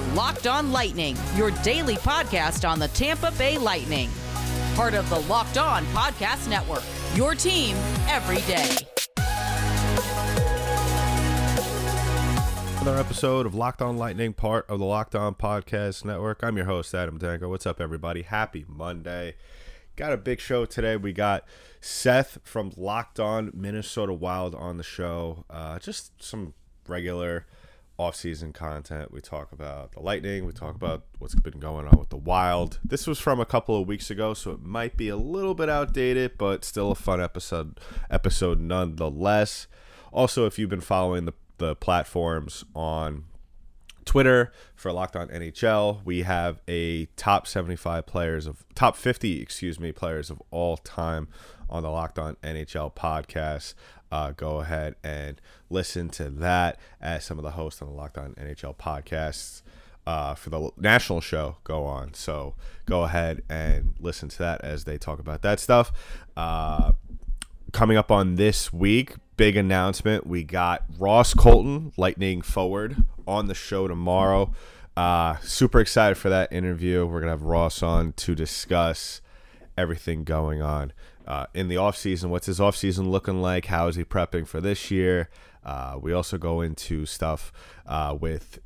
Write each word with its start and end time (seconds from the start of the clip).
Locked 0.00 0.46
On 0.46 0.72
Lightning, 0.72 1.16
your 1.36 1.50
daily 1.62 1.96
podcast 1.96 2.68
on 2.68 2.78
the 2.78 2.88
Tampa 2.88 3.32
Bay 3.38 3.58
Lightning. 3.58 4.10
Part 4.74 4.94
of 4.94 5.08
the 5.10 5.20
Locked 5.20 5.58
On 5.58 5.84
Podcast 5.86 6.48
Network, 6.48 6.82
your 7.14 7.34
team 7.34 7.76
every 8.08 8.40
day. 8.42 8.76
Another 12.82 12.98
episode 12.98 13.46
of 13.46 13.54
Locked 13.54 13.80
On 13.80 13.96
Lightning, 13.96 14.32
part 14.32 14.68
of 14.68 14.80
the 14.80 14.84
Locked 14.84 15.14
On 15.14 15.34
Podcast 15.36 16.04
Network. 16.04 16.42
I'm 16.42 16.56
your 16.56 16.66
host, 16.66 16.92
Adam 16.94 17.16
Danko. 17.16 17.48
What's 17.48 17.64
up, 17.64 17.80
everybody? 17.80 18.22
Happy 18.22 18.64
Monday. 18.66 19.36
Got 19.94 20.12
a 20.12 20.16
big 20.16 20.40
show 20.40 20.64
today. 20.64 20.96
We 20.96 21.12
got 21.12 21.44
Seth 21.80 22.38
from 22.42 22.72
Locked 22.76 23.20
On 23.20 23.52
Minnesota 23.54 24.12
Wild 24.12 24.54
on 24.56 24.78
the 24.78 24.82
show. 24.82 25.44
Uh, 25.48 25.78
just 25.78 26.20
some 26.20 26.54
regular 26.88 27.46
off-season 28.02 28.52
content. 28.52 29.12
We 29.12 29.20
talk 29.20 29.52
about 29.52 29.92
the 29.92 30.00
Lightning. 30.00 30.44
We 30.44 30.52
talk 30.52 30.74
about 30.74 31.04
what's 31.18 31.34
been 31.34 31.58
going 31.58 31.86
on 31.86 31.98
with 31.98 32.10
the 32.10 32.16
Wild. 32.16 32.78
This 32.84 33.06
was 33.06 33.18
from 33.18 33.40
a 33.40 33.46
couple 33.46 33.80
of 33.80 33.86
weeks 33.88 34.10
ago, 34.10 34.34
so 34.34 34.52
it 34.52 34.62
might 34.62 34.96
be 34.96 35.08
a 35.08 35.16
little 35.16 35.54
bit 35.54 35.68
outdated, 35.68 36.38
but 36.38 36.64
still 36.64 36.92
a 36.92 36.96
fun 36.96 37.20
episode. 37.20 37.80
Episode 38.10 38.60
nonetheless. 38.60 39.66
Also, 40.12 40.46
if 40.46 40.58
you've 40.58 40.70
been 40.70 40.80
following 40.80 41.24
the 41.24 41.32
the 41.62 41.76
platforms 41.76 42.64
on 42.74 43.24
Twitter 44.04 44.52
for 44.74 44.92
Locked 44.92 45.14
On 45.14 45.28
NHL. 45.28 46.04
We 46.04 46.22
have 46.22 46.60
a 46.66 47.06
top 47.16 47.46
75 47.46 48.04
players 48.04 48.46
of 48.48 48.64
top 48.74 48.96
50, 48.96 49.40
excuse 49.40 49.78
me, 49.78 49.92
players 49.92 50.28
of 50.28 50.42
all 50.50 50.76
time 50.76 51.28
on 51.70 51.84
the 51.84 51.90
Locked 51.90 52.18
On 52.18 52.36
NHL 52.42 52.94
podcast. 52.94 53.74
Uh, 54.12 54.30
go 54.32 54.60
ahead 54.60 54.94
and 55.02 55.40
listen 55.70 56.10
to 56.10 56.28
that 56.28 56.78
as 57.00 57.24
some 57.24 57.38
of 57.38 57.42
the 57.42 57.52
hosts 57.52 57.80
on 57.80 57.88
the 57.88 57.94
Locked 57.94 58.18
On 58.18 58.34
NHL 58.34 58.76
podcasts 58.76 59.62
uh, 60.06 60.34
for 60.34 60.50
the 60.50 60.70
national 60.76 61.22
show 61.22 61.56
go 61.64 61.84
on. 61.84 62.12
So 62.12 62.54
go 62.84 63.04
ahead 63.04 63.42
and 63.48 63.94
listen 63.98 64.28
to 64.28 64.38
that 64.40 64.60
as 64.60 64.84
they 64.84 64.98
talk 64.98 65.18
about 65.18 65.40
that 65.40 65.58
stuff. 65.58 65.92
Uh, 66.36 66.92
coming 67.72 67.96
up 67.96 68.10
on 68.10 68.34
this 68.34 68.70
week, 68.70 69.14
big 69.38 69.56
announcement. 69.56 70.26
We 70.26 70.44
got 70.44 70.84
Ross 70.98 71.32
Colton, 71.32 71.94
Lightning 71.96 72.42
forward, 72.42 73.04
on 73.26 73.46
the 73.46 73.54
show 73.54 73.88
tomorrow. 73.88 74.52
Uh, 74.94 75.36
super 75.38 75.80
excited 75.80 76.16
for 76.16 76.28
that 76.28 76.52
interview. 76.52 77.06
We're 77.06 77.20
going 77.20 77.28
to 77.28 77.30
have 77.30 77.44
Ross 77.44 77.82
on 77.82 78.12
to 78.12 78.34
discuss 78.34 79.22
everything 79.78 80.24
going 80.24 80.60
on 80.60 80.92
uh, 81.26 81.46
in 81.54 81.68
the 81.68 81.76
offseason. 81.76 82.28
What's 82.30 82.46
his 82.46 82.58
offseason 82.58 83.10
looking 83.10 83.40
like? 83.40 83.66
How 83.66 83.88
is 83.88 83.96
he 83.96 84.04
prepping 84.04 84.46
for 84.46 84.60
this 84.60 84.90
year? 84.90 85.28
Uh, 85.64 85.98
we 86.00 86.12
also 86.12 86.38
go 86.38 86.60
into 86.60 87.06
stuff 87.06 87.52
uh, 87.86 88.16
with 88.18 88.58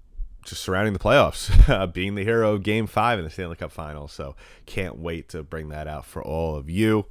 just 0.44 0.62
surrounding 0.62 0.92
the 0.92 0.98
playoffs, 0.98 1.92
being 1.92 2.14
the 2.14 2.24
hero 2.24 2.54
of 2.54 2.62
game 2.62 2.86
five 2.86 3.18
in 3.18 3.24
the 3.24 3.30
Stanley 3.30 3.56
Cup 3.56 3.72
final. 3.72 4.08
So 4.08 4.36
can't 4.64 4.98
wait 4.98 5.28
to 5.30 5.42
bring 5.42 5.68
that 5.70 5.86
out 5.86 6.06
for 6.06 6.22
all 6.22 6.56
of 6.56 6.70
you. 6.70 7.06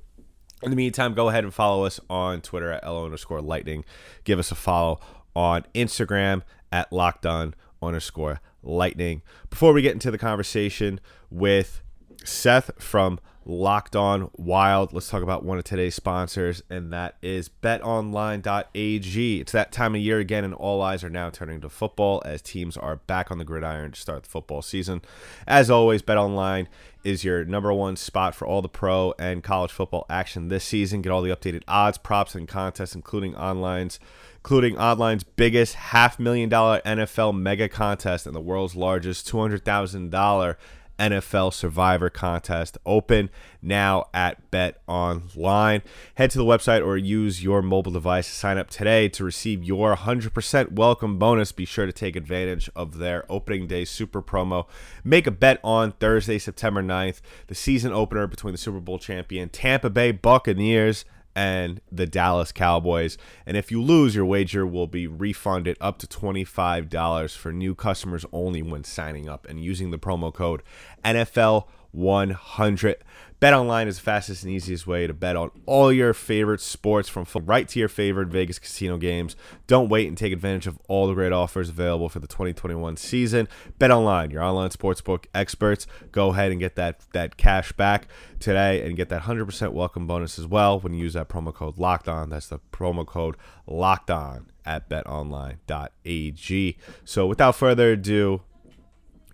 In 0.63 0.69
the 0.71 0.77
meantime, 0.77 1.13
go 1.13 1.29
ahead 1.29 1.43
and 1.43 1.53
follow 1.53 1.85
us 1.85 1.99
on 2.09 2.41
Twitter 2.41 2.71
at 2.71 2.83
L 2.83 3.03
underscore 3.03 3.41
lightning. 3.41 3.83
Give 4.23 4.39
us 4.39 4.51
a 4.51 4.55
follow 4.55 4.99
on 5.35 5.66
Instagram 5.75 6.41
at 6.71 6.89
lockdown 6.91 7.53
underscore 7.81 8.39
lightning. 8.63 9.21
Before 9.49 9.73
we 9.73 9.81
get 9.81 9.93
into 9.93 10.09
the 10.09 10.17
conversation 10.17 10.99
with 11.29 11.81
Seth 12.23 12.71
from 12.81 13.19
Locked 13.45 13.95
On 13.95 14.31
Wild. 14.33 14.91
Let's 14.91 15.09
talk 15.09 15.21
about 15.21 15.45
one 15.45 15.59
of 15.59 15.63
today's 15.63 15.93
sponsors, 15.93 16.63
and 16.69 16.91
that 16.91 17.15
is 17.21 17.49
betonline.ag. 17.49 19.39
It's 19.39 19.51
that 19.51 19.71
time 19.71 19.93
of 19.93 20.01
year 20.01 20.19
again, 20.19 20.43
and 20.43 20.53
all 20.53 20.81
eyes 20.81 21.03
are 21.03 21.09
now 21.09 21.29
turning 21.29 21.61
to 21.61 21.69
football 21.69 22.23
as 22.25 22.41
teams 22.41 22.75
are 22.75 22.95
back 22.95 23.31
on 23.31 23.38
the 23.38 23.45
gridiron 23.45 23.91
to 23.91 24.01
start 24.01 24.23
the 24.23 24.29
football 24.29 24.63
season. 24.63 25.01
As 25.45 25.69
always, 25.69 26.01
betonline 26.01 26.66
is 27.03 27.23
your 27.23 27.45
number 27.45 27.72
one 27.72 27.95
spot 27.95 28.33
for 28.33 28.47
all 28.47 28.63
the 28.63 28.67
pro 28.67 29.13
and 29.19 29.44
college 29.44 29.72
football 29.72 30.07
action 30.09 30.47
this 30.47 30.63
season. 30.63 31.03
Get 31.03 31.12
all 31.12 31.22
the 31.22 31.35
updated 31.35 31.62
odds, 31.67 32.00
props, 32.00 32.33
and 32.33 32.47
contests, 32.47 32.95
including 32.95 33.35
online's 33.35 34.00
including 34.38 34.77
online's 34.77 35.23
biggest 35.23 35.73
half 35.73 36.19
million 36.19 36.50
dollar 36.50 36.79
NFL 36.85 37.35
mega 37.35 37.67
contest 37.67 38.27
and 38.27 38.35
the 38.35 38.39
world's 38.39 38.75
largest 38.75 39.27
$200,000 39.27 40.56
NFL 41.00 41.53
Survivor 41.53 42.09
Contest 42.09 42.78
open 42.85 43.29
now 43.61 44.06
at 44.13 44.51
Bet 44.51 44.81
Online. 44.88 45.81
Head 46.16 46.31
to 46.31 46.38
the 46.38 46.44
website 46.44 46.85
or 46.85 46.97
use 46.97 47.44
your 47.44 47.61
mobile 47.61 47.91
device 47.91 48.28
to 48.28 48.33
sign 48.33 48.57
up 48.57 48.69
today 48.69 49.09
to 49.09 49.23
receive 49.23 49.63
your 49.63 49.95
100% 49.95 50.72
welcome 50.73 51.17
bonus. 51.17 51.51
Be 51.51 51.66
sure 51.66 51.85
to 51.85 51.91
take 51.91 52.16
advantage 52.16 52.69
of 52.75 52.97
their 52.97 53.25
opening 53.29 53.67
day 53.67 53.85
super 53.85 54.22
promo. 54.22 54.67
Make 55.03 55.28
a 55.28 55.31
bet 55.31 55.59
on 55.63 55.91
Thursday, 55.94 56.38
September 56.38 56.81
9th, 56.81 57.22
the 57.47 57.56
season 57.56 57.91
opener 57.91 58.27
between 58.27 58.53
the 58.53 58.57
Super 58.57 58.79
Bowl 58.79 59.00
champion 59.00 59.50
Tampa 59.50 59.89
Bay 59.89 60.12
Buccaneers 60.12 61.06
and 61.35 61.81
the 61.91 62.06
Dallas 62.06 62.51
Cowboys. 62.51 63.18
And 63.46 63.57
if 63.57 63.69
you 63.72 63.81
lose, 63.81 64.16
your 64.16 64.25
wager 64.25 64.66
will 64.66 64.88
be 64.88 65.06
refunded 65.06 65.78
up 65.81 65.97
to 66.00 66.07
$25 66.07 67.35
for 67.35 67.51
new 67.51 67.75
customers 67.75 68.25
only 68.31 68.62
when 68.62 68.84
signing 68.84 69.28
up 69.28 69.45
and 69.47 69.63
using 69.63 69.91
the 69.91 70.00
promo 70.00 70.34
code 70.34 70.63
NFL100. 71.03 72.95
Bet 73.41 73.53
online 73.53 73.90
is 73.90 73.97
the 73.97 74.01
fastest 74.01 74.44
and 74.44 74.51
easiest 74.51 74.88
way 74.88 75.07
to 75.07 75.13
bet 75.13 75.35
on 75.35 75.51
all 75.66 75.91
your 75.91 76.13
favorite 76.13 76.62
sports 76.62 77.09
from 77.09 77.25
right 77.46 77.68
to 77.68 77.79
your 77.79 77.90
favorite 77.90 78.29
Vegas 78.29 78.59
casino 78.59 78.97
games. 78.97 79.35
Don't 79.68 79.90
wait 79.90 80.07
and 80.07 80.18
take 80.18 80.31
advantage 80.31 80.68
of 80.68 80.79
all 80.88 81.07
the 81.07 81.13
great 81.13 81.34
offers 81.34 81.68
available 81.68 82.07
for 82.07 82.19
the 82.19 82.28
2021 82.28 82.95
season. 82.95 83.50
Bet 83.78 83.91
online, 83.91 84.31
your 84.31 84.41
online 84.41 84.69
sportsbook 84.69 85.25
experts. 85.34 85.85
Go 86.13 86.29
ahead 86.29 86.51
and 86.51 86.62
get 86.62 86.75
that 86.75 87.01
that 87.12 87.35
cash 87.35 87.74
back 87.74 88.07
today 88.40 88.88
and 88.88 88.95
get 88.95 89.09
that 89.09 89.24
100% 89.24 89.74
welcome 89.74 90.07
bonus 90.07 90.40
as 90.40 90.47
well 90.47 90.79
when 90.79 90.94
you 90.94 91.03
use 91.03 91.13
that 91.13 91.28
promo 91.28 91.53
code 91.53 91.78
locked 91.78 92.07
on. 92.07 92.29
That's 92.29 92.47
the 92.47 92.59
promo 92.72 93.06
code 93.06 93.35
locked 93.68 94.09
on 94.09 94.50
at 94.66 94.90
betonline.ag. 94.90 96.78
So 97.03 97.28
without 97.28 97.56
further 97.56 97.91
ado, 97.91 98.44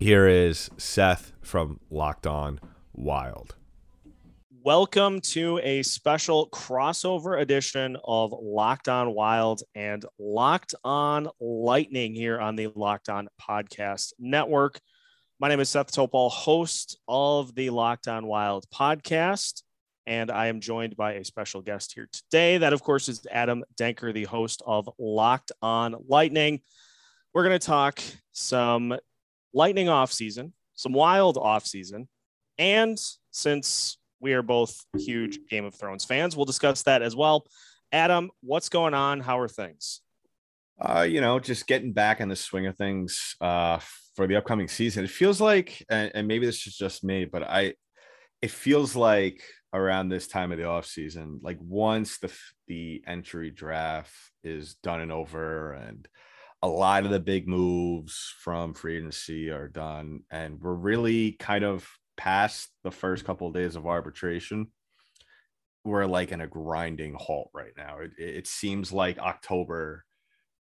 here 0.00 0.26
is 0.26 0.70
Seth 0.76 1.32
from 1.40 1.78
Locked 1.88 2.26
On 2.26 2.58
Wild. 2.92 3.54
Welcome 4.64 5.20
to 5.32 5.58
a 5.60 5.82
special 5.82 6.48
crossover 6.50 7.40
edition 7.40 7.96
of 8.04 8.32
Locked 8.32 8.88
On 8.88 9.12
Wild 9.12 9.64
and 9.74 10.04
Locked 10.20 10.76
On 10.84 11.28
Lightning 11.40 12.14
here 12.14 12.38
on 12.38 12.54
the 12.54 12.68
Locked 12.68 13.08
On 13.08 13.28
Podcast 13.40 14.12
Network. 14.20 14.78
My 15.40 15.48
name 15.48 15.58
is 15.58 15.68
Seth 15.68 15.90
Topal, 15.90 16.30
host 16.30 16.96
of 17.08 17.52
the 17.56 17.70
Locked 17.70 18.06
On 18.06 18.24
Wild 18.24 18.64
podcast, 18.72 19.62
and 20.06 20.30
I 20.30 20.46
am 20.46 20.60
joined 20.60 20.96
by 20.96 21.14
a 21.14 21.24
special 21.24 21.60
guest 21.60 21.94
here 21.94 22.08
today. 22.12 22.58
That, 22.58 22.72
of 22.72 22.84
course, 22.84 23.08
is 23.08 23.26
Adam 23.32 23.64
Denker, 23.74 24.14
the 24.14 24.26
host 24.26 24.62
of 24.64 24.88
Locked 24.96 25.50
On 25.60 25.96
Lightning. 26.06 26.60
We're 27.34 27.42
going 27.42 27.58
to 27.58 27.66
talk 27.66 28.00
some 28.30 28.96
Lightning 29.52 29.88
off 29.88 30.12
season, 30.12 30.52
some 30.76 30.92
Wild 30.92 31.36
off 31.36 31.66
season, 31.66 32.08
and 32.58 32.96
since 33.32 33.98
we 34.22 34.32
are 34.34 34.42
both 34.42 34.86
huge 34.96 35.40
Game 35.50 35.64
of 35.64 35.74
Thrones 35.74 36.04
fans. 36.04 36.36
We'll 36.36 36.46
discuss 36.46 36.84
that 36.84 37.02
as 37.02 37.14
well. 37.16 37.44
Adam, 37.90 38.30
what's 38.40 38.68
going 38.68 38.94
on? 38.94 39.20
How 39.20 39.38
are 39.40 39.48
things? 39.48 40.00
Uh, 40.80 41.02
you 41.02 41.20
know, 41.20 41.38
just 41.38 41.66
getting 41.66 41.92
back 41.92 42.20
in 42.20 42.28
the 42.28 42.36
swing 42.36 42.66
of 42.66 42.76
things 42.76 43.34
uh, 43.40 43.78
for 44.16 44.26
the 44.26 44.36
upcoming 44.36 44.68
season. 44.68 45.04
It 45.04 45.10
feels 45.10 45.40
like, 45.40 45.84
and, 45.90 46.10
and 46.14 46.28
maybe 46.28 46.46
this 46.46 46.66
is 46.66 46.76
just 46.76 47.04
me, 47.04 47.24
but 47.24 47.42
I, 47.42 47.74
it 48.40 48.50
feels 48.50 48.96
like 48.96 49.42
around 49.74 50.08
this 50.08 50.28
time 50.28 50.52
of 50.52 50.58
the 50.58 50.64
off 50.64 50.86
season, 50.86 51.40
like 51.42 51.58
once 51.60 52.18
the 52.18 52.32
the 52.68 53.02
entry 53.06 53.50
draft 53.50 54.12
is 54.44 54.76
done 54.82 55.00
and 55.00 55.12
over, 55.12 55.72
and 55.72 56.08
a 56.62 56.68
lot 56.68 57.04
of 57.04 57.10
the 57.10 57.20
big 57.20 57.48
moves 57.48 58.34
from 58.38 58.74
free 58.74 58.98
agency 58.98 59.50
are 59.50 59.68
done, 59.68 60.20
and 60.30 60.60
we're 60.60 60.74
really 60.74 61.32
kind 61.32 61.64
of 61.64 61.88
past 62.16 62.68
the 62.84 62.90
first 62.90 63.24
couple 63.24 63.46
of 63.46 63.54
days 63.54 63.76
of 63.76 63.86
arbitration, 63.86 64.68
we're 65.84 66.06
like 66.06 66.32
in 66.32 66.40
a 66.40 66.46
grinding 66.46 67.14
halt 67.14 67.50
right 67.52 67.72
now. 67.76 67.98
It, 67.98 68.12
it 68.18 68.46
seems 68.46 68.92
like 68.92 69.18
October 69.18 70.04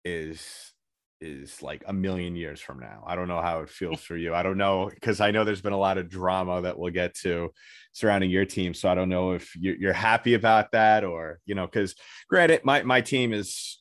is 0.04 0.72
is 1.20 1.62
like 1.62 1.82
a 1.86 1.92
million 1.92 2.36
years 2.36 2.60
from 2.60 2.78
now. 2.78 3.02
I 3.06 3.16
don't 3.16 3.28
know 3.28 3.40
how 3.40 3.60
it 3.60 3.70
feels 3.70 4.00
for 4.00 4.16
you. 4.16 4.34
I 4.34 4.42
don't 4.42 4.58
know 4.58 4.90
because 4.92 5.20
I 5.20 5.30
know 5.30 5.44
there's 5.44 5.62
been 5.62 5.72
a 5.72 5.78
lot 5.78 5.96
of 5.96 6.10
drama 6.10 6.62
that 6.62 6.78
we'll 6.78 6.92
get 6.92 7.14
to 7.22 7.50
surrounding 7.92 8.30
your 8.30 8.44
team. 8.44 8.74
So 8.74 8.88
I 8.88 8.94
don't 8.94 9.08
know 9.08 9.32
if 9.32 9.54
you're 9.56 9.92
happy 9.92 10.34
about 10.34 10.72
that 10.72 11.04
or 11.04 11.40
you 11.46 11.54
know 11.54 11.66
because 11.66 11.94
granted, 12.28 12.64
my 12.64 12.82
my 12.82 13.00
team 13.00 13.32
is 13.32 13.80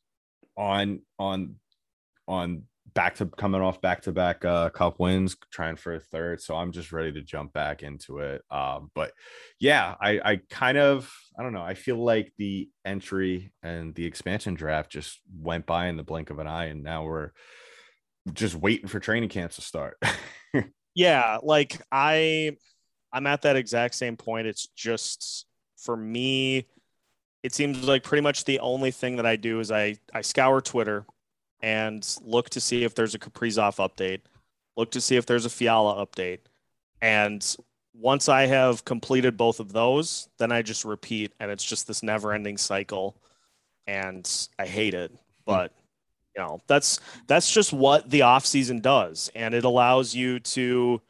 on 0.56 1.01
on 1.19 1.56
on 2.27 2.63
back 2.94 3.16
to 3.16 3.25
coming 3.25 3.62
off 3.62 3.81
back 3.81 4.01
to 4.01 4.12
back 4.12 4.45
uh 4.45 4.69
cup 4.69 5.00
wins 5.00 5.36
trying 5.51 5.75
for 5.75 5.95
a 5.95 6.00
third 6.00 6.40
so 6.42 6.56
i'm 6.56 6.72
just 6.72 6.92
ready 6.92 7.12
to 7.12 7.22
jump 7.22 7.51
back 7.54 7.81
into 7.81 8.19
it 8.19 8.42
um 8.51 8.92
but 8.94 9.12
yeah 9.60 9.95
i 10.00 10.19
i 10.24 10.40
kind 10.50 10.78
of 10.78 11.12
i 11.38 11.44
don't 11.44 11.54
know 11.54 11.63
i 11.63 11.74
feel 11.74 11.98
like 11.98 12.31
the 12.38 12.69
entry 12.86 13.51
and 13.63 13.95
the 13.95 14.06
expansion 14.06 14.54
draft 14.54 14.92
just 14.92 15.19
went 15.36 15.66
by 15.66 15.88
in 15.88 15.98
the 15.98 16.04
blink 16.04 16.30
of 16.30 16.40
an 16.40 16.48
eye 16.48 16.66
and 16.66 16.84
now 16.84 17.04
we're 17.04 17.31
just 18.31 18.56
waiting 18.56 18.88
for 18.88 19.00
training 19.00 19.30
camps 19.30 19.56
to 19.56 19.62
start. 19.62 20.01
yeah, 20.96 21.39
like 21.44 21.81
I 21.92 22.56
I'm 23.12 23.28
at 23.28 23.42
that 23.42 23.56
exact 23.56 23.96
same 23.96 24.16
point. 24.16 24.48
It's 24.48 24.68
just 24.68 25.46
for 25.78 25.98
me, 25.98 26.68
it 27.42 27.54
seems 27.54 27.84
like 27.84 28.04
pretty 28.04 28.22
much 28.22 28.46
the 28.46 28.60
only 28.60 28.92
thing 28.92 29.18
that 29.18 29.25
I 29.25 29.36
do 29.36 29.60
is 29.60 29.72
I 29.72 29.98
I 30.13 30.22
scour 30.22 30.62
Twitter 30.62 31.06
and 31.63 32.07
look 32.24 32.51
to 32.51 32.60
see 32.60 32.83
if 32.83 32.94
there's 32.94 33.15
a 33.15 33.19
Kaprizov 33.19 33.77
update, 33.77 34.19
look 34.77 34.92
to 34.92 35.01
see 35.01 35.15
if 35.15 35.25
there's 35.25 35.45
a 35.45 35.50
Fiala 35.50 36.06
update, 36.06 36.42
and 37.01 37.56
once 37.95 38.27
I 38.27 38.48
have 38.48 38.86
completed 38.86 39.38
both 39.38 39.60
of 39.60 39.71
those, 39.71 40.27
then 40.39 40.51
I 40.51 40.62
just 40.62 40.83
repeat, 40.83 41.31
and 41.39 41.51
it's 41.51 41.63
just 41.63 41.88
this 41.88 42.01
never-ending 42.01 42.57
cycle, 42.57 43.15
and 43.86 44.30
I 44.57 44.65
hate 44.65 44.94
it. 44.94 45.12
Hmm. 45.12 45.18
But 45.45 45.71
you 46.36 46.42
know, 46.42 46.60
that's 46.68 47.00
that's 47.27 47.51
just 47.51 47.71
what 47.74 48.10
the 48.10 48.24
off 48.24 48.45
season 48.45 48.80
does, 48.80 49.31
and 49.36 49.54
it 49.54 49.63
allows 49.63 50.15
you 50.15 50.39
to, 50.39 51.01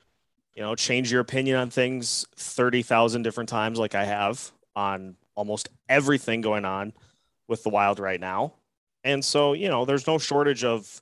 you 0.56 0.62
know, 0.62 0.76
change 0.76 1.12
your 1.12 1.22
opinion 1.22 1.58
on 1.58 1.70
things 1.70 2.26
thirty 2.36 2.84
thousand 2.84 3.24
different 3.24 3.50
times, 3.50 3.80
like 3.80 3.96
I 3.96 4.04
have 4.04 4.52
on 4.76 5.16
almost 5.36 5.70
everything 5.88 6.42
going 6.42 6.66
on 6.66 6.94
with 7.48 7.64
the 7.64 7.70
Wild 7.70 8.00
right 8.00 8.20
now. 8.20 8.54
And 9.04 9.24
so, 9.24 9.54
you 9.54 9.70
know, 9.70 9.86
there's 9.86 10.08
no 10.08 10.18
shortage 10.18 10.64
of 10.64 11.02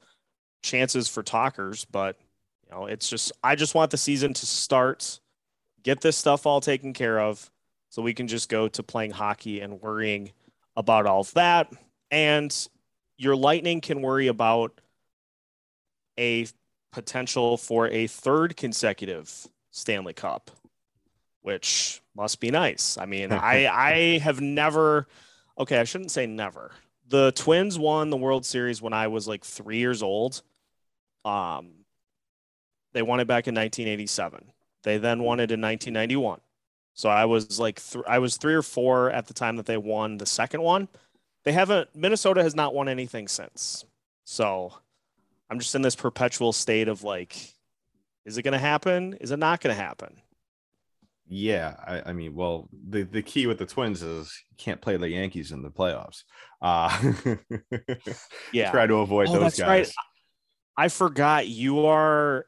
chances 0.64 1.08
for 1.08 1.24
talkers, 1.24 1.86
but 1.86 2.18
you 2.66 2.76
know, 2.76 2.86
it's 2.86 3.10
just 3.10 3.32
I 3.44 3.56
just 3.56 3.76
want 3.76 3.92
the 3.92 3.98
season 3.98 4.34
to 4.34 4.46
start, 4.46 5.20
get 5.84 6.02
this 6.02 6.18
stuff 6.18 6.46
all 6.46 6.62
taken 6.62 6.94
care 6.94 7.20
of 7.20 7.50
so 7.90 8.02
we 8.02 8.14
can 8.14 8.28
just 8.28 8.50
go 8.50 8.68
to 8.70 8.84
playing 8.84 9.12
hockey 9.12 9.60
and 9.60 9.82
worrying 9.82 10.32
about 10.76 11.06
all 11.06 11.22
of 11.22 11.34
that. 11.34 11.72
And 12.10 12.56
your 13.18 13.36
Lightning 13.36 13.82
can 13.82 14.02
worry 14.02 14.28
about 14.28 14.80
a 16.18 16.48
potential 16.92 17.58
for 17.58 17.88
a 17.88 18.08
third 18.08 18.58
consecutive 18.58 19.48
Stanley 19.72 20.14
Cup, 20.14 20.52
which 21.42 22.02
must 22.16 22.40
be 22.40 22.52
nice. 22.52 22.98
I 22.98 23.06
mean, 23.06 23.32
I 23.32 23.68
I 23.68 24.18
have 24.20 24.42
never 24.42 25.08
okay, 25.58 25.80
I 25.80 25.84
shouldn't 25.84 26.12
say 26.12 26.26
never. 26.26 26.72
The 27.12 27.34
Twins 27.34 27.78
won 27.78 28.10
the 28.10 28.18
World 28.18 28.46
Series 28.46 28.82
when 28.82 28.94
I 28.94 29.08
was 29.08 29.28
like 29.28 29.44
3 29.44 29.78
years 29.78 30.02
old. 30.02 30.42
Um 31.26 31.86
they 32.94 33.02
won 33.02 33.20
it 33.20 33.28
back 33.28 33.48
in 33.48 33.56
1987. 33.56 34.52
They 34.84 34.98
then 34.98 35.22
won 35.24 35.40
it 35.40 35.52
in 35.52 35.62
1991. 35.62 36.40
So 36.94 37.10
I 37.10 37.26
was 37.26 37.60
like 37.60 37.82
th- 37.84 38.06
I 38.08 38.20
was 38.20 38.38
3 38.38 38.54
or 38.54 38.62
4 38.62 39.12
at 39.12 39.28
the 39.28 39.34
time 39.34 39.58
that 39.58 39.66
they 39.66 39.78
won 39.78 40.18
the 40.18 40.26
second 40.26 40.62
one. 40.62 40.88
They 41.44 41.52
haven't 41.52 41.94
Minnesota 41.96 42.44
has 42.44 42.56
not 42.56 42.74
won 42.74 42.88
anything 42.88 43.28
since. 43.28 43.86
So 44.24 44.74
I'm 45.50 45.60
just 45.60 45.76
in 45.76 45.82
this 45.82 45.96
perpetual 45.96 46.54
state 46.54 46.88
of 46.88 47.04
like 47.04 47.36
is 48.26 48.38
it 48.38 48.44
going 48.44 48.54
to 48.54 48.60
happen? 48.60 49.18
Is 49.20 49.32
it 49.32 49.40
not 49.40 49.60
going 49.62 49.76
to 49.76 49.82
happen? 49.82 50.22
Yeah, 51.28 51.76
I, 51.86 52.10
I, 52.10 52.14
mean, 52.14 52.36
well, 52.36 52.70
the, 52.90 53.04
the 53.04 53.22
key 53.22 53.48
with 53.48 53.58
the 53.58 53.66
Twins 53.66 54.02
is 54.02 54.34
you 54.50 54.58
can't 54.58 54.82
play 54.82 54.98
the 54.98 55.10
Yankees 55.10 55.52
in 55.52 55.62
the 55.62 55.70
playoffs. 55.70 56.24
Uh, 56.62 57.14
yeah, 58.54 58.72
try 58.72 58.86
to 58.86 58.96
avoid 58.96 59.30
oh, 59.30 59.40
those 59.40 59.58
guys. 59.58 59.88
Right. 59.88 59.92
I 60.78 60.88
forgot 60.90 61.48
you 61.48 61.86
are 61.86 62.46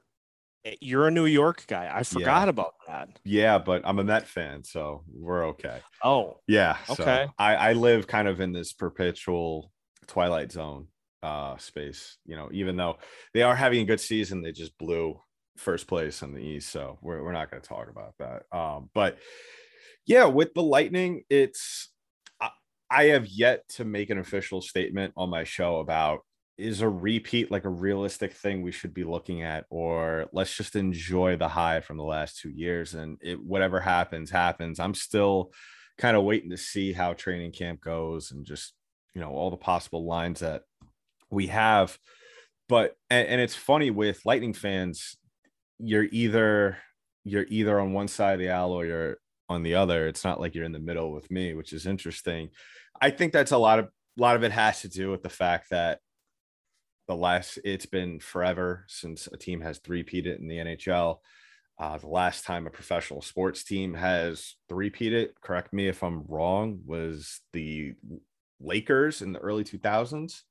you're 0.79 1.07
a 1.07 1.11
New 1.11 1.25
York 1.25 1.65
guy. 1.67 1.91
I 1.93 2.03
forgot 2.03 2.43
yeah. 2.43 2.49
about 2.49 2.73
that. 2.87 3.09
Yeah, 3.23 3.57
but 3.57 3.81
I'm 3.85 3.99
a 3.99 4.03
Met 4.03 4.27
fan, 4.27 4.63
so 4.63 5.03
we're 5.11 5.47
okay. 5.49 5.79
Oh, 6.03 6.39
yeah. 6.47 6.77
Okay. 6.89 7.25
So 7.27 7.33
I, 7.37 7.55
I 7.55 7.73
live 7.73 8.07
kind 8.07 8.27
of 8.27 8.39
in 8.39 8.53
this 8.53 8.73
perpetual 8.73 9.71
twilight 10.07 10.51
zone 10.51 10.87
uh 11.21 11.57
space. 11.57 12.17
You 12.25 12.35
know, 12.35 12.49
even 12.51 12.75
though 12.75 12.97
they 13.33 13.43
are 13.43 13.55
having 13.55 13.81
a 13.81 13.85
good 13.85 13.99
season, 13.99 14.41
they 14.41 14.51
just 14.51 14.77
blew 14.77 15.19
first 15.57 15.88
place 15.88 16.21
in 16.21 16.33
the 16.33 16.41
East. 16.41 16.71
So 16.71 16.97
we're, 17.01 17.23
we're 17.23 17.31
not 17.31 17.51
going 17.51 17.61
to 17.61 17.67
talk 17.67 17.89
about 17.89 18.13
that. 18.19 18.44
Um, 18.57 18.89
but 18.94 19.17
yeah, 20.05 20.25
with 20.25 20.53
the 20.53 20.63
Lightning, 20.63 21.23
it's, 21.29 21.91
I, 22.41 22.50
I 22.89 23.03
have 23.05 23.27
yet 23.27 23.67
to 23.69 23.85
make 23.85 24.09
an 24.09 24.19
official 24.19 24.61
statement 24.61 25.13
on 25.15 25.29
my 25.29 25.44
show 25.44 25.79
about 25.79 26.21
is 26.57 26.81
a 26.81 26.89
repeat 26.89 27.50
like 27.50 27.65
a 27.65 27.69
realistic 27.69 28.33
thing 28.33 28.61
we 28.61 28.71
should 28.71 28.94
be 28.94 29.03
looking 29.03 29.41
at 29.41 29.65
or 29.71 30.27
let's 30.33 30.55
just 30.55 30.75
enjoy 30.75 31.35
the 31.35 31.47
high 31.47 31.81
from 31.81 31.97
the 31.97 32.03
last 32.03 32.39
two 32.39 32.51
years 32.51 32.94
and 32.94 33.17
it 33.21 33.44
whatever 33.44 33.79
happens 33.79 34.29
happens 34.29 34.79
i'm 34.79 34.94
still 34.94 35.51
kind 35.97 36.15
of 36.15 36.23
waiting 36.23 36.51
to 36.51 36.57
see 36.57 36.94
how 36.94 37.13
training 37.13 37.51
camp 37.51 37.81
goes 37.81 38.31
and 38.31 38.45
just 38.45 38.73
you 39.15 39.21
know 39.21 39.31
all 39.31 39.50
the 39.50 39.57
possible 39.57 40.05
lines 40.05 40.41
that 40.41 40.61
we 41.31 41.47
have 41.47 41.97
but 42.69 42.95
and, 43.09 43.27
and 43.27 43.41
it's 43.41 43.55
funny 43.55 43.89
with 43.89 44.21
lightning 44.23 44.53
fans 44.53 45.17
you're 45.79 46.07
either 46.11 46.77
you're 47.23 47.45
either 47.49 47.79
on 47.79 47.93
one 47.93 48.07
side 48.07 48.33
of 48.33 48.39
the 48.39 48.49
aisle 48.49 48.71
or 48.71 48.85
you're 48.85 49.17
on 49.49 49.63
the 49.63 49.75
other. 49.75 50.07
It's 50.07 50.23
not 50.23 50.39
like 50.39 50.55
you're 50.55 50.65
in 50.65 50.71
the 50.71 50.79
middle 50.79 51.11
with 51.11 51.29
me, 51.31 51.53
which 51.53 51.73
is 51.73 51.85
interesting. 51.85 52.49
I 53.01 53.09
think 53.09 53.33
that's 53.33 53.51
a 53.51 53.57
lot 53.57 53.79
of 53.79 53.85
a 53.85 54.21
lot 54.21 54.35
of 54.35 54.43
it 54.43 54.51
has 54.51 54.81
to 54.81 54.89
do 54.89 55.09
with 55.09 55.23
the 55.23 55.29
fact 55.29 55.69
that 55.71 55.99
the 57.07 57.15
last 57.15 57.59
it's 57.63 57.85
been 57.85 58.19
forever 58.19 58.85
since 58.87 59.27
a 59.31 59.37
team 59.37 59.61
has 59.61 59.79
three-peated 59.79 60.39
in 60.39 60.47
the 60.47 60.57
NHL. 60.57 61.17
Uh, 61.79 61.97
the 61.97 62.07
last 62.07 62.45
time 62.45 62.67
a 62.67 62.69
professional 62.69 63.21
sports 63.21 63.63
team 63.63 63.95
has 63.95 64.55
three-peated, 64.69 65.29
correct 65.41 65.73
me 65.73 65.87
if 65.87 66.03
I'm 66.03 66.23
wrong, 66.27 66.79
was 66.85 67.41
the 67.51 67.93
Lakers 68.61 69.21
in 69.21 69.33
the 69.33 69.39
early 69.39 69.63
2000s. 69.63 70.41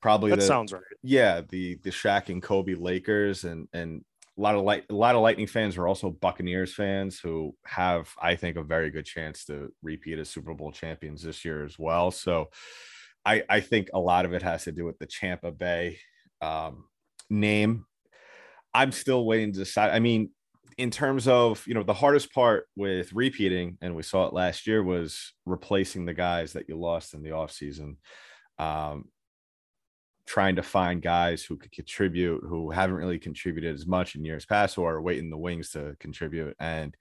Probably 0.00 0.30
that 0.30 0.40
the, 0.40 0.46
sounds 0.46 0.72
right. 0.72 0.82
Yeah, 1.02 1.42
the 1.46 1.78
the 1.82 1.90
Shaq 1.90 2.30
and 2.30 2.42
Kobe 2.42 2.74
Lakers, 2.74 3.44
and 3.44 3.68
and 3.74 4.02
a 4.40 4.42
lot 4.42 4.54
of 4.54 4.62
light 4.62 4.84
a 4.88 4.94
lot 4.94 5.14
of 5.14 5.20
lightning 5.20 5.46
fans 5.46 5.76
are 5.76 5.86
also 5.86 6.08
buccaneers 6.08 6.72
fans 6.72 7.20
who 7.20 7.54
have 7.66 8.08
i 8.20 8.34
think 8.34 8.56
a 8.56 8.62
very 8.62 8.90
good 8.90 9.04
chance 9.04 9.44
to 9.44 9.70
repeat 9.82 10.18
as 10.18 10.30
super 10.30 10.54
bowl 10.54 10.72
champions 10.72 11.22
this 11.22 11.44
year 11.44 11.62
as 11.62 11.78
well. 11.78 12.10
So 12.10 12.48
i 13.26 13.42
i 13.50 13.60
think 13.60 13.90
a 13.92 13.98
lot 13.98 14.24
of 14.24 14.32
it 14.32 14.42
has 14.42 14.64
to 14.64 14.72
do 14.72 14.86
with 14.86 14.98
the 14.98 15.06
champa 15.06 15.52
bay 15.52 15.98
um, 16.40 16.84
name. 17.28 17.84
I'm 18.72 18.92
still 18.92 19.26
waiting 19.26 19.52
to 19.52 19.58
decide 19.58 19.90
i 19.90 19.98
mean 19.98 20.30
in 20.78 20.90
terms 20.90 21.28
of 21.28 21.62
you 21.66 21.74
know 21.74 21.82
the 21.82 21.92
hardest 21.92 22.32
part 22.32 22.66
with 22.76 23.12
repeating 23.12 23.76
and 23.82 23.94
we 23.94 24.02
saw 24.02 24.26
it 24.26 24.32
last 24.32 24.66
year 24.66 24.82
was 24.82 25.34
replacing 25.44 26.06
the 26.06 26.14
guys 26.14 26.54
that 26.54 26.66
you 26.66 26.78
lost 26.78 27.12
in 27.12 27.22
the 27.22 27.30
offseason. 27.30 27.96
Um, 28.58 29.10
trying 30.30 30.54
to 30.54 30.62
find 30.62 31.02
guys 31.02 31.42
who 31.42 31.56
could 31.56 31.72
contribute 31.72 32.40
who 32.44 32.70
haven't 32.70 32.94
really 32.94 33.18
contributed 33.18 33.74
as 33.74 33.84
much 33.84 34.14
in 34.14 34.24
years 34.24 34.46
past 34.46 34.78
or 34.78 34.94
are 34.94 35.02
waiting 35.02 35.28
the 35.28 35.36
wings 35.36 35.70
to 35.70 35.96
contribute. 35.98 36.54
And 36.60 36.96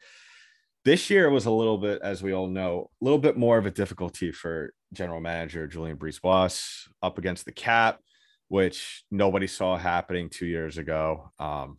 this 0.83 1.11
year 1.11 1.29
was 1.29 1.45
a 1.45 1.51
little 1.51 1.77
bit, 1.77 2.01
as 2.01 2.23
we 2.23 2.33
all 2.33 2.47
know, 2.47 2.89
a 2.99 3.05
little 3.05 3.19
bit 3.19 3.37
more 3.37 3.59
of 3.59 3.67
a 3.67 3.71
difficulty 3.71 4.31
for 4.31 4.73
general 4.93 5.21
manager 5.21 5.67
Julien 5.67 5.97
BriseBois 5.97 6.87
up 7.03 7.19
against 7.19 7.45
the 7.45 7.51
cap, 7.51 7.99
which 8.47 9.03
nobody 9.11 9.45
saw 9.45 9.77
happening 9.77 10.31
two 10.31 10.47
years 10.47 10.79
ago. 10.79 11.31
Um, 11.37 11.77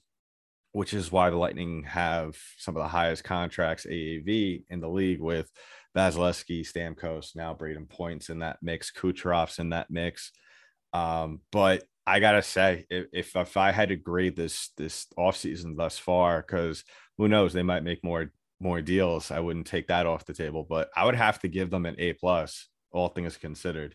which 0.71 0.95
is 0.95 1.11
why 1.11 1.30
the 1.30 1.37
Lightning 1.37 1.83
have 1.83 2.37
some 2.59 2.76
of 2.76 2.83
the 2.85 2.88
highest 2.88 3.25
contracts 3.25 3.87
AAV 3.87 4.62
in 4.71 4.78
the 4.78 4.88
league 4.88 5.21
with 5.21 5.50
Vasilevskiy, 5.97 6.61
Stamkos, 6.61 7.35
now 7.35 7.54
Brayden 7.54 7.88
Point's 7.88 8.28
in 8.28 8.38
that 8.38 8.59
mix, 8.62 8.92
Kucherov's 8.92 9.59
in 9.59 9.71
that 9.71 9.90
mix. 9.90 10.30
Um, 10.92 11.40
but 11.52 11.85
I 12.06 12.20
gotta 12.20 12.42
say, 12.42 12.87
if, 12.90 13.37
if 13.37 13.56
I 13.56 13.73
had 13.73 13.90
to 13.90 13.97
grade 13.97 14.37
this 14.37 14.70
this 14.76 15.06
offseason 15.18 15.76
thus 15.76 15.99
far, 15.99 16.42
because 16.42 16.85
who 17.18 17.28
knows, 17.28 17.52
they 17.52 17.62
might 17.62 17.85
make 17.85 18.02
more 18.02 18.32
more 18.61 18.82
deals. 18.82 19.30
I 19.30 19.40
wouldn't 19.40 19.66
take 19.66 19.88
that 19.88 20.06
off 20.06 20.26
the 20.26 20.35
table, 20.35 20.66
but 20.68 20.90
I 20.97 21.06
would 21.06 21.14
have 21.14 21.40
to 21.40 21.49
give 21.49 21.70
them 21.70 21.87
an 21.87 21.97
A 21.99 22.12
plus, 22.12 22.68
all 22.92 23.09
things 23.09 23.37
considered. 23.37 23.94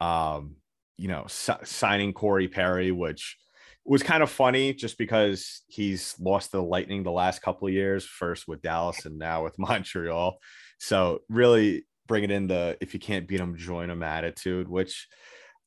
Um, 0.00 0.56
you 0.96 1.08
know, 1.08 1.26
signing 1.28 2.12
Corey 2.12 2.48
Perry, 2.48 2.92
which 2.92 3.36
was 3.84 4.02
kind 4.02 4.22
of 4.22 4.30
funny 4.30 4.74
just 4.74 4.98
because 4.98 5.62
he's 5.66 6.14
lost 6.20 6.52
the 6.52 6.62
Lightning 6.62 7.02
the 7.02 7.10
last 7.10 7.40
couple 7.40 7.66
of 7.66 7.74
years, 7.74 8.04
first 8.04 8.46
with 8.46 8.62
Dallas 8.62 9.06
and 9.06 9.18
now 9.18 9.44
with 9.44 9.58
Montreal. 9.58 10.38
So 10.78 11.20
really 11.28 11.86
bringing 12.06 12.30
in 12.30 12.46
the 12.46 12.76
if 12.80 12.94
you 12.94 13.00
can't 13.00 13.26
beat 13.26 13.38
them, 13.38 13.56
join 13.56 13.88
them 13.88 14.02
attitude, 14.02 14.68
which 14.68 15.08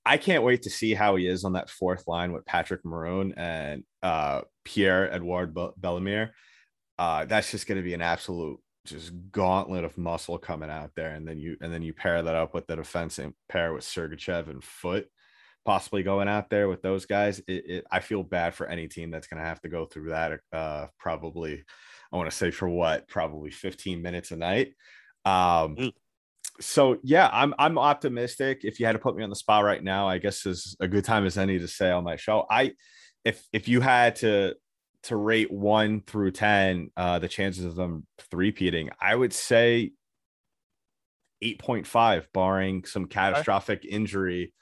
I 0.06 0.18
can't 0.18 0.44
wait 0.44 0.64
to 0.64 0.70
see 0.70 0.94
how 0.94 1.16
he 1.16 1.28
is 1.28 1.44
on 1.44 1.54
that 1.54 1.70
fourth 1.70 2.08
line 2.08 2.32
with 2.32 2.46
Patrick 2.46 2.84
Maroon 2.84 3.34
and 3.38 3.84
uh, 4.02 4.42
Pierre 4.66 5.12
Edouard 5.14 5.54
Bellemare. 5.54 6.32
Uh, 6.98 7.26
that's 7.26 7.52
just 7.52 7.68
going 7.68 7.78
to 7.78 7.84
be 7.84 7.94
an 7.94 8.02
absolute 8.02 8.60
just 8.86 9.12
gauntlet 9.32 9.84
of 9.84 9.98
muscle 9.98 10.38
coming 10.38 10.70
out 10.70 10.92
there, 10.96 11.12
and 11.12 11.28
then 11.28 11.38
you 11.38 11.56
and 11.62 11.72
then 11.72 11.82
you 11.82 11.94
pair 11.94 12.22
that 12.22 12.36
up 12.36 12.54
with 12.54 12.68
the 12.68 12.76
defense 12.76 13.20
and 13.20 13.34
pair 13.48 13.74
with 13.74 13.84
Sergachev 13.84 14.50
and 14.50 14.64
Foote, 14.64 15.08
possibly 15.66 16.02
going 16.02 16.28
out 16.28 16.50
there 16.50 16.68
with 16.68 16.82
those 16.82 17.06
guys. 17.06 17.40
It, 17.48 17.70
it, 17.70 17.86
I 17.92 18.00
feel 18.00 18.24
bad 18.24 18.56
for 18.56 18.68
any 18.68 18.88
team 18.88 19.12
that's 19.12 19.28
going 19.28 19.42
to 19.42 19.48
have 19.48 19.62
to 19.62 19.70
go 19.70 19.86
through 19.86 20.10
that. 20.10 20.40
Uh, 20.52 20.88
probably, 20.98 21.64
I 22.12 22.18
want 22.18 22.30
to 22.30 22.36
say 22.36 22.50
for 22.50 22.68
what, 22.68 23.08
probably 23.08 23.52
15 23.52 24.02
minutes 24.02 24.32
a 24.32 24.36
night. 24.36 24.74
Um, 25.26 25.76
mm. 25.76 25.94
So 26.60 26.98
yeah, 27.04 27.30
I'm 27.32 27.54
I'm 27.58 27.78
optimistic. 27.78 28.62
If 28.64 28.80
you 28.80 28.86
had 28.86 28.94
to 28.94 29.00
put 29.00 29.16
me 29.16 29.24
on 29.24 29.30
the 29.30 29.36
spot 29.36 29.64
right 29.64 29.84
now, 29.84 30.08
I 30.08 30.18
guess 30.18 30.46
is 30.46 30.76
a 30.80 30.88
good 30.88 31.06
time 31.06 31.26
as 31.26 31.38
any 31.38 31.60
to 31.60 31.68
say 31.68 31.92
on 31.92 32.04
my 32.04 32.16
show. 32.16 32.46
I 32.50 32.74
if 33.26 33.46
if 33.54 33.68
you 33.68 33.82
had 33.82 34.18
to 34.18 34.56
to 35.04 35.16
rate 35.16 35.52
one 35.52 36.02
through 36.02 36.32
ten, 36.32 36.90
uh, 36.98 37.20
the 37.20 37.28
chances 37.28 37.66
of 37.66 37.76
them 37.76 38.06
three-peating, 38.30 38.92
I 39.00 39.16
would 39.16 39.34
say 39.34 39.94
8.5, 41.44 42.28
barring 42.34 42.86
some 42.86 43.06
catastrophic 43.06 43.84
injury 43.84 44.54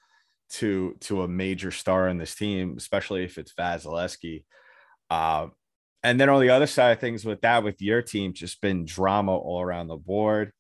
to 0.52 0.96
to 1.02 1.24
a 1.24 1.28
major 1.28 1.72
star 1.72 2.08
in 2.08 2.18
this 2.18 2.36
team, 2.36 2.76
especially 2.78 3.24
if 3.24 3.38
it's 3.38 3.54
Vasilevskiy. 3.54 4.44
Uh, 5.10 5.48
and 6.04 6.20
then 6.20 6.30
on 6.30 6.42
the 6.42 6.50
other 6.50 6.68
side 6.68 6.92
of 6.92 7.00
things 7.00 7.26
with 7.26 7.42
that, 7.42 7.64
with 7.64 7.82
your 7.82 8.02
team, 8.02 8.34
just 8.34 8.62
been 8.62 8.86
drama 8.86 9.36
all 9.36 9.62
around 9.62 9.88
the 9.88 9.98
board. 9.98 10.54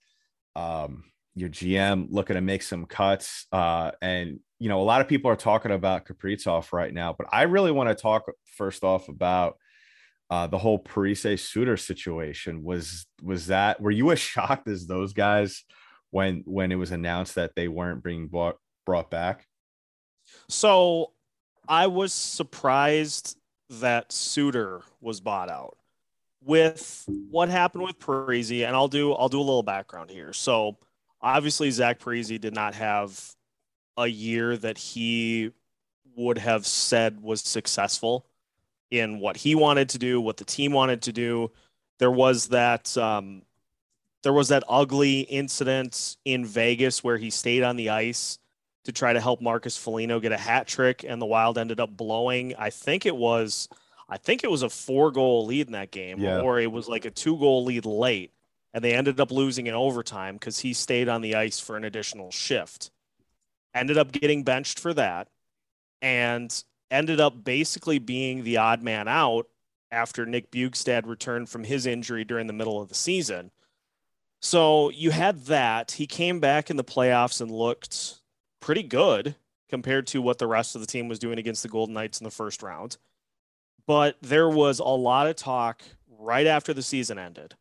Um, 0.55 1.05
your 1.39 1.49
GM 1.49 2.07
looking 2.09 2.35
to 2.35 2.41
make 2.41 2.63
some 2.63 2.85
cuts. 2.85 3.45
Uh, 3.51 3.91
and, 4.01 4.39
you 4.59 4.69
know, 4.69 4.81
a 4.81 4.83
lot 4.83 5.01
of 5.01 5.07
people 5.07 5.31
are 5.31 5.35
talking 5.35 5.71
about 5.71 6.05
Kaprizov 6.05 6.71
right 6.73 6.93
now, 6.93 7.15
but 7.17 7.27
I 7.31 7.43
really 7.43 7.71
want 7.71 7.89
to 7.89 7.95
talk 7.95 8.25
first 8.57 8.83
off 8.83 9.09
about 9.09 9.57
uh, 10.29 10.47
the 10.47 10.57
whole 10.57 10.83
Parise 10.83 11.39
Suter 11.39 11.77
situation. 11.77 12.63
Was, 12.63 13.05
was 13.23 13.47
that, 13.47 13.81
were 13.81 13.91
you 13.91 14.11
as 14.11 14.19
shocked 14.19 14.67
as 14.67 14.85
those 14.85 15.13
guys 15.13 15.63
when, 16.11 16.43
when 16.45 16.71
it 16.71 16.75
was 16.75 16.91
announced 16.91 17.35
that 17.35 17.55
they 17.55 17.67
weren't 17.67 18.03
being 18.03 18.27
brought, 18.27 18.57
brought 18.85 19.09
back? 19.09 19.45
So 20.47 21.13
I 21.67 21.87
was 21.87 22.13
surprised 22.13 23.37
that 23.69 24.11
Suter 24.11 24.81
was 25.01 25.19
bought 25.21 25.49
out 25.49 25.77
with 26.41 27.05
what 27.07 27.49
happened 27.49 27.83
with 27.83 27.99
Parise, 27.99 28.65
and 28.65 28.75
I'll 28.75 28.87
do 28.87 29.13
I'll 29.13 29.29
do 29.29 29.39
a 29.39 29.41
little 29.41 29.63
background 29.63 30.09
here. 30.09 30.33
So 30.33 30.77
obviously 31.21 31.71
Zach 31.71 31.99
Parise 31.99 32.39
did 32.39 32.53
not 32.53 32.75
have 32.75 33.35
a 33.97 34.07
year 34.07 34.55
that 34.57 34.77
he 34.77 35.51
would 36.15 36.37
have 36.37 36.65
said 36.65 37.21
was 37.21 37.41
successful 37.41 38.25
in 38.91 39.19
what 39.19 39.37
he 39.37 39.55
wanted 39.55 39.89
to 39.89 39.97
do, 39.97 40.19
what 40.19 40.37
the 40.37 40.45
team 40.45 40.71
wanted 40.71 41.01
to 41.03 41.11
do. 41.11 41.51
There 41.99 42.11
was 42.11 42.47
that 42.47 42.97
um, 42.97 43.43
there 44.23 44.33
was 44.33 44.49
that 44.49 44.63
ugly 44.67 45.21
incident 45.21 46.17
in 46.25 46.45
Vegas 46.45 47.03
where 47.03 47.17
he 47.17 47.29
stayed 47.29 47.63
on 47.63 47.75
the 47.75 47.89
ice 47.89 48.39
to 48.85 48.91
try 48.91 49.13
to 49.13 49.21
help 49.21 49.41
Marcus 49.41 49.77
Foligno 49.77 50.19
get 50.19 50.31
a 50.31 50.37
hat 50.37 50.67
trick, 50.67 51.05
and 51.07 51.21
the 51.21 51.25
Wild 51.25 51.57
ended 51.57 51.79
up 51.79 51.95
blowing. 51.95 52.55
I 52.57 52.69
think 52.69 53.05
it 53.05 53.15
was, 53.15 53.69
I 54.07 54.17
think 54.17 54.43
it 54.43 54.51
was 54.51 54.63
a 54.63 54.69
four 54.69 55.11
goal 55.11 55.45
lead 55.45 55.67
in 55.67 55.73
that 55.73 55.91
game, 55.91 56.19
yeah. 56.19 56.41
or 56.41 56.59
it 56.59 56.71
was 56.71 56.87
like 56.87 57.05
a 57.05 57.11
two 57.11 57.37
goal 57.37 57.65
lead 57.65 57.85
late, 57.85 58.31
and 58.73 58.83
they 58.83 58.93
ended 58.93 59.19
up 59.19 59.31
losing 59.31 59.67
in 59.67 59.73
overtime 59.73 60.35
because 60.35 60.59
he 60.59 60.73
stayed 60.73 61.09
on 61.09 61.21
the 61.21 61.35
ice 61.35 61.59
for 61.59 61.75
an 61.75 61.83
additional 61.83 62.31
shift. 62.31 62.91
Ended 63.73 63.97
up 63.97 64.11
getting 64.11 64.43
benched 64.43 64.79
for 64.79 64.93
that, 64.93 65.27
and 66.01 66.63
ended 66.91 67.19
up 67.19 67.43
basically 67.43 67.99
being 67.99 68.43
the 68.43 68.57
odd 68.57 68.81
man 68.81 69.07
out 69.07 69.47
after 69.91 70.25
Nick 70.25 70.51
Bjugstad 70.51 71.05
returned 71.05 71.49
from 71.49 71.63
his 71.63 71.85
injury 71.85 72.23
during 72.23 72.47
the 72.47 72.53
middle 72.53 72.81
of 72.81 72.89
the 72.89 72.95
season. 72.95 73.51
So 74.41 74.89
you 74.89 75.11
had 75.11 75.45
that. 75.45 75.91
He 75.91 76.07
came 76.07 76.39
back 76.39 76.69
in 76.69 76.77
the 76.77 76.83
playoffs 76.83 77.41
and 77.41 77.51
looked 77.51 78.19
pretty 78.59 78.83
good 78.83 79.35
compared 79.67 80.07
to 80.07 80.21
what 80.21 80.39
the 80.39 80.47
rest 80.47 80.75
of 80.75 80.81
the 80.81 80.87
team 80.87 81.07
was 81.07 81.19
doing 81.19 81.37
against 81.37 81.63
the 81.63 81.69
Golden 81.69 81.93
Knights 81.93 82.19
in 82.19 82.23
the 82.23 82.31
first 82.31 82.63
round. 82.63 82.97
But 83.85 84.17
there 84.21 84.49
was 84.49 84.79
a 84.79 84.85
lot 84.85 85.27
of 85.27 85.35
talk 85.35 85.81
right 86.07 86.47
after 86.47 86.73
the 86.73 86.81
season 86.81 87.17
ended 87.17 87.55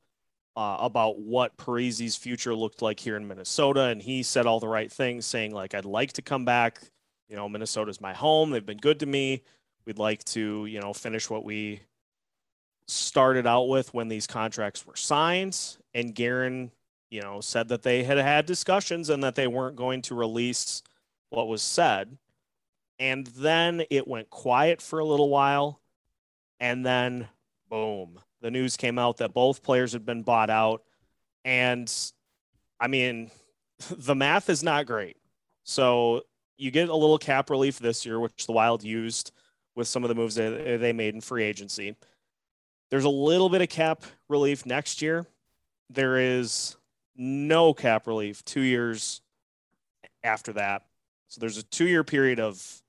uh, 0.59 0.77
about 0.81 1.21
what 1.21 1.57
Parise's 1.57 2.17
future 2.17 2.53
looked 2.53 2.83
like 2.83 2.99
here 2.99 3.17
in 3.17 3.29
Minnesota. 3.29 3.83
And 3.83 4.03
he 4.03 4.25
said 4.25 4.45
all 4.45 4.59
the 4.59 4.67
right 4.67 4.91
things, 4.91 5.25
saying, 5.25 5.53
like, 5.55 5.73
I'd 5.73 5.85
like 5.85 6.15
to 6.15 6.23
come 6.23 6.45
back. 6.45 6.81
You 7.29 7.37
know, 7.37 7.49
Minnesota's 7.49 8.01
my 8.01 8.13
home. 8.13 8.51
They've 8.51 8.67
been 8.67 8.79
good 8.79 8.99
to 8.99 9.07
me. 9.07 9.45
We'd 9.87 10.01
like 10.01 10.25
to, 10.25 10.67
you 10.67 10.81
know, 10.81 10.93
finish 10.93 11.31
what 11.31 11.45
we 11.45 11.83
started 12.89 13.47
out 13.47 13.69
with 13.69 13.95
when 13.95 14.09
these 14.09 14.27
contracts 14.27 14.85
were 14.85 14.97
signed. 14.97 15.57
And 15.95 16.13
Guerin, 16.13 16.73
you 17.09 17.23
know, 17.23 17.41
said 17.41 17.69
that 17.69 17.85
they 17.85 18.03
had 18.03 18.19
had 18.19 18.45
discussions 18.45 19.11
and 19.11 19.23
that 19.23 19.37
they 19.37 19.47
weren't 19.47 19.77
going 19.77 20.03
to 20.03 20.17
release 20.17 20.83
what 21.31 21.47
was 21.47 21.63
said. 21.63 22.19
And 22.99 23.29
then 23.29 23.85
it 23.91 24.09
went 24.09 24.29
quiet 24.29 24.83
for 24.83 24.99
a 24.99 25.05
little 25.05 25.29
while. 25.29 25.79
And 26.59 26.85
then, 26.85 27.29
boom, 27.71 28.19
the 28.41 28.51
news 28.51 28.77
came 28.77 28.99
out 28.99 29.19
that 29.19 29.35
both 29.35 29.63
players 29.63 29.93
had 29.93 30.05
been 30.05 30.23
bought 30.23 30.51
out. 30.51 30.83
And 31.45 31.93
I 32.81 32.89
mean, 32.89 33.31
the 33.91 34.15
math 34.15 34.49
is 34.51 34.63
not 34.63 34.87
great. 34.87 35.17
So 35.65 36.23
you 36.57 36.71
get 36.71 36.89
a 36.89 36.97
little 36.97 37.19
cap 37.19 37.51
relief 37.51 37.79
this 37.79 38.05
year, 38.05 38.19
which 38.19 38.47
the 38.47 38.53
Wild 38.53 38.83
used 38.83 39.33
with 39.77 39.87
some 39.87 40.03
of 40.03 40.09
the 40.09 40.15
moves 40.15 40.35
that 40.35 40.79
they 40.81 40.93
made 40.93 41.15
in 41.15 41.21
free 41.21 41.45
agency. 41.45 41.95
There's 42.91 43.05
a 43.05 43.11
little 43.11 43.49
bit 43.49 43.63
of 43.63 43.69
cap 43.69 44.03
relief 44.29 44.67
next 44.67 45.03
year. 45.03 45.27
There 45.91 46.17
is 46.17 46.77
no 47.17 47.75
cap 47.75 48.07
relief 48.07 48.45
two 48.45 48.63
years 48.63 49.21
after 50.25 50.53
that. 50.55 50.87
So 51.29 51.41
there's 51.41 51.59
a 51.59 51.63
two 51.63 51.87
year 51.87 52.03
period 52.03 52.41
of 52.41 52.83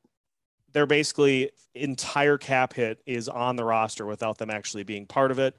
their 0.74 0.86
basically 0.86 1.52
entire 1.74 2.38
cap 2.38 2.74
hit 2.74 3.02
is 3.06 3.28
on 3.30 3.56
the 3.56 3.64
roster 3.64 4.06
without 4.06 4.38
them 4.38 4.50
actually 4.50 4.84
being 4.84 5.06
part 5.06 5.32
of 5.32 5.40
it. 5.40 5.56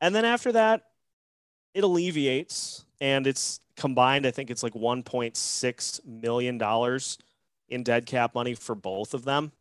And 0.00 0.14
then 0.14 0.24
after 0.24 0.52
that, 0.52 0.84
it 1.74 1.84
alleviates 1.84 2.84
and 3.00 3.26
it's 3.26 3.60
combined, 3.76 4.26
I 4.26 4.30
think 4.30 4.50
it's 4.50 4.62
like 4.62 4.74
$1.6 4.74 6.06
million 6.06 7.00
in 7.68 7.82
dead 7.82 8.06
cap 8.06 8.34
money 8.34 8.54
for 8.54 8.74
both 8.74 9.14
of 9.14 9.24
them. 9.24 9.52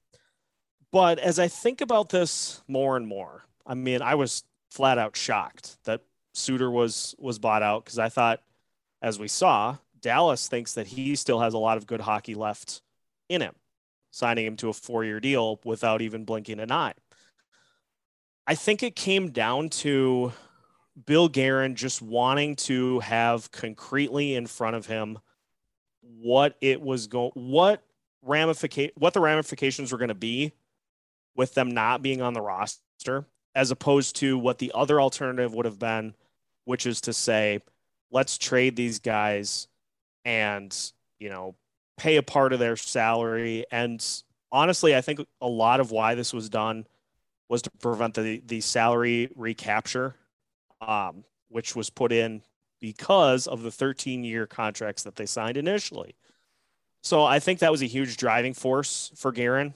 But 0.92 1.20
as 1.20 1.39
I 1.39 1.48
think 1.48 1.82
about 1.82 2.10
this 2.10 2.62
more 2.68 2.96
and 2.96 3.08
more, 3.08 3.46
I 3.65 3.74
mean, 3.74 4.01
I 4.01 4.15
was 4.15 4.44
flat 4.70 4.98
out 4.98 5.15
shocked 5.18 5.77
that 5.86 6.01
Suter 6.34 6.70
was 6.70 7.15
was 7.18 7.39
bought 7.39 7.63
out 7.63 7.84
because 7.84 8.00
I 8.00 8.10
thought, 8.10 8.42
as 9.01 9.20
we 9.20 9.27
saw, 9.27 9.77
Dallas 10.01 10.48
thinks 10.48 10.74
that 10.74 10.88
he 10.88 11.15
still 11.15 11.39
has 11.39 11.54
a 11.54 11.58
lot 11.58 11.77
of 11.77 11.88
good 11.88 12.01
hockey 12.01 12.36
left 12.36 12.82
in 13.27 13.42
him, 13.42 13.56
signing 14.16 14.46
him 14.46 14.56
to 14.56 14.70
a 14.70 14.74
four 14.74 15.04
year 15.04 15.20
deal 15.20 15.60
without 15.66 16.02
even 16.02 16.24
blinking 16.24 16.62
an 16.62 16.72
eye. 16.72 16.94
I 18.48 18.56
think 18.56 18.82
it 18.82 18.96
came 18.96 19.32
down 19.32 19.70
to 19.70 20.32
Bill 21.06 21.28
Guerin 21.28 21.76
just 21.76 22.02
wanting 22.02 22.56
to 22.58 23.02
have 23.02 23.52
concretely 23.52 24.36
in 24.36 24.48
front 24.48 24.78
of 24.78 24.86
him 24.86 25.20
what 26.02 26.56
it 26.62 26.80
was 26.80 27.08
going, 27.08 27.32
what 27.34 27.84
ramification, 28.22 28.94
what 28.96 29.14
the 29.14 29.20
ramifications 29.20 29.92
were 29.92 29.98
going 29.98 30.08
to 30.08 30.16
be 30.16 30.54
with 31.36 31.54
them 31.54 31.72
not 31.72 32.02
being 32.02 32.22
on 32.22 32.34
the 32.34 32.42
roster, 32.42 33.26
as 33.54 33.70
opposed 33.70 34.16
to 34.18 34.38
what 34.38 34.60
the 34.60 34.72
other 34.74 35.02
alternative 35.02 35.54
would 35.54 35.66
have 35.66 35.80
been, 35.80 36.16
which 36.64 36.86
is 36.86 37.02
to 37.02 37.12
say, 37.12 37.60
let's 38.12 38.38
trade 38.38 38.78
these 38.78 39.00
guys 39.00 39.68
and 40.24 40.94
you 41.20 41.30
know 41.30 41.54
pay 41.98 42.18
a 42.18 42.24
part 42.24 42.54
of 42.54 42.60
their 42.60 42.75
salary. 42.75 43.66
And 43.72 44.04
honestly 44.56 44.96
i 44.96 45.02
think 45.02 45.20
a 45.42 45.48
lot 45.48 45.80
of 45.82 45.92
why 45.92 46.16
this 46.16 46.34
was 46.34 46.50
done 46.50 46.88
was 47.50 47.62
to 47.62 47.70
prevent 47.82 48.14
the 48.14 48.42
the 48.48 48.62
salary 48.62 49.30
recapture 49.36 50.16
um, 50.82 51.24
which 51.50 51.75
was 51.75 51.90
put 51.90 52.12
in 52.12 52.42
because 52.80 53.48
of 53.48 53.64
the 53.64 53.72
13 53.72 54.24
year 54.24 54.46
contracts 54.48 55.04
that 55.04 55.16
they 55.16 55.25
signed 55.25 55.58
initially. 55.58 56.16
So 57.02 57.24
i 57.24 57.40
think 57.40 57.60
that 57.60 57.72
was 57.72 57.82
a 57.82 57.88
huge 57.88 58.18
driving 58.18 58.54
force 58.54 59.12
for 59.16 59.32
Guerin 59.32 59.74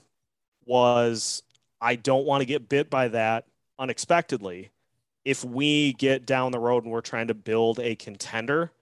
was 0.64 1.42
i 1.80 1.94
don't 1.94 2.26
want 2.26 2.40
to 2.40 2.46
get 2.46 2.68
bit 2.68 2.90
by 2.90 3.08
that 3.08 3.46
unexpectedly. 3.78 4.70
If 5.24 5.44
we 5.44 5.92
get 5.92 6.24
down 6.24 6.52
the 6.52 6.58
road 6.58 6.84
and 6.84 6.92
we're 6.92 7.02
trying 7.02 7.28
to 7.28 7.34
build 7.34 7.78
a 7.78 7.94
contender 7.94 8.72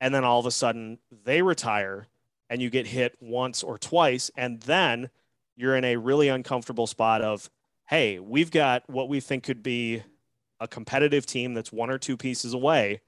and 0.00 0.12
then 0.12 0.24
all 0.24 0.40
of 0.40 0.46
a 0.46 0.50
sudden 0.50 0.98
they 1.24 1.42
retire 1.42 2.08
and 2.50 2.60
you 2.60 2.68
get 2.68 2.86
hit 2.86 3.16
once 3.20 3.62
or 3.62 3.78
twice 3.78 4.30
and 4.36 4.60
then 4.60 5.08
you're 5.56 5.76
in 5.76 5.84
a 5.84 5.96
really 5.96 6.28
uncomfortable 6.28 6.86
spot 6.86 7.22
of 7.22 7.48
hey 7.88 8.18
we've 8.18 8.50
got 8.50 8.82
what 8.90 9.08
we 9.08 9.20
think 9.20 9.44
could 9.44 9.62
be 9.62 10.02
a 10.60 10.68
competitive 10.68 11.24
team 11.24 11.54
that's 11.54 11.72
one 11.72 11.88
or 11.88 11.96
two 11.96 12.18
pieces 12.18 12.52
away 12.52 13.00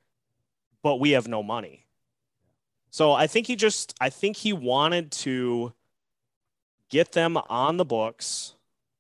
but 0.83 0.97
we 0.97 1.13
have 1.13 1.29
no 1.29 1.43
money. 1.43 1.87
So 2.91 3.13
i 3.13 3.27
think 3.27 3.47
he 3.47 3.57
just 3.57 3.95
i 4.01 4.09
think 4.09 4.37
he 4.37 4.55
wanted 4.55 5.13
to 5.13 5.75
get 6.89 7.13
them 7.13 7.37
on 7.37 7.77
the 7.77 7.85
books 7.85 8.55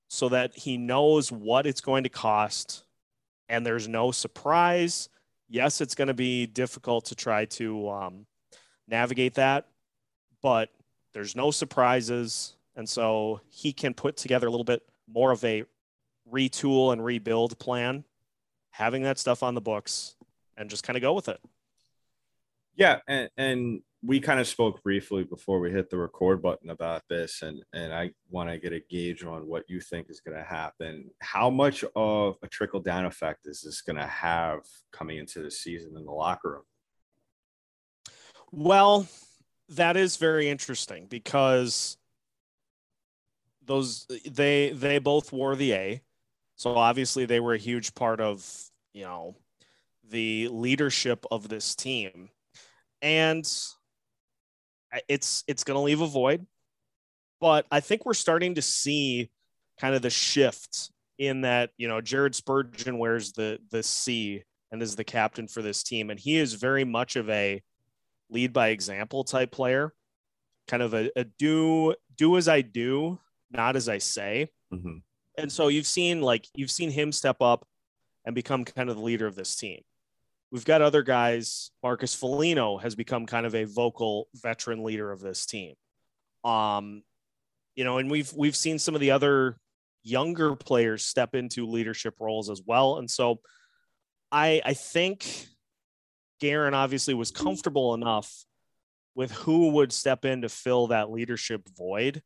so 0.09 0.29
that 0.29 0.55
he 0.55 0.77
knows 0.77 1.33
what 1.33 1.67
it's 1.67 1.81
going 1.81 2.03
to 2.03 2.11
cost 2.11 2.85
and 3.53 3.67
there's 3.67 3.87
no 3.87 4.11
surprise. 4.11 5.11
Yes, 5.49 5.83
it's 5.83 5.95
going 5.95 6.09
to 6.09 6.15
be 6.15 6.47
difficult 6.47 7.05
to 7.07 7.15
try 7.15 7.45
to 7.45 7.91
um, 7.91 8.27
navigate 8.89 9.35
that, 9.35 9.67
but 10.43 10.71
there's 11.13 11.37
no 11.37 11.51
surprises. 11.51 12.57
And 12.77 12.89
so 12.89 13.41
he 13.49 13.73
can 13.73 13.95
put 13.95 14.17
together 14.17 14.47
a 14.47 14.51
little 14.51 14.65
bit 14.65 14.83
more 15.09 15.31
of 15.31 15.45
a 15.45 15.65
retool 16.31 16.93
and 16.93 17.05
rebuild 17.05 17.59
plan, 17.59 18.05
having 18.71 19.03
that 19.03 19.19
stuff 19.19 19.43
on 19.43 19.55
the 19.55 19.61
books 19.61 20.17
and 20.57 20.69
just 20.71 20.85
kind 20.85 20.97
of 20.97 21.03
go 21.03 21.13
with 21.13 21.29
it. 21.29 21.41
Yeah, 22.75 23.01
and 23.07 23.29
and 23.37 23.83
we 24.03 24.19
kind 24.19 24.41
of 24.41 24.49
spoke 24.49 24.83
briefly 24.83 25.23
before 25.23 25.61
we 25.61 25.71
hit 25.71 25.91
the 25.91 25.99
record 25.99 26.43
button 26.43 26.71
about 26.71 27.03
this, 27.09 27.43
and 27.43 27.63
and 27.73 27.93
I 27.93 28.13
want 28.31 28.49
to 28.49 28.59
get 28.59 28.73
a 28.73 28.81
gauge 28.81 29.25
on 29.25 29.47
what 29.47 29.69
you 29.69 29.81
think 29.81 30.09
is 30.09 30.21
going 30.21 30.37
to 30.37 30.45
happen. 30.45 31.11
How 31.21 31.51
much 31.51 31.85
of 31.95 32.37
a 32.43 32.49
trickle 32.49 32.81
down 32.81 33.05
effect 33.05 33.47
is 33.47 33.63
this 33.63 33.83
going 33.83 33.97
to 33.97 34.07
have 34.07 34.63
coming 34.91 35.19
into 35.19 35.43
the 35.43 35.51
season 35.51 35.97
in 35.97 36.05
the 36.05 36.13
locker 36.13 36.53
room? 36.53 36.63
Well, 38.51 39.07
that 39.71 39.97
is 39.97 40.17
very 40.17 40.49
interesting 40.49 41.07
because 41.07 41.97
those 43.65 44.07
they 44.29 44.71
they 44.71 44.99
both 44.99 45.33
wore 45.33 45.57
the 45.57 45.73
A. 45.73 46.03
So 46.57 46.77
obviously 46.77 47.25
they 47.25 47.41
were 47.41 47.55
a 47.55 47.59
huge 47.59 47.95
part 47.95 48.21
of, 48.21 48.47
you 48.93 49.03
know, 49.03 49.37
the 50.09 50.49
leadership 50.49 51.25
of 51.31 51.49
this 51.49 51.75
team. 51.75 52.29
And 53.01 53.45
it's 55.09 55.45
it's 55.47 55.65
going 55.65 55.77
to 55.77 55.83
leave 55.83 56.01
a 56.01 56.07
void. 56.07 56.47
But 57.41 57.67
I 57.71 57.81
think 57.81 58.05
we're 58.05 58.15
starting 58.15 58.55
to 58.55 58.63
see 58.63 59.31
kind 59.81 59.95
of 59.95 60.03
the 60.03 60.11
shift 60.11 60.91
in 61.19 61.41
that, 61.43 61.71
you 61.77 61.89
know, 61.89 62.01
Jared 62.01 62.35
Spurgeon 62.35 62.99
wears 62.99 63.33
the 63.33 63.59
the 63.71 63.83
C 63.83 64.45
and 64.71 64.83
is 64.83 64.97
the 64.97 65.05
captain 65.05 65.49
for 65.49 65.63
this 65.63 65.83
team 65.83 66.11
and 66.11 66.19
he 66.19 66.37
is 66.37 66.55
very 66.55 66.85
much 66.85 67.17
of 67.17 67.29
a 67.29 67.63
lead 68.33 68.53
by 68.53 68.69
example 68.69 69.25
type 69.25 69.53
player. 69.53 69.93
Kind 70.69 70.83
of 70.83 70.95
a, 70.95 71.11
a 71.17 71.25
do 71.25 71.95
do 72.17 72.37
as 72.37 72.49
I 72.49 72.63
do 72.63 73.19
not 73.53 73.77
as 73.77 73.89
I 73.89 73.99
say. 73.99 74.49
Mm-hmm. 74.73 74.99
And 75.39 75.53
so 75.53 75.69
you've 75.69 75.87
seen 75.87 76.21
like 76.21 76.47
you've 76.55 76.71
seen 76.71 76.91
him 76.91 77.13
step 77.13 77.41
up 77.41 77.67
and 78.25 78.35
become 78.35 78.65
kind 78.65 78.89
of 78.89 78.97
the 78.97 79.03
leader 79.03 79.27
of 79.27 79.35
this 79.35 79.55
team. 79.57 79.81
We've 80.51 80.65
got 80.65 80.83
other 80.83 81.03
guys. 81.03 81.71
Marcus 81.83 82.15
Foligno 82.15 82.77
has 82.79 82.95
become 82.95 83.27
kind 83.27 83.47
of 83.47 83.55
a 83.55 83.65
vocal 83.65 84.29
veteran 84.35 84.85
leader 84.85 85.11
of 85.11 85.21
this 85.21 85.47
team. 85.47 85.75
Um, 86.45 87.03
you 87.75 87.85
know, 87.85 87.99
and 87.99 88.11
we've 88.11 88.33
we've 88.35 88.57
seen 88.57 88.79
some 88.79 88.95
of 88.95 89.01
the 89.01 89.13
other 89.13 89.57
younger 90.03 90.57
players 90.57 91.05
step 91.05 91.35
into 91.35 91.67
leadership 91.67 92.15
roles 92.21 92.51
as 92.51 92.61
well. 92.65 92.99
And 92.99 93.11
so 93.11 93.41
I 94.31 94.61
I 94.65 94.75
think 94.75 95.47
Guerin 96.43 96.75
obviously 96.75 97.15
was 97.15 97.31
comfortable 97.31 97.95
enough 97.95 98.45
with 99.15 99.31
who 99.31 99.69
would 99.71 99.93
step 99.93 100.25
in 100.25 100.43
to 100.43 100.49
fill 100.49 100.89
that 100.89 101.09
leadership 101.09 101.69
void 101.79 102.21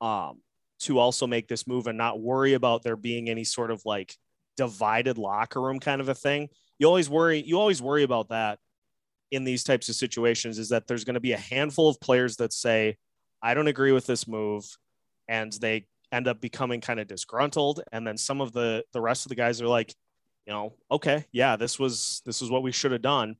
um, 0.00 0.40
to 0.80 0.98
also 0.98 1.28
make 1.28 1.46
this 1.46 1.64
move 1.64 1.86
and 1.86 1.96
not 1.96 2.20
worry 2.20 2.54
about 2.54 2.82
there 2.82 2.96
being 2.96 3.30
any 3.30 3.44
sort 3.44 3.70
of 3.70 3.82
like 3.84 4.16
divided 4.56 5.16
locker 5.16 5.60
room 5.60 5.78
kind 5.78 6.00
of 6.00 6.08
a 6.08 6.14
thing. 6.14 6.48
You 6.80 6.88
always 6.88 7.08
worry, 7.08 7.40
you 7.40 7.60
always 7.60 7.80
worry 7.80 8.02
about 8.02 8.30
that 8.30 8.58
in 9.30 9.44
these 9.44 9.62
types 9.62 9.88
of 9.88 9.94
situations 9.94 10.58
is 10.58 10.70
that 10.70 10.88
there's 10.88 11.04
going 11.04 11.14
to 11.14 11.20
be 11.20 11.32
a 11.32 11.38
handful 11.38 11.88
of 11.88 12.00
players 12.00 12.36
that 12.38 12.52
say, 12.52 12.96
I 13.40 13.54
don't 13.54 13.68
agree 13.68 13.92
with 13.92 14.06
this 14.06 14.26
move. 14.26 14.66
And 15.28 15.52
they 15.52 15.86
end 16.10 16.26
up 16.26 16.40
becoming 16.40 16.80
kind 16.80 16.98
of 16.98 17.06
disgruntled. 17.06 17.80
And 17.92 18.04
then 18.04 18.16
some 18.16 18.40
of 18.40 18.50
the, 18.50 18.82
the 18.92 19.00
rest 19.00 19.24
of 19.24 19.28
the 19.28 19.36
guys 19.36 19.62
are 19.62 19.68
like, 19.68 19.94
you 20.50 20.56
know, 20.56 20.74
okay, 20.90 21.26
yeah, 21.30 21.54
this 21.54 21.78
was, 21.78 22.22
this 22.26 22.40
was 22.40 22.50
what 22.50 22.64
we 22.64 22.72
should 22.72 22.90
have 22.90 23.02
done. 23.02 23.36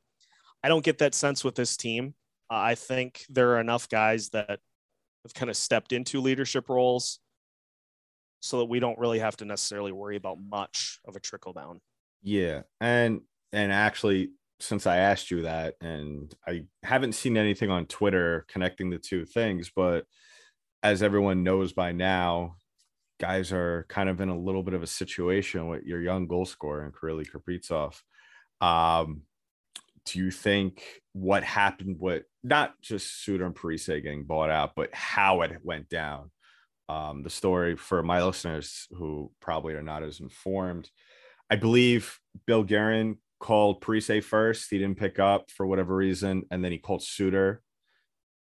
I 0.63 0.69
don't 0.69 0.85
get 0.85 0.99
that 0.99 1.13
sense 1.13 1.43
with 1.43 1.57
this 1.57 1.77
team. 1.77 2.15
Uh, 2.49 2.55
I 2.55 2.77
think 2.77 3.25
there 3.29 3.57
are 3.57 3.61
enough 3.61 3.89
guys 3.89 4.29
that 4.29 4.61
have 5.25 5.35
kind 5.35 5.51
of 5.51 5.57
stepped 5.57 5.93
into 5.93 6.21
leadership 6.21 6.69
roles 6.69 7.19
so 8.39 8.59
that 8.59 8.67
we 8.67 8.79
don't 8.79 8.97
really 8.97 9.19
have 9.19 9.37
to 9.39 9.45
necessarily 9.45 9.91
worry 9.91 10.15
about 10.15 10.39
much 10.41 11.01
of 11.05 11.17
a 11.17 11.21
trickle 11.21 11.53
down. 11.53 11.81
Yeah. 12.23 12.63
And 12.81 13.23
and 13.53 13.73
actually 13.73 14.31
since 14.61 14.87
I 14.87 14.99
asked 14.99 15.33
you 15.33 15.43
that 15.43 15.75
and 15.81 16.33
I 16.47 16.63
haven't 16.85 17.17
seen 17.17 17.37
anything 17.37 17.71
on 17.71 17.87
Twitter 17.87 18.45
connecting 18.49 18.89
the 18.89 18.99
two 18.99 19.25
things, 19.25 19.73
but 19.75 20.05
as 20.85 21.03
everyone 21.03 21.43
knows 21.43 21.73
by 21.73 21.91
now, 21.91 22.55
guys 23.21 23.53
are 23.53 23.87
kind 23.89 24.09
of 24.09 24.21
in 24.21 24.31
a 24.31 24.39
little 24.39 24.63
bit 24.63 24.75
of 24.75 24.83
a 24.83 24.87
situation 24.87 25.69
with 25.69 25.85
your 25.85 26.01
young 26.01 26.27
goal 26.27 26.47
scorer 26.47 26.83
and 26.83 26.95
Kirill 26.99 27.23
Kaprizov. 27.23 28.01
Um, 28.61 29.23
do 30.07 30.19
you 30.19 30.31
think 30.31 30.83
what 31.13 31.45
happened 31.45 31.97
with 32.01 32.25
not 32.43 32.81
just 32.81 33.23
Suter 33.23 33.45
and 33.45 33.55
Parise 33.55 34.03
getting 34.03 34.25
bought 34.25 34.51
out, 34.51 34.73
but 34.75 34.93
how 34.95 35.43
it 35.43 35.59
went 35.63 35.89
down? 35.89 36.31
Um, 36.89 37.23
the 37.23 37.31
story 37.31 37.77
for 37.77 38.03
my 38.03 38.25
listeners 38.25 38.89
who 38.91 39.31
probably 39.41 39.75
are 39.75 39.83
not 39.83 40.03
as 40.03 40.19
informed. 40.19 40.91
I 41.51 41.57
believe 41.57 42.19
Bill 42.47 42.65
Guerin 42.65 43.19
called 43.39 43.81
Parise 43.81 44.25
first. 44.25 44.69
He 44.71 44.79
didn't 44.79 44.99
pick 44.99 45.19
up 45.19 45.51
for 45.51 45.67
whatever 45.67 45.95
reason. 45.95 46.45
And 46.51 46.65
then 46.65 46.73
he 46.73 46.79
called 46.79 47.03
Suter 47.03 47.63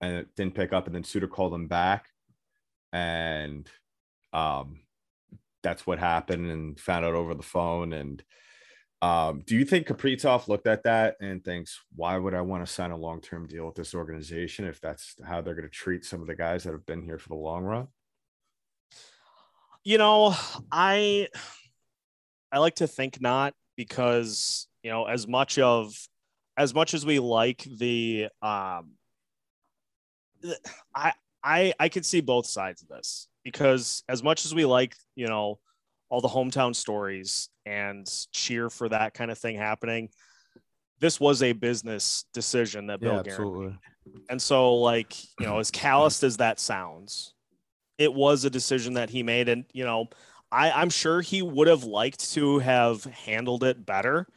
and 0.02 0.26
didn't 0.36 0.56
pick 0.56 0.74
up. 0.74 0.86
And 0.86 0.96
then 0.96 1.04
Suter 1.04 1.28
called 1.28 1.54
him 1.54 1.68
back. 1.68 2.08
And 2.94 3.68
um, 4.36 4.82
that's 5.64 5.88
what 5.88 5.98
happened 5.98 6.52
and 6.52 6.80
found 6.80 7.06
out 7.06 7.14
over 7.14 7.34
the 7.34 7.42
phone. 7.42 7.94
And 7.94 8.22
um, 9.02 9.44
do 9.46 9.56
you 9.56 9.64
think 9.64 9.88
Kaprizov 9.88 10.48
looked 10.50 10.68
at 10.68 10.84
that 10.84 11.16
and 11.22 11.44
thinks, 11.44 11.80
why 11.96 12.18
would 12.18 12.34
I 12.34 12.42
want 12.42 12.66
to 12.66 12.72
sign 12.72 12.92
a 12.92 12.98
long 12.98 13.22
term 13.22 13.48
deal 13.48 13.66
with 13.66 13.76
this 13.76 13.96
organization 13.96 14.66
if 14.66 14.82
that's 14.82 15.16
how 15.26 15.42
they're 15.42 15.56
going 15.56 15.68
to 15.68 15.70
treat 15.70 16.04
some 16.04 16.22
of 16.22 16.28
the 16.28 16.36
guys 16.36 16.64
that 16.64 16.74
have 16.74 16.86
been 16.86 17.02
here 17.02 17.18
for 17.18 17.30
the 17.30 17.36
long 17.36 17.64
run? 17.64 17.88
You 19.84 19.98
know, 19.98 20.36
I 20.72 21.30
I 22.52 22.60
like 22.60 22.76
to 22.76 22.88
think 22.88 23.22
not 23.22 23.54
because 23.78 24.68
you 24.84 24.92
know 24.92 25.06
as 25.06 25.28
much 25.28 25.60
of 25.60 25.94
as 26.58 26.74
much 26.74 26.94
as 26.94 27.06
we 27.06 27.20
like 27.20 27.64
the 27.64 28.30
um 28.42 28.94
I 30.96 31.14
I 31.44 31.74
I 31.80 31.90
could 31.90 32.06
see 32.06 32.22
both 32.22 32.48
sides 32.48 32.82
of 32.82 32.88
this 32.88 33.28
because 33.46 34.04
as 34.10 34.22
much 34.22 34.44
as 34.44 34.54
we 34.54 34.66
like 34.66 34.96
you 35.16 35.28
know 35.28 35.60
all 36.10 36.22
the 36.22 36.28
hometown 36.28 36.76
stories 36.76 37.50
and 37.66 38.10
cheer 38.32 38.70
for 38.70 38.90
that 38.90 39.14
kind 39.14 39.32
of 39.32 39.38
thing 39.38 39.58
happening. 39.58 40.10
This 41.00 41.20
was 41.20 41.44
a 41.44 41.52
business 41.52 42.26
decision 42.34 42.88
that 42.88 43.02
Bill 43.02 43.16
yeah, 43.16 43.24
Guerin 43.24 43.80
And 44.30 44.42
so, 44.42 44.76
like, 44.76 45.14
you 45.40 45.46
know, 45.46 45.60
as 45.60 45.72
calloused 45.72 46.24
as 46.24 46.38
that 46.38 46.60
sounds, 46.60 47.34
it 47.98 48.14
was 48.14 48.46
a 48.46 48.50
decision 48.50 48.94
that 48.94 49.10
he 49.10 49.24
made. 49.24 49.50
And, 49.50 49.66
you 49.74 49.84
know, 49.84 50.08
I, 50.52 50.72
I'm 50.72 50.90
sure 50.90 51.22
he 51.22 51.42
would 51.42 51.68
have 51.68 51.84
liked 51.84 52.32
to 52.34 52.60
have 52.60 53.04
handled 53.04 53.64
it 53.64 53.86
better. 53.86 54.28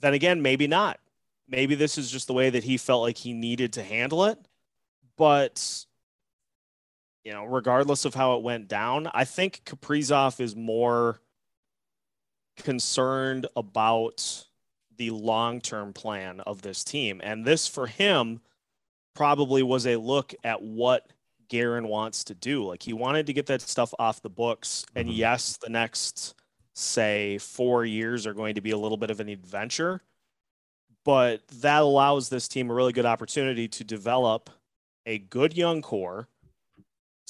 Then 0.00 0.14
again, 0.14 0.42
maybe 0.42 0.66
not. 0.66 1.00
Maybe 1.48 1.74
this 1.74 1.98
is 1.98 2.10
just 2.10 2.28
the 2.28 2.32
way 2.32 2.50
that 2.50 2.62
he 2.62 2.76
felt 2.76 3.02
like 3.02 3.18
he 3.18 3.32
needed 3.32 3.72
to 3.72 3.82
handle 3.82 4.26
it. 4.26 4.38
But 5.16 5.84
you 7.30 7.36
know, 7.36 7.44
regardless 7.44 8.04
of 8.04 8.12
how 8.12 8.34
it 8.34 8.42
went 8.42 8.66
down, 8.66 9.08
I 9.14 9.24
think 9.24 9.62
Kaprizov 9.64 10.40
is 10.40 10.56
more 10.56 11.20
concerned 12.56 13.46
about 13.54 14.46
the 14.96 15.10
long 15.10 15.60
term 15.60 15.92
plan 15.92 16.40
of 16.40 16.60
this 16.62 16.82
team. 16.82 17.20
And 17.22 17.44
this 17.44 17.68
for 17.68 17.86
him 17.86 18.40
probably 19.14 19.62
was 19.62 19.86
a 19.86 19.94
look 19.94 20.34
at 20.42 20.60
what 20.60 21.06
Guerin 21.48 21.86
wants 21.86 22.24
to 22.24 22.34
do. 22.34 22.64
Like 22.64 22.82
he 22.82 22.92
wanted 22.92 23.26
to 23.26 23.32
get 23.32 23.46
that 23.46 23.60
stuff 23.60 23.94
off 24.00 24.22
the 24.22 24.28
books. 24.28 24.84
And 24.96 25.06
mm-hmm. 25.06 25.18
yes, 25.18 25.56
the 25.56 25.70
next, 25.70 26.34
say, 26.74 27.38
four 27.38 27.84
years 27.84 28.26
are 28.26 28.34
going 28.34 28.56
to 28.56 28.60
be 28.60 28.72
a 28.72 28.76
little 28.76 28.98
bit 28.98 29.12
of 29.12 29.20
an 29.20 29.28
adventure, 29.28 30.02
but 31.04 31.46
that 31.60 31.82
allows 31.82 32.28
this 32.28 32.48
team 32.48 32.72
a 32.72 32.74
really 32.74 32.92
good 32.92 33.06
opportunity 33.06 33.68
to 33.68 33.84
develop 33.84 34.50
a 35.06 35.18
good 35.18 35.56
young 35.56 35.80
core 35.80 36.26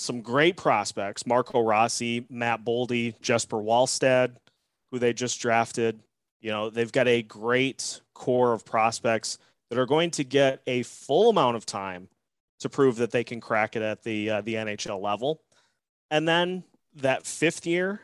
some 0.01 0.23
great 0.23 0.57
prospects 0.57 1.27
Marco 1.27 1.61
Rossi, 1.61 2.25
Matt 2.31 2.65
Boldy, 2.65 3.21
Jesper 3.21 3.59
Wallstedt, 3.59 4.37
who 4.91 4.99
they 4.99 5.13
just 5.13 5.41
drafted. 5.41 6.01
You 6.41 6.51
know, 6.51 6.71
they've 6.71 6.91
got 6.91 7.07
a 7.07 7.23
great 7.23 8.01
core 8.15 8.55
of 8.55 8.65
prospects 8.65 9.39
that 9.69 9.79
are 9.79 9.87
going 9.87 10.11
to 10.13 10.25
get 10.25 10.63
a 10.67 10.83
full 10.85 11.29
amount 11.29 11.57
of 11.57 11.67
time 11.67 12.09
to 12.61 12.71
prove 12.71 12.97
that 12.97 13.11
they 13.11 13.25
can 13.25 13.41
crack 13.41 13.77
it 13.77 13.83
at 13.83 14.03
the 14.03 14.31
uh, 14.31 14.41
the 14.41 14.55
NHL 14.55 15.03
level. 15.03 15.43
And 16.11 16.27
then 16.27 16.65
that 16.97 17.27
fifth 17.27 17.67
year, 17.67 18.01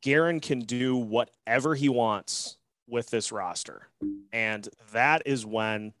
Guerin 0.00 0.38
can 0.38 0.60
do 0.60 0.96
whatever 0.96 1.74
he 1.74 1.88
wants 1.88 2.56
with 2.88 3.10
this 3.10 3.32
roster. 3.32 3.88
And 4.32 4.68
that 4.92 5.22
is 5.26 5.44
when 5.44 5.92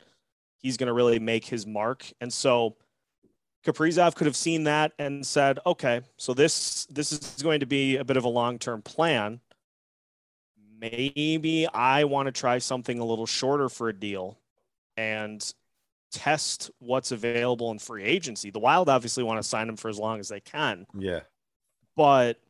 he's 0.56 0.76
going 0.76 0.86
to 0.86 0.92
really 0.92 1.18
make 1.18 1.44
his 1.44 1.66
mark. 1.66 2.06
And 2.20 2.32
so 2.32 2.76
Kaprizov 3.68 4.14
could 4.14 4.26
have 4.26 4.36
seen 4.36 4.64
that 4.64 4.92
and 4.98 5.26
said, 5.26 5.58
"Okay, 5.66 6.00
so 6.16 6.32
this 6.32 6.86
this 6.86 7.12
is 7.12 7.42
going 7.42 7.60
to 7.60 7.66
be 7.66 7.96
a 7.96 8.04
bit 8.04 8.16
of 8.16 8.24
a 8.24 8.28
long-term 8.28 8.82
plan. 8.82 9.40
Maybe 10.80 11.66
I 11.66 12.04
want 12.04 12.26
to 12.26 12.32
try 12.32 12.58
something 12.58 12.98
a 12.98 13.04
little 13.04 13.26
shorter 13.26 13.68
for 13.68 13.88
a 13.88 13.92
deal 13.92 14.38
and 14.96 15.52
test 16.10 16.70
what's 16.78 17.12
available 17.12 17.70
in 17.70 17.78
free 17.78 18.04
agency. 18.04 18.50
The 18.50 18.58
Wild 18.58 18.88
obviously 18.88 19.22
want 19.22 19.42
to 19.42 19.48
sign 19.48 19.68
him 19.68 19.76
for 19.76 19.88
as 19.88 19.98
long 19.98 20.18
as 20.20 20.28
they 20.28 20.40
can. 20.40 20.86
Yeah. 20.96 21.20
But 21.94 22.40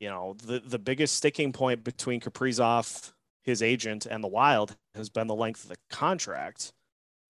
you 0.00 0.08
know, 0.08 0.36
the 0.44 0.58
the 0.60 0.78
biggest 0.78 1.16
sticking 1.16 1.52
point 1.52 1.84
between 1.84 2.20
Kaprizov 2.20 3.12
his 3.44 3.62
agent 3.62 4.06
and 4.06 4.24
the 4.24 4.28
Wild 4.28 4.74
has 4.94 5.10
been 5.10 5.26
the 5.26 5.34
length 5.34 5.64
of 5.64 5.68
the 5.68 5.76
contract. 5.90 6.72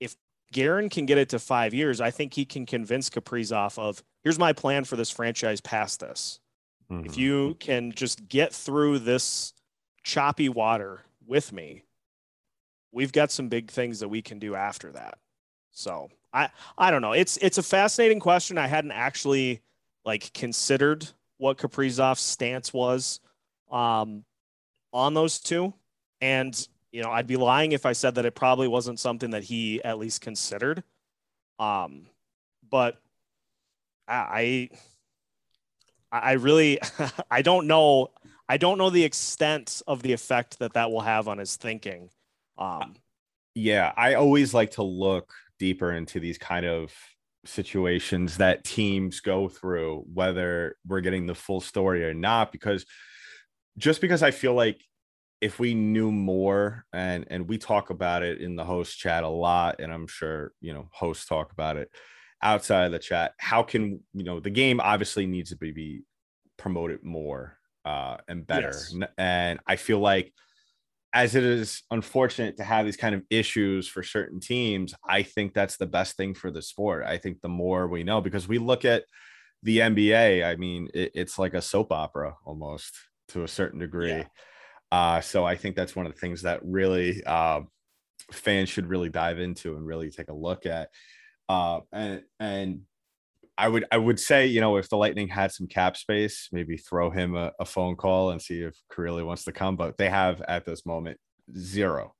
If 0.01 0.17
Guerin 0.52 0.88
can 0.88 1.07
get 1.07 1.18
it 1.18 1.30
to 1.30 1.38
five 1.38 1.74
years, 1.74 2.00
I 2.00 2.11
think 2.11 2.35
he 2.35 2.44
can 2.44 2.66
convince 2.66 3.11
Kaprizov 3.11 3.78
of 3.78 4.02
here's 4.22 4.38
my 4.38 4.52
plan 4.52 4.85
for 4.85 4.96
this 4.96 5.11
franchise 5.11 5.61
past 5.61 6.00
this. 6.00 6.40
Mm-hmm. 6.90 7.07
If 7.07 7.16
you 7.18 7.57
can 7.61 7.92
just 7.92 8.28
get 8.28 8.52
through 8.52 9.00
this 9.00 9.52
choppy 10.02 10.48
water 10.48 11.02
with 11.26 11.52
me, 11.52 11.85
we've 12.92 13.12
got 13.12 13.33
some 13.33 13.48
big 13.48 13.70
things 13.70 14.00
that 14.00 14.09
we 14.09 14.22
can 14.22 14.38
do 14.38 14.54
after 14.54 14.92
that. 14.92 15.18
So 15.72 16.09
I 16.33 16.50
I 16.78 16.90
don't 16.90 17.02
know. 17.02 17.12
It's 17.12 17.37
it's 17.38 17.59
a 17.59 17.62
fascinating 17.62 18.20
question. 18.20 18.59
I 18.59 18.66
hadn't 18.66 18.92
actually 18.92 19.61
like 20.04 20.33
considered 20.33 21.07
what 21.38 21.59
Kaprizov's 21.59 22.20
stance 22.20 22.72
was 22.72 23.20
um, 23.70 24.24
on 24.92 25.14
those 25.14 25.40
two, 25.40 25.74
and 26.20 26.68
you 26.94 27.02
know 27.02 27.11
I'd 27.11 27.26
be 27.26 27.37
lying 27.37 27.72
if 27.72 27.87
I 27.87 27.92
said 27.92 28.14
that 28.14 28.24
it 28.24 28.37
probably 28.37 28.68
wasn't 28.68 29.00
something 29.00 29.30
that 29.30 29.42
he 29.42 29.83
at 29.83 29.98
least 29.98 30.20
considered. 30.20 30.85
Um, 31.59 32.07
but 32.70 33.00
I 34.07 34.70
I 36.12 36.33
really 36.35 36.78
I 37.30 37.42
don't 37.42 37.66
know 37.66 38.12
I 38.48 38.59
don't 38.59 38.78
know 38.78 38.90
the 38.90 39.02
extent 39.02 39.83
of 39.88 40.02
the 40.02 40.12
effect 40.12 40.61
that 40.61 40.74
that 40.74 40.92
will 40.92 41.00
have 41.00 41.26
on 41.26 41.38
his 41.38 41.57
thinking. 41.57 42.11
Um, 42.59 42.94
yeah, 43.57 43.92
I 43.96 44.14
always 44.14 44.54
like 44.54 44.72
to 44.72 44.85
look 44.85 45.33
deeper 45.59 45.90
into 45.90 46.20
these 46.20 46.38
kind 46.38 46.64
of 46.64 46.92
situations 47.44 48.37
that 48.37 48.62
teams 48.62 49.18
go 49.18 49.48
through, 49.48 50.04
whether 50.12 50.76
we're 50.87 51.00
getting 51.00 51.26
the 51.26 51.35
full 51.35 51.61
story 51.61 52.04
or 52.04 52.14
not, 52.14 52.52
because 52.52 52.87
just 53.78 54.00
because 54.00 54.22
I 54.22 54.30
feel 54.30 54.54
like 54.54 54.80
if 55.44 55.59
we 55.59 55.74
knew 55.74 56.11
more 56.11 56.87
and 56.94 57.26
and 57.28 57.46
we 57.46 57.59
talk 57.59 57.90
about 57.90 58.22
it 58.22 58.40
in 58.40 58.57
the 58.57 58.64
host 58.64 58.98
chat 58.98 59.24
a 59.24 59.28
lot, 59.28 59.76
and 59.78 59.92
I'm 59.92 60.07
sure 60.07 60.52
you 60.62 60.72
know 60.72 60.88
hosts 60.90 61.26
talk 61.26 61.52
about 61.52 61.76
it 61.76 61.90
outside 62.40 62.87
of 62.87 62.92
the 62.92 62.98
chat, 62.98 63.35
how 63.38 63.62
can 63.62 64.00
you 64.14 64.24
know 64.24 64.40
the 64.40 64.48
game 64.48 64.80
obviously 64.80 65.26
needs 65.26 65.50
to 65.50 65.57
be, 65.57 65.70
be 65.70 66.02
promoted 66.57 67.04
more 67.04 67.59
uh 67.85 68.16
and 68.26 68.46
better. 68.46 68.72
Yes. 68.72 68.94
And 69.18 69.61
I 69.66 69.76
feel 69.76 69.98
like 69.98 70.33
as 71.12 71.35
it 71.35 71.44
is 71.44 71.83
unfortunate 71.90 72.57
to 72.57 72.64
have 72.64 72.87
these 72.87 72.96
kind 72.96 73.14
of 73.14 73.22
issues 73.28 73.87
for 73.87 74.02
certain 74.02 74.40
teams, 74.40 74.94
I 75.07 75.24
think 75.24 75.52
that's 75.52 75.76
the 75.76 75.87
best 75.87 76.16
thing 76.16 76.33
for 76.33 76.50
the 76.50 76.62
sport. 76.62 77.04
I 77.04 77.18
think 77.18 77.42
the 77.42 77.50
more 77.50 77.87
we 77.87 78.02
know, 78.02 78.22
because 78.22 78.48
we 78.48 78.57
look 78.57 78.87
at 78.87 79.04
the 79.62 79.78
NBA, 79.80 80.42
I 80.42 80.57
mean, 80.57 80.88
it, 80.94 81.12
it's 81.14 81.38
like 81.38 81.52
a 81.52 81.61
soap 81.61 81.92
opera 81.92 82.35
almost 82.46 82.94
to 83.28 83.44
a 83.44 83.48
certain 83.48 83.78
degree. 83.78 84.09
Yeah. 84.09 84.24
Uh, 84.94 85.20
so 85.20 85.44
I 85.44 85.57
think 85.57 85.74
that's 85.74 85.96
one 85.96 86.07
of 86.07 86.12
the 86.14 86.20
things 86.20 86.42
that 86.42 86.61
really 86.62 87.20
uh, 87.26 87.62
fans 88.30 88.68
should 88.68 88.87
really 88.87 89.09
dive 89.09 89.40
into 89.40 89.74
and 89.74 89.85
really 89.85 90.09
take 90.09 90.28
a 90.28 90.33
look 90.33 90.66
at. 90.66 90.90
Uh, 91.48 91.80
and 91.92 92.22
and 92.38 92.83
I 93.59 93.66
would 93.66 93.87
I 93.90 93.96
would 93.96 94.20
say 94.20 94.46
you 94.46 94.61
know 94.61 94.76
if 94.76 94.88
the 94.88 94.96
Lightning 94.96 95.26
had 95.26 95.50
some 95.50 95.66
cap 95.66 95.96
space, 95.96 96.48
maybe 96.52 96.76
throw 96.76 97.11
him 97.11 97.35
a, 97.35 97.50
a 97.59 97.64
phone 97.64 97.96
call 97.96 98.30
and 98.30 98.40
see 98.40 98.61
if 98.61 98.76
Kirill 98.94 99.24
wants 99.26 99.42
to 99.46 99.52
come. 99.52 99.74
But 99.74 99.98
they 99.98 100.09
have 100.09 100.40
at 100.42 100.64
this 100.64 100.87
moment 100.87 101.18
zero 101.59 102.14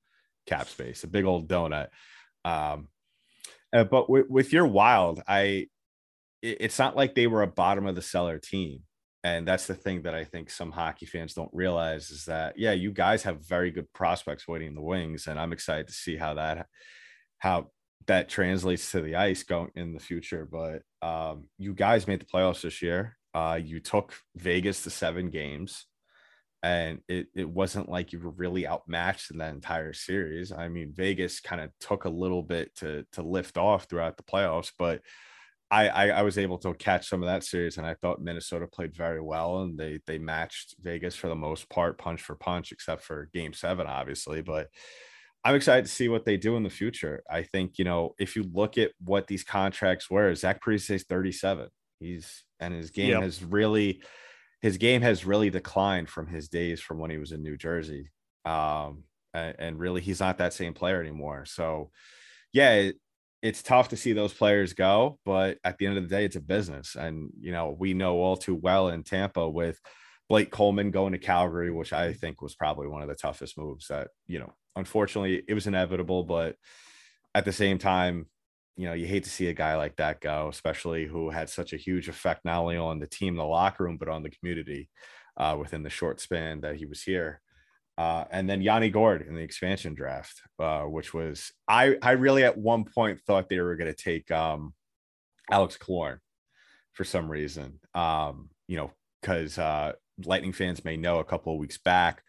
cap 0.45 0.69
space, 0.69 1.05
a 1.05 1.07
big 1.07 1.27
old 1.27 1.49
donut. 1.49 1.91
Um, 2.45 2.89
uh, 3.73 3.85
but 3.85 4.11
with, 4.11 4.29
with 4.29 4.53
your 4.53 4.67
Wild, 4.67 5.23
I 5.29 5.69
it, 6.43 6.57
it's 6.59 6.81
not 6.81 6.97
like 6.97 7.15
they 7.15 7.29
were 7.29 7.43
a 7.43 7.47
bottom 7.47 7.87
of 7.87 7.95
the 7.95 8.03
cellar 8.03 8.41
team, 8.41 8.81
and 9.25 9.49
that's 9.49 9.67
the 9.67 9.75
thing 9.75 10.03
that 10.03 10.15
I 10.15 10.23
think 10.25 10.51
some 10.51 10.71
hockey 10.71 11.07
fans 11.07 11.33
don't 11.33 11.51
realize 11.55 12.11
is 12.11 12.27
that 12.27 12.59
yeah, 12.59 12.73
you 12.73 12.93
guys 12.93 13.23
have 13.23 13.49
very 13.49 13.71
good 13.71 13.91
prospects 13.95 14.47
waiting 14.47 14.69
in 14.69 14.75
the 14.75 14.83
wings, 14.83 15.27
and 15.27 15.41
I'm 15.41 15.55
excited 15.55 15.89
to 15.89 15.95
see 15.95 16.17
how 16.17 16.35
that 16.35 16.67
how 17.39 17.71
that 18.07 18.29
translates 18.29 18.93
to 18.93 19.01
the 19.01 19.17
ice 19.17 19.43
going 19.43 19.71
in 19.77 19.95
the 19.95 20.01
future. 20.01 20.47
But 20.47 20.83
um, 21.01 21.49
you 21.57 21.73
guys 21.73 22.07
made 22.07 22.21
the 22.21 22.27
playoffs 22.27 22.61
this 22.61 22.83
year. 22.83 23.17
Uh, 23.33 23.59
you 23.63 23.81
took 23.81 24.15
Vegas 24.37 24.83
to 24.85 24.91
seven 24.91 25.31
games, 25.31 25.87
and 26.63 27.01
it, 27.09 27.29
it 27.35 27.49
wasn't 27.49 27.89
like 27.89 28.13
you 28.13 28.21
were 28.21 28.31
really 28.31 28.69
outmatched 28.69 29.31
in 29.31 29.39
that 29.39 29.55
entire 29.55 29.95
series. 29.95 30.53
I 30.53 30.69
mean, 30.69 30.93
Vegas 30.95 31.41
kind 31.41 31.63
of 31.63 31.71
took 31.81 32.05
a 32.05 32.11
little 32.11 32.43
bit 32.43 32.77
to 32.77 33.07
to 33.13 33.23
lift 33.23 33.57
off 33.57 33.85
throughout 33.85 34.19
the 34.19 34.23
playoffs, 34.23 34.71
but 34.79 35.01
I, 35.75 35.89
I, 35.89 36.09
I 36.09 36.23
was 36.23 36.39
able 36.39 36.59
to 36.59 36.73
catch 36.75 37.09
some 37.09 37.21
of 37.21 37.27
that 37.27 37.43
series, 37.43 37.79
and 37.79 37.87
I 37.87 37.95
thought 37.95 38.23
Minnesota 38.23 38.69
played 38.69 38.95
very 38.95 39.21
well, 39.21 39.63
and 39.63 39.77
they 39.77 39.99
they 40.07 40.19
matched 40.19 40.77
Vegas 40.81 41.17
for 41.17 41.29
the 41.29 41.35
most 41.35 41.69
part, 41.69 41.99
punch 41.99 42.23
for 42.23 42.37
punch, 42.37 42.71
except 42.71 43.03
for 43.03 43.29
Game 43.35 43.53
Seven, 43.53 43.89
obviously, 43.89 44.41
but 44.41 44.69
I'm 45.45 45.57
excited 45.57 45.85
to 45.85 45.91
see 45.91 46.09
what 46.09 46.25
they 46.25 46.37
do 46.37 46.57
in 46.57 46.63
the 46.63 46.71
future. 46.71 47.25
I 47.29 47.43
think, 47.43 47.79
you 47.79 47.85
know, 47.85 48.15
if 48.19 48.37
you 48.37 48.45
look 48.55 48.79
at 48.79 48.93
what 49.05 49.27
these 49.27 49.43
contracts 49.43 50.09
were, 50.09 50.35
Zach 50.37 50.65
Parise 50.65 50.91
is 50.91 51.03
37. 51.03 51.69
He's 51.99 52.45
and 52.61 52.73
his 52.73 52.91
game 52.91 53.11
yep. 53.11 53.23
has 53.23 53.43
really 53.43 54.01
his 54.63 54.79
game 54.79 55.03
has 55.03 55.27
really 55.27 55.51
declined 55.51 56.09
from 56.09 56.29
his 56.29 56.49
days 56.49 56.81
from 56.81 56.99
when 56.99 57.11
he 57.11 57.19
was 57.19 57.33
in 57.33 57.43
New 57.43 57.57
Jersey. 57.57 58.11
Um, 58.45 59.05
and, 59.35 59.57
and 59.59 59.79
really 59.79 60.01
he's 60.01 60.21
not 60.21 60.39
that 60.39 60.55
same 60.55 60.73
player 60.73 61.01
anymore. 61.01 61.45
So 61.47 61.91
yeah, 62.53 62.93
it's 63.45 63.63
tough 63.63 63.91
to 63.91 63.97
see 63.97 64.15
those 64.15 64.33
players 64.33 64.73
go, 64.73 65.19
but 65.27 65.59
at 65.65 65.77
the 65.77 65.87
end 65.87 65.99
of 65.99 66.03
the 66.03 66.09
day, 66.09 66.25
it's 66.25 66.35
a 66.37 66.41
business. 66.41 66.97
And 66.97 67.31
you 67.39 67.53
know, 67.53 67.77
we 67.79 67.93
know 67.93 68.17
all 68.17 68.39
too 68.39 68.55
well 68.55 68.89
in 68.89 69.05
Tampa 69.05 69.47
with 69.49 69.79
Blake 70.31 70.51
Coleman 70.51 70.91
going 70.91 71.13
to 71.13 71.19
Calgary, 71.19 71.71
which 71.71 71.93
I 71.93 72.15
think 72.15 72.41
was 72.41 72.55
probably 72.55 72.89
one 72.89 73.03
of 73.03 73.09
the 73.09 73.15
toughest 73.15 73.59
moves 73.59 73.89
that, 73.89 74.09
you 74.27 74.39
know, 74.39 74.55
unfortunately, 74.77 75.43
it 75.47 75.53
was 75.53 75.67
inevitable. 75.67 76.25
But 76.25 76.57
at 77.35 77.45
the 77.45 77.53
same 77.53 77.77
time, 77.79 78.29
you 78.77 78.87
know, 78.87 78.95
you 78.95 79.07
hate 79.07 79.25
to 79.25 79.31
see 79.31 79.49
a 79.49 79.53
guy 79.55 79.77
like 79.77 79.97
that 79.97 80.23
go, 80.23 80.49
especially 80.49 81.07
who 81.07 81.29
had 81.29 81.51
such 81.51 81.75
a 81.75 81.77
huge 81.77 82.09
effect 82.09 82.47
not 82.47 82.61
only 82.63 82.79
on 82.79 82.99
the 82.99 83.07
team, 83.07 83.37
the 83.37 83.45
locker 83.45 83.85
room, 83.85 83.99
but 83.99 84.09
on 84.09 84.23
the 84.23 84.31
community 84.31 84.89
uh, 85.37 85.57
within 85.61 85.83
the 85.83 85.91
short 85.91 86.19
span 86.19 86.63
that 86.63 86.77
he 86.77 86.87
was 86.87 87.03
here. 87.03 87.43
Uh, 87.97 88.25
and 88.31 88.49
then 88.51 88.61
Yanni 88.61 88.91
Gourde 88.91 89.27
in 89.27 89.35
the 89.35 89.43
expansion 89.43 89.95
draft, 89.95 90.43
uh, 90.59 90.83
which 90.83 91.15
was 91.15 91.53
I 91.69 91.97
I 92.03 92.13
really 92.13 92.43
at 92.45 92.59
one 92.59 92.85
point 92.85 93.21
thought 93.21 93.49
they 93.49 93.61
were 93.61 93.77
going 93.77 93.93
to 93.93 94.03
take 94.03 94.31
um, 94.31 94.75
Alex 95.51 95.79
Killorn 95.79 96.19
for 96.93 97.05
some 97.05 97.31
reason. 97.31 97.79
Um, 97.95 98.51
you 98.67 98.77
know, 98.77 98.91
because 99.21 99.59
uh, 99.59 99.93
Lightning 100.25 100.53
fans 100.53 100.85
may 100.85 100.97
know 100.97 101.21
a 101.21 101.25
couple 101.25 101.53
of 101.53 101.61
weeks 101.61 101.79
back, 101.79 102.23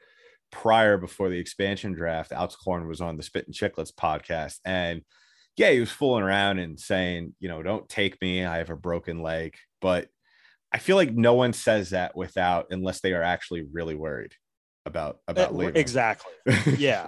prior 0.51 0.97
before 0.97 1.29
the 1.29 1.39
expansion 1.39 1.93
draft, 1.93 2.31
Alex 2.31 2.55
Killorn 2.63 2.87
was 2.87 3.01
on 3.01 3.17
the 3.17 3.23
Spit 3.23 3.47
and 3.47 3.55
Chicklets 3.55 3.93
podcast. 3.93 4.59
And 4.65 5.01
yeah, 5.57 5.71
he 5.71 5.79
was 5.79 5.91
fooling 5.91 6.23
around 6.23 6.59
and 6.59 6.79
saying, 6.79 7.33
you 7.39 7.49
know, 7.49 7.63
don't 7.63 7.89
take 7.89 8.21
me. 8.21 8.45
I 8.45 8.57
have 8.57 8.69
a 8.69 8.75
broken 8.75 9.21
leg. 9.21 9.55
But 9.81 10.09
I 10.71 10.77
feel 10.77 10.95
like 10.95 11.13
no 11.13 11.33
one 11.33 11.53
says 11.53 11.91
that 11.91 12.15
without 12.15 12.67
unless 12.69 12.99
they 13.01 13.13
are 13.13 13.23
actually 13.23 13.63
really 13.71 13.95
worried 13.95 14.33
about 14.85 15.19
about 15.27 15.51
uh, 15.51 15.53
leaving. 15.53 15.75
Exactly. 15.75 16.31
yeah. 16.77 17.07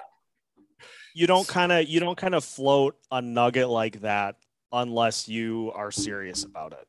you 1.13 1.28
don't 1.28 1.48
kind 1.48 1.72
of 1.72 1.88
you 1.88 2.00
don't 2.00 2.18
kind 2.18 2.36
of 2.36 2.44
float 2.44 2.96
a 3.12 3.22
nugget 3.22 3.70
like 3.70 4.02
that 4.02 4.36
unless 4.72 5.28
you 5.28 5.72
are 5.76 5.92
serious 5.92 6.44
about 6.44 6.74
it. 6.74 6.88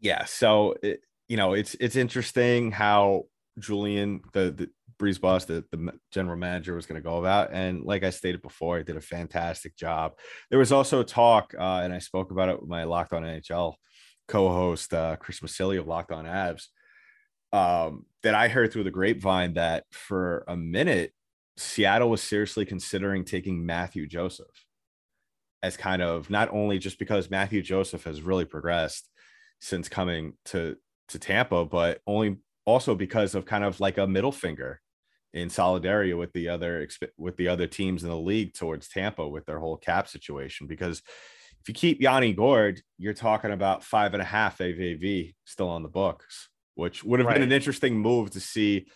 Yeah. 0.00 0.24
So 0.24 0.74
it, 0.82 1.00
you 1.28 1.36
know, 1.36 1.54
it's 1.54 1.74
it's 1.80 1.96
interesting 1.96 2.72
how 2.72 3.26
Julien, 3.58 4.22
the, 4.32 4.50
the 4.50 4.70
BriseBois, 4.98 5.46
the, 5.46 5.64
the 5.70 5.92
general 6.10 6.36
manager, 6.36 6.74
was 6.74 6.86
going 6.86 7.00
to 7.00 7.06
go 7.06 7.18
about. 7.18 7.50
And 7.52 7.82
like 7.84 8.04
I 8.04 8.10
stated 8.10 8.42
before, 8.42 8.78
I 8.78 8.82
did 8.82 8.96
a 8.96 9.00
fantastic 9.00 9.76
job. 9.76 10.12
There 10.50 10.58
was 10.58 10.72
also 10.72 11.02
talk, 11.02 11.54
uh, 11.58 11.80
and 11.82 11.92
I 11.92 11.98
spoke 11.98 12.30
about 12.30 12.48
it 12.48 12.60
with 12.60 12.68
my 12.68 12.84
Locked 12.84 13.12
On 13.12 13.22
NHL 13.22 13.74
co-host 14.28 14.94
uh, 14.94 15.16
Chris 15.16 15.40
Masilli 15.40 15.78
of 15.78 15.86
Locked 15.86 16.12
On 16.12 16.24
Avs, 16.24 16.68
um, 17.52 18.06
that 18.22 18.34
I 18.34 18.48
heard 18.48 18.72
through 18.72 18.84
the 18.84 18.90
grapevine 18.90 19.54
that 19.54 19.84
for 19.90 20.44
a 20.48 20.56
minute, 20.56 21.12
Seattle 21.56 22.10
was 22.10 22.22
seriously 22.22 22.64
considering 22.64 23.24
taking 23.24 23.66
Mathieu 23.66 24.06
Joseph 24.06 24.66
as 25.62 25.76
kind 25.76 26.02
of 26.02 26.30
not 26.30 26.48
only 26.52 26.78
just 26.78 26.98
because 26.98 27.30
Mathieu 27.30 27.62
Joseph 27.62 28.04
has 28.04 28.22
really 28.22 28.44
progressed 28.44 29.08
since 29.60 29.88
coming 29.88 30.34
to 30.46 30.76
to 31.08 31.18
Tampa, 31.18 31.64
but 31.64 32.00
only 32.06 32.38
also 32.64 32.94
because 32.94 33.34
of 33.34 33.44
kind 33.44 33.64
of 33.64 33.80
like 33.80 33.98
a 33.98 34.06
middle 34.06 34.32
finger 34.32 34.80
in 35.34 35.48
solidarity 35.50 36.14
with 36.14 36.32
the 36.32 36.48
other 36.48 36.86
with 37.16 37.36
the 37.36 37.48
other 37.48 37.66
teams 37.66 38.02
in 38.02 38.10
the 38.10 38.16
league 38.16 38.54
towards 38.54 38.88
Tampa 38.88 39.26
with 39.28 39.46
their 39.46 39.60
whole 39.60 39.76
cap 39.76 40.08
situation. 40.08 40.66
Because 40.66 41.02
if 41.60 41.68
you 41.68 41.74
keep 41.74 42.00
Yanni 42.00 42.32
Gourde, 42.32 42.82
you're 42.98 43.14
talking 43.14 43.52
about 43.52 43.84
five 43.84 44.14
and 44.14 44.22
a 44.22 44.26
half 44.26 44.58
AAV 44.58 45.34
still 45.44 45.68
on 45.68 45.82
the 45.82 45.88
books, 45.88 46.48
which 46.74 47.04
would 47.04 47.20
have 47.20 47.26
right. 47.26 47.34
been 47.34 47.42
an 47.42 47.52
interesting 47.52 47.98
move 47.98 48.30
to 48.30 48.40
see 48.40 48.86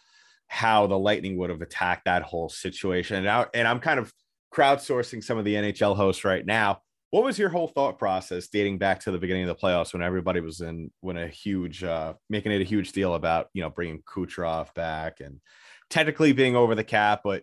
how 0.48 0.86
the 0.86 0.98
Lightning 0.98 1.36
would 1.36 1.50
have 1.50 1.62
attacked 1.62 2.04
that 2.04 2.22
whole 2.22 2.48
situation. 2.48 3.16
And, 3.16 3.28
I, 3.28 3.46
and 3.52 3.66
I'm 3.66 3.80
kind 3.80 3.98
of 3.98 4.12
crowdsourcing 4.54 5.22
some 5.22 5.38
of 5.38 5.44
the 5.44 5.54
NHL 5.54 5.96
hosts 5.96 6.24
right 6.24 6.44
now 6.44 6.80
what 7.10 7.24
was 7.24 7.38
your 7.38 7.48
whole 7.48 7.68
thought 7.68 7.98
process 7.98 8.48
dating 8.48 8.78
back 8.78 9.00
to 9.00 9.10
the 9.10 9.18
beginning 9.18 9.44
of 9.44 9.48
the 9.48 9.54
playoffs 9.54 9.92
when 9.92 10.02
everybody 10.02 10.40
was 10.40 10.60
in 10.60 10.90
when 11.00 11.16
a 11.16 11.28
huge 11.28 11.84
uh 11.84 12.14
making 12.28 12.52
it 12.52 12.60
a 12.60 12.64
huge 12.64 12.92
deal 12.92 13.14
about 13.14 13.48
you 13.54 13.62
know 13.62 13.70
bringing 13.70 14.02
Kucherov 14.02 14.74
back 14.74 15.20
and 15.20 15.40
technically 15.88 16.32
being 16.32 16.56
over 16.56 16.74
the 16.74 16.84
cap, 16.84 17.20
but 17.24 17.42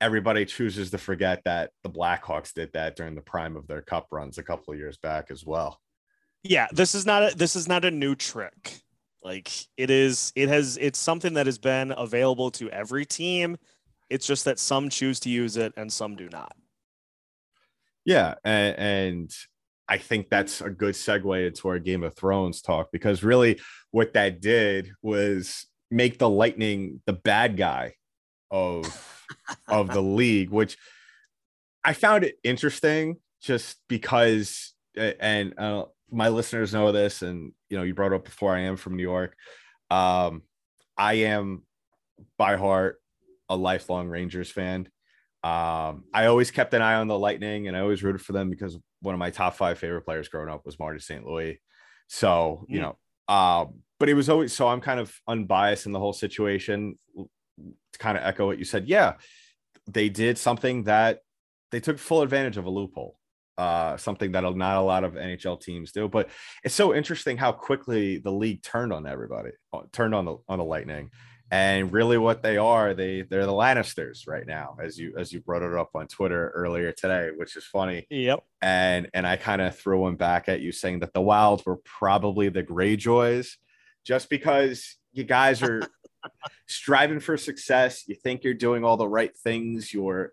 everybody 0.00 0.44
chooses 0.44 0.90
to 0.90 0.98
forget 0.98 1.42
that 1.44 1.70
the 1.82 1.90
Blackhawks 1.90 2.54
did 2.54 2.72
that 2.72 2.96
during 2.96 3.14
the 3.14 3.20
prime 3.20 3.56
of 3.56 3.66
their 3.66 3.82
cup 3.82 4.06
runs 4.10 4.38
a 4.38 4.42
couple 4.42 4.72
of 4.72 4.78
years 4.78 4.96
back 4.96 5.30
as 5.30 5.44
well. 5.44 5.78
Yeah, 6.42 6.68
this 6.72 6.94
is 6.94 7.04
not 7.04 7.32
a 7.32 7.36
this 7.36 7.56
is 7.56 7.68
not 7.68 7.84
a 7.84 7.90
new 7.90 8.14
trick. 8.14 8.80
Like 9.22 9.50
it 9.76 9.90
is 9.90 10.32
it 10.34 10.48
has 10.48 10.78
it's 10.80 10.98
something 10.98 11.34
that 11.34 11.46
has 11.46 11.58
been 11.58 11.92
available 11.96 12.50
to 12.52 12.70
every 12.70 13.04
team. 13.04 13.56
It's 14.08 14.26
just 14.26 14.44
that 14.46 14.58
some 14.58 14.88
choose 14.88 15.20
to 15.20 15.30
use 15.30 15.56
it 15.56 15.72
and 15.76 15.92
some 15.92 16.16
do 16.16 16.28
not. 16.28 16.54
Yeah, 18.04 18.34
and, 18.44 18.78
and 18.78 19.34
I 19.88 19.98
think 19.98 20.30
that's 20.30 20.60
a 20.60 20.70
good 20.70 20.94
segue 20.94 21.46
into 21.46 21.68
our 21.68 21.78
Game 21.78 22.02
of 22.02 22.14
Thrones 22.14 22.62
talk 22.62 22.90
because 22.92 23.22
really 23.22 23.60
what 23.90 24.14
that 24.14 24.40
did 24.40 24.92
was 25.02 25.66
make 25.90 26.18
the 26.18 26.28
Lightning 26.28 27.02
the 27.06 27.12
bad 27.12 27.56
guy 27.56 27.94
of 28.50 28.86
of 29.68 29.88
the 29.88 30.02
league, 30.02 30.50
which 30.50 30.78
I 31.84 31.92
found 31.92 32.24
it 32.24 32.36
interesting 32.42 33.16
just 33.42 33.78
because, 33.88 34.74
and 34.96 35.58
uh, 35.58 35.84
my 36.10 36.28
listeners 36.28 36.72
know 36.72 36.92
this, 36.92 37.22
and 37.22 37.52
you 37.68 37.76
know, 37.76 37.84
you 37.84 37.94
brought 37.94 38.12
up 38.12 38.24
before 38.24 38.54
I 38.54 38.60
am 38.60 38.76
from 38.76 38.96
New 38.96 39.02
York. 39.02 39.36
Um, 39.90 40.42
I 40.96 41.14
am 41.14 41.62
by 42.36 42.56
heart 42.56 43.00
a 43.48 43.56
lifelong 43.56 44.08
Rangers 44.08 44.50
fan. 44.50 44.88
Um, 45.42 46.04
I 46.12 46.26
always 46.26 46.50
kept 46.50 46.74
an 46.74 46.82
eye 46.82 46.96
on 46.96 47.08
the 47.08 47.18
Lightning 47.18 47.66
and 47.66 47.76
I 47.76 47.80
always 47.80 48.02
rooted 48.02 48.20
for 48.20 48.32
them 48.32 48.50
because 48.50 48.78
one 49.00 49.14
of 49.14 49.18
my 49.18 49.30
top 49.30 49.56
five 49.56 49.78
favorite 49.78 50.02
players 50.02 50.28
growing 50.28 50.50
up 50.50 50.66
was 50.66 50.78
Marty 50.78 51.00
St. 51.00 51.24
Louis. 51.24 51.60
So, 52.08 52.66
you 52.68 52.78
mm. 52.78 52.82
know, 52.82 53.34
um, 53.34 53.80
but 53.98 54.08
it 54.08 54.14
was 54.14 54.28
always 54.28 54.52
so 54.52 54.68
I'm 54.68 54.80
kind 54.80 55.00
of 55.00 55.14
unbiased 55.26 55.86
in 55.86 55.92
the 55.92 55.98
whole 55.98 56.12
situation 56.12 56.98
to 57.16 57.98
kind 57.98 58.18
of 58.18 58.24
echo 58.24 58.46
what 58.46 58.58
you 58.58 58.64
said. 58.64 58.88
Yeah, 58.88 59.14
they 59.86 60.08
did 60.08 60.38
something 60.38 60.84
that 60.84 61.20
they 61.70 61.80
took 61.80 61.98
full 61.98 62.22
advantage 62.22 62.56
of 62.56 62.66
a 62.66 62.70
loophole. 62.70 63.16
Uh, 63.60 63.94
something 63.98 64.32
that 64.32 64.40
not 64.56 64.78
a 64.78 64.80
lot 64.80 65.04
of 65.04 65.12
NHL 65.12 65.60
teams 65.60 65.92
do, 65.92 66.08
but 66.08 66.30
it's 66.64 66.74
so 66.74 66.94
interesting 66.94 67.36
how 67.36 67.52
quickly 67.52 68.16
the 68.16 68.32
league 68.32 68.62
turned 68.62 68.90
on 68.90 69.06
everybody, 69.06 69.50
uh, 69.74 69.82
turned 69.92 70.14
on 70.14 70.24
the 70.24 70.38
on 70.48 70.58
the 70.58 70.64
Lightning, 70.64 71.10
and 71.50 71.92
really 71.92 72.16
what 72.16 72.42
they 72.42 72.56
are 72.56 72.94
they 72.94 73.20
they're 73.20 73.44
the 73.44 73.52
lannisters 73.52 74.26
right 74.26 74.46
now 74.46 74.76
as 74.82 74.96
you 74.98 75.12
as 75.18 75.30
you 75.30 75.40
brought 75.40 75.62
it 75.62 75.74
up 75.74 75.90
on 75.94 76.06
twitter 76.06 76.50
earlier 76.54 76.90
today 76.92 77.30
which 77.36 77.54
is 77.54 77.64
funny. 77.64 78.06
Yep. 78.08 78.42
And 78.62 79.10
and 79.12 79.26
i 79.26 79.36
kind 79.36 79.60
of 79.60 79.76
threw 79.76 80.00
one 80.00 80.16
back 80.16 80.48
at 80.48 80.60
you 80.60 80.72
saying 80.72 81.00
that 81.00 81.12
the 81.12 81.20
wilds 81.20 81.66
were 81.66 81.80
probably 81.84 82.48
the 82.48 82.62
greyjoys 82.62 83.56
just 84.04 84.30
because 84.30 84.96
you 85.12 85.24
guys 85.24 85.62
are 85.62 85.82
striving 86.66 87.20
for 87.20 87.36
success 87.36 88.04
you 88.06 88.14
think 88.14 88.42
you're 88.42 88.54
doing 88.54 88.84
all 88.84 88.96
the 88.96 89.08
right 89.08 89.36
things 89.36 89.92
you're 89.92 90.32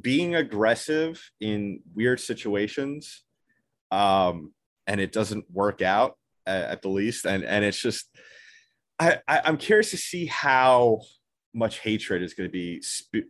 being 0.00 0.34
aggressive 0.34 1.30
in 1.40 1.80
weird 1.94 2.20
situations 2.20 3.22
um 3.90 4.52
and 4.86 5.00
it 5.00 5.12
doesn't 5.12 5.44
work 5.50 5.82
out 5.82 6.16
at, 6.46 6.64
at 6.64 6.82
the 6.82 6.88
least 6.88 7.26
and 7.26 7.44
and 7.44 7.64
it's 7.64 7.80
just 7.80 8.08
I, 8.98 9.18
I 9.26 9.40
am 9.44 9.56
curious 9.56 9.90
to 9.90 9.96
see 9.96 10.26
how 10.26 11.00
much 11.52 11.78
hatred 11.78 12.22
is 12.22 12.34
going 12.34 12.48
to 12.48 12.52
be 12.52 12.82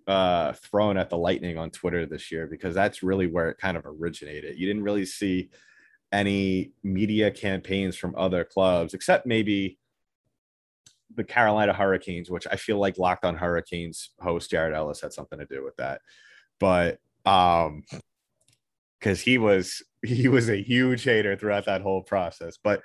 uh, 0.07 0.53
thrown 0.55 0.97
at 0.97 1.11
the 1.11 1.17
Lightning 1.17 1.59
on 1.59 1.71
Twitter 1.71 2.07
this 2.07 2.33
year 2.33 2.47
because 2.47 2.75
that's 2.75 3.03
really 3.03 3.27
where 3.27 3.51
it 3.51 3.59
kind 3.59 3.77
of 3.77 3.85
originated. 3.87 4.59
You 4.59 4.67
didn't 4.67 4.83
really 4.83 5.05
see 5.05 5.51
any 6.11 6.73
media 6.83 7.31
campaigns 7.31 7.97
from 7.97 8.15
other 8.17 8.45
clubs 8.45 8.95
except 8.95 9.27
maybe 9.27 9.79
the 11.15 11.25
Carolina 11.25 11.73
Hurricanes, 11.73 12.31
which 12.31 12.47
I 12.51 12.57
feel 12.57 12.79
like 12.79 12.99
Locked 12.99 13.25
on 13.25 13.37
Hurricanes 13.37 14.11
host 14.21 14.51
Jared 14.51 14.75
Ellis 14.75 15.01
had 15.01 15.13
something 15.13 15.39
to 15.39 15.47
do 15.47 15.63
with 15.63 15.77
that. 15.77 16.01
But 16.61 16.99
um 17.25 17.83
because 18.99 19.21
he 19.21 19.39
was 19.39 19.83
he 20.03 20.29
was 20.29 20.49
a 20.49 20.63
huge 20.63 21.05
hater 21.05 21.37
throughout 21.37 21.67
that 21.67 21.83
whole 21.83 22.03
process. 22.03 22.59
But 22.63 22.83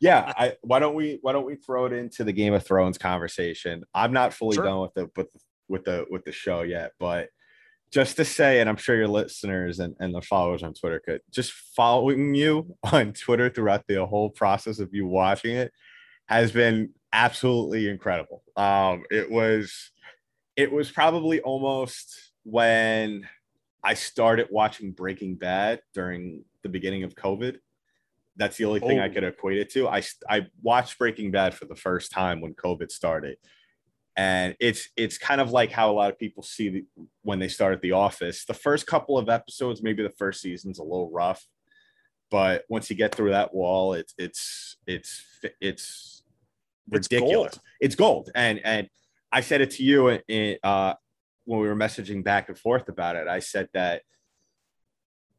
yeah, 0.00 0.32
I, 0.36 0.54
why 0.62 0.78
don't 0.78 0.94
we 0.94 1.18
why 1.22 1.32
don't 1.32 1.46
we 1.46 1.56
throw 1.56 1.86
it 1.86 1.92
into 1.92 2.24
the 2.24 2.32
Game 2.32 2.54
of 2.54 2.64
Thrones 2.64 2.98
conversation? 2.98 3.84
I'm 3.94 4.12
not 4.12 4.34
fully 4.34 4.56
sure. 4.56 4.64
done 4.64 4.80
with 4.80 4.94
the 4.94 5.10
with 5.16 5.28
with 5.68 5.84
the 5.84 6.06
with 6.10 6.24
the 6.24 6.32
show 6.32 6.62
yet, 6.62 6.92
but 6.98 7.28
just 7.92 8.16
to 8.16 8.24
say, 8.24 8.60
and 8.60 8.68
I'm 8.68 8.76
sure 8.76 8.94
your 8.96 9.08
listeners 9.08 9.80
and, 9.80 9.96
and 9.98 10.14
the 10.14 10.22
followers 10.22 10.62
on 10.62 10.74
Twitter 10.74 11.00
could 11.04 11.22
just 11.30 11.52
following 11.52 12.34
you 12.34 12.76
on 12.92 13.12
Twitter 13.12 13.50
throughout 13.50 13.86
the 13.86 14.04
whole 14.06 14.30
process 14.30 14.78
of 14.78 14.90
you 14.92 15.06
watching 15.06 15.56
it 15.56 15.72
has 16.26 16.52
been 16.52 16.90
absolutely 17.12 17.88
incredible. 17.88 18.42
Um, 18.56 19.04
it 19.10 19.30
was 19.30 19.90
it 20.56 20.70
was 20.70 20.90
probably 20.90 21.40
almost 21.40 22.29
when 22.44 23.28
I 23.82 23.94
started 23.94 24.48
watching 24.50 24.92
Breaking 24.92 25.36
Bad 25.36 25.80
during 25.94 26.44
the 26.62 26.68
beginning 26.68 27.04
of 27.04 27.14
COVID 27.14 27.58
that's 28.40 28.56
the 28.56 28.64
only 28.64 28.80
thing 28.80 28.98
oh. 28.98 29.04
I 29.04 29.08
could 29.10 29.22
equate 29.22 29.58
it 29.58 29.70
to. 29.72 29.86
I 29.86 30.02
I 30.28 30.46
watched 30.62 30.98
Breaking 30.98 31.30
Bad 31.30 31.54
for 31.54 31.66
the 31.66 31.76
first 31.76 32.10
time 32.10 32.40
when 32.40 32.54
COVID 32.54 32.90
started, 32.90 33.36
and 34.16 34.56
it's 34.58 34.88
it's 34.96 35.18
kind 35.18 35.42
of 35.42 35.50
like 35.50 35.70
how 35.70 35.90
a 35.90 35.92
lot 35.92 36.10
of 36.10 36.18
people 36.18 36.42
see 36.42 36.68
the, 36.70 36.84
when 37.22 37.38
they 37.38 37.48
start 37.48 37.74
at 37.74 37.82
The 37.82 37.92
Office. 37.92 38.46
The 38.46 38.54
first 38.54 38.86
couple 38.86 39.18
of 39.18 39.28
episodes, 39.28 39.82
maybe 39.82 40.02
the 40.02 40.14
first 40.18 40.40
season's 40.40 40.78
a 40.78 40.82
little 40.82 41.10
rough, 41.10 41.44
but 42.30 42.64
once 42.70 42.88
you 42.88 42.96
get 42.96 43.14
through 43.14 43.30
that 43.30 43.52
wall, 43.52 43.92
it's 43.92 44.14
it's 44.16 44.78
it's 44.86 45.22
it's 45.60 46.22
ridiculous. 46.88 47.56
It's 47.56 47.56
gold, 47.56 47.60
it's 47.80 47.94
gold. 47.94 48.30
and 48.34 48.60
and 48.64 48.88
I 49.30 49.42
said 49.42 49.60
it 49.60 49.72
to 49.72 49.82
you 49.84 50.18
in, 50.28 50.56
uh, 50.62 50.94
when 51.50 51.58
we 51.58 51.66
were 51.66 51.74
messaging 51.74 52.22
back 52.22 52.48
and 52.48 52.56
forth 52.56 52.88
about 52.88 53.16
it. 53.16 53.26
I 53.26 53.40
said 53.40 53.68
that 53.74 54.02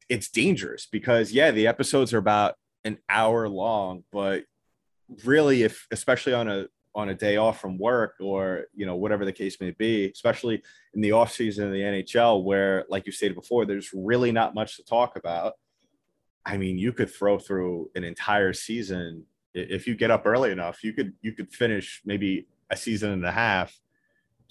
it's 0.09 0.27
dangerous 0.27 0.85
because 0.85 1.31
yeah, 1.31 1.51
the 1.51 1.67
episodes 1.67 2.13
are 2.13 2.17
about 2.17 2.55
an 2.83 2.97
hour 3.07 3.47
long, 3.47 4.03
but 4.11 4.43
really 5.23 5.63
if 5.63 5.87
especially 5.89 6.33
on 6.33 6.49
a 6.49 6.65
on 6.95 7.07
a 7.07 7.15
day 7.15 7.37
off 7.37 7.61
from 7.61 7.77
work 7.77 8.15
or 8.19 8.65
you 8.75 8.85
know 8.85 8.97
whatever 8.97 9.23
the 9.23 9.31
case 9.31 9.59
may 9.61 9.71
be 9.71 10.09
especially 10.09 10.61
in 10.93 11.01
the 11.01 11.11
off 11.11 11.31
season 11.31 11.65
of 11.65 11.71
the 11.71 11.79
nhl 11.79 12.43
where 12.45 12.85
like 12.87 13.05
you 13.05 13.11
stated 13.11 13.35
before 13.35 13.65
there's 13.65 13.91
really 13.93 14.31
not 14.31 14.55
much 14.55 14.77
to 14.77 14.83
talk 14.83 15.17
about 15.17 15.53
i 16.45 16.55
mean 16.55 16.77
you 16.77 16.93
could 16.93 17.09
throw 17.09 17.37
through 17.37 17.89
an 17.95 18.05
entire 18.05 18.53
season 18.53 19.23
if 19.53 19.85
you 19.85 19.95
get 19.95 20.11
up 20.11 20.25
early 20.25 20.51
enough 20.51 20.81
you 20.81 20.93
could 20.93 21.11
you 21.21 21.33
could 21.33 21.53
finish 21.53 22.01
maybe 22.05 22.47
a 22.69 22.77
season 22.77 23.11
and 23.11 23.25
a 23.25 23.31
half 23.31 23.77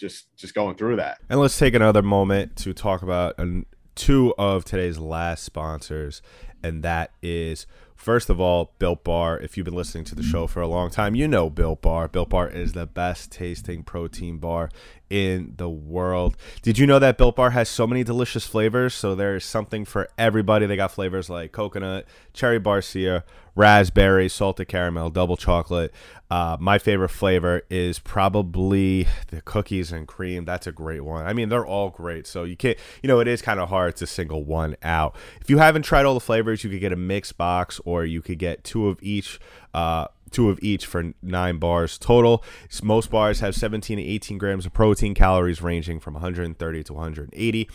just 0.01 0.35
just 0.37 0.55
going 0.55 0.75
through 0.75 0.97
that 0.97 1.19
and 1.29 1.39
let's 1.39 1.59
take 1.59 1.75
another 1.75 2.03
moment 2.03 2.57
to 2.57 2.73
talk 2.73 3.03
about 3.03 3.39
an, 3.39 3.67
two 3.95 4.35
of 4.39 4.65
today's 4.65 4.99
last 4.99 5.45
sponsors 5.45 6.23
and 6.63 6.83
that 6.83 7.13
is 7.23 7.67
First 8.01 8.31
of 8.31 8.41
all, 8.41 8.73
Built 8.79 9.05
Bar. 9.05 9.39
If 9.41 9.59
you've 9.59 9.67
been 9.67 9.75
listening 9.75 10.05
to 10.05 10.15
the 10.15 10.23
show 10.23 10.47
for 10.47 10.63
a 10.63 10.67
long 10.67 10.89
time, 10.89 11.15
you 11.15 11.29
know 11.29 11.51
Built 11.51 11.83
Bar. 11.83 12.09
Built 12.09 12.31
Bar 12.31 12.49
is 12.49 12.73
the 12.73 12.87
best 12.87 13.31
tasting 13.31 13.83
protein 13.83 14.39
bar 14.39 14.71
in 15.11 15.53
the 15.59 15.69
world. 15.69 16.35
Did 16.63 16.79
you 16.79 16.87
know 16.87 16.99
that 16.99 17.19
Built 17.19 17.37
Bar 17.37 17.51
has 17.51 17.69
so 17.69 17.87
many 17.87 18.03
delicious 18.03 18.47
flavors? 18.47 18.95
So 18.95 19.15
there's 19.15 19.45
something 19.45 19.85
for 19.85 20.09
everybody. 20.17 20.65
They 20.65 20.77
got 20.77 20.93
flavors 20.93 21.29
like 21.29 21.53
coconut, 21.53 22.07
cherry 22.33 22.59
barcia, 22.59 23.23
raspberry, 23.61 24.29
salted 24.29 24.69
caramel, 24.69 25.11
double 25.11 25.37
chocolate. 25.37 25.93
Uh, 26.31 26.57
my 26.59 26.79
favorite 26.79 27.11
flavor 27.11 27.63
is 27.69 27.99
probably 27.99 29.07
the 29.29 29.43
cookies 29.43 29.93
and 29.93 30.09
cream. 30.09 30.47
That's 30.47 30.67
a 30.67 30.73
great 30.73 31.05
one. 31.05 31.27
I 31.27 31.35
mean, 31.35 31.51
they're 31.51 31.67
all 31.67 31.91
great. 31.91 32.27
So 32.27 32.45
you 32.45 32.57
can't, 32.57 32.79
you 33.03 33.09
know, 33.09 33.21
it 33.21 33.29
is 33.29 33.43
kind 33.43 33.61
of 33.61 33.69
hard 33.69 33.97
to 33.97 34.07
single 34.07 34.45
one 34.45 34.77
out. 34.83 35.15
If 35.41 35.51
you 35.51 35.59
haven't 35.59 35.83
tried 35.83 36.07
all 36.07 36.15
the 36.15 36.21
flavors, 36.21 36.65
you 36.65 36.71
could 36.71 36.81
get 36.81 36.93
a 36.93 36.97
mixed 36.97 37.37
box 37.37 37.81
or 37.85 38.05
you 38.05 38.23
could 38.23 38.39
get 38.39 38.65
two 38.65 38.89
of 38.89 38.99
each. 39.03 39.39
Uh, 39.75 40.07
two 40.31 40.49
of 40.49 40.61
each 40.63 40.87
for 40.87 41.13
nine 41.23 41.59
bars 41.59 41.99
total. 41.99 42.45
Most 42.85 43.11
bars 43.11 43.41
have 43.41 43.53
17 43.53 43.99
to 43.99 44.03
18 44.03 44.39
grams 44.39 44.65
of 44.65 44.73
protein, 44.73 45.13
calories 45.13 45.61
ranging 45.61 45.99
from 45.99 46.15
130 46.15 46.85
to 46.85 46.93
180 46.93 47.69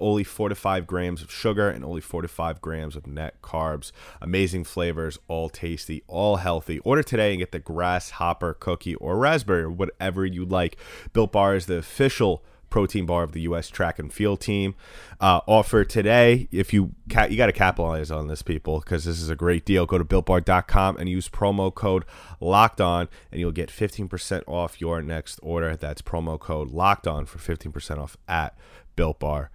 only 0.00 0.24
4 0.24 0.48
to 0.48 0.54
5 0.54 0.86
grams 0.86 1.22
of 1.22 1.30
sugar 1.30 1.68
and 1.68 1.84
only 1.84 2.00
4 2.00 2.22
to 2.22 2.28
5 2.28 2.60
grams 2.60 2.96
of 2.96 3.06
net 3.06 3.40
carbs. 3.42 3.92
Amazing 4.20 4.64
flavors, 4.64 5.18
all 5.28 5.48
tasty, 5.48 6.02
all 6.06 6.36
healthy. 6.36 6.78
Order 6.80 7.02
today 7.02 7.30
and 7.30 7.38
get 7.38 7.52
the 7.52 7.58
grasshopper 7.58 8.54
cookie 8.54 8.94
or 8.96 9.16
raspberry 9.16 9.62
or 9.62 9.70
whatever 9.70 10.24
you 10.24 10.44
like. 10.44 10.76
Built 11.12 11.32
Bar 11.32 11.54
is 11.54 11.66
the 11.66 11.76
official 11.76 12.44
protein 12.70 13.04
bar 13.04 13.24
of 13.24 13.32
the 13.32 13.42
U.S. 13.42 13.68
track 13.68 13.98
and 13.98 14.12
field 14.12 14.40
team. 14.40 14.74
Uh, 15.20 15.40
offer 15.46 15.84
today. 15.84 16.48
If 16.50 16.72
you 16.72 16.92
ca- 17.10 17.26
you 17.26 17.36
got 17.36 17.46
to 17.46 17.52
capitalize 17.52 18.10
on 18.10 18.28
this, 18.28 18.42
people, 18.42 18.80
because 18.80 19.04
this 19.04 19.20
is 19.20 19.28
a 19.28 19.36
great 19.36 19.66
deal. 19.66 19.84
Go 19.84 19.98
to 19.98 20.04
builtbar.com 20.04 20.96
and 20.96 21.08
use 21.08 21.28
promo 21.28 21.74
code 21.74 22.04
Locked 22.40 22.80
On, 22.80 23.08
and 23.30 23.40
you'll 23.40 23.52
get 23.52 23.68
15% 23.68 24.42
off 24.46 24.80
your 24.80 25.02
next 25.02 25.38
order. 25.42 25.76
That's 25.76 26.00
promo 26.00 26.38
code 26.38 26.70
Locked 26.70 27.06
On 27.06 27.26
for 27.26 27.38
15% 27.38 27.98
off 27.98 28.16
at 28.26 28.56
builtbar.com 28.96 29.48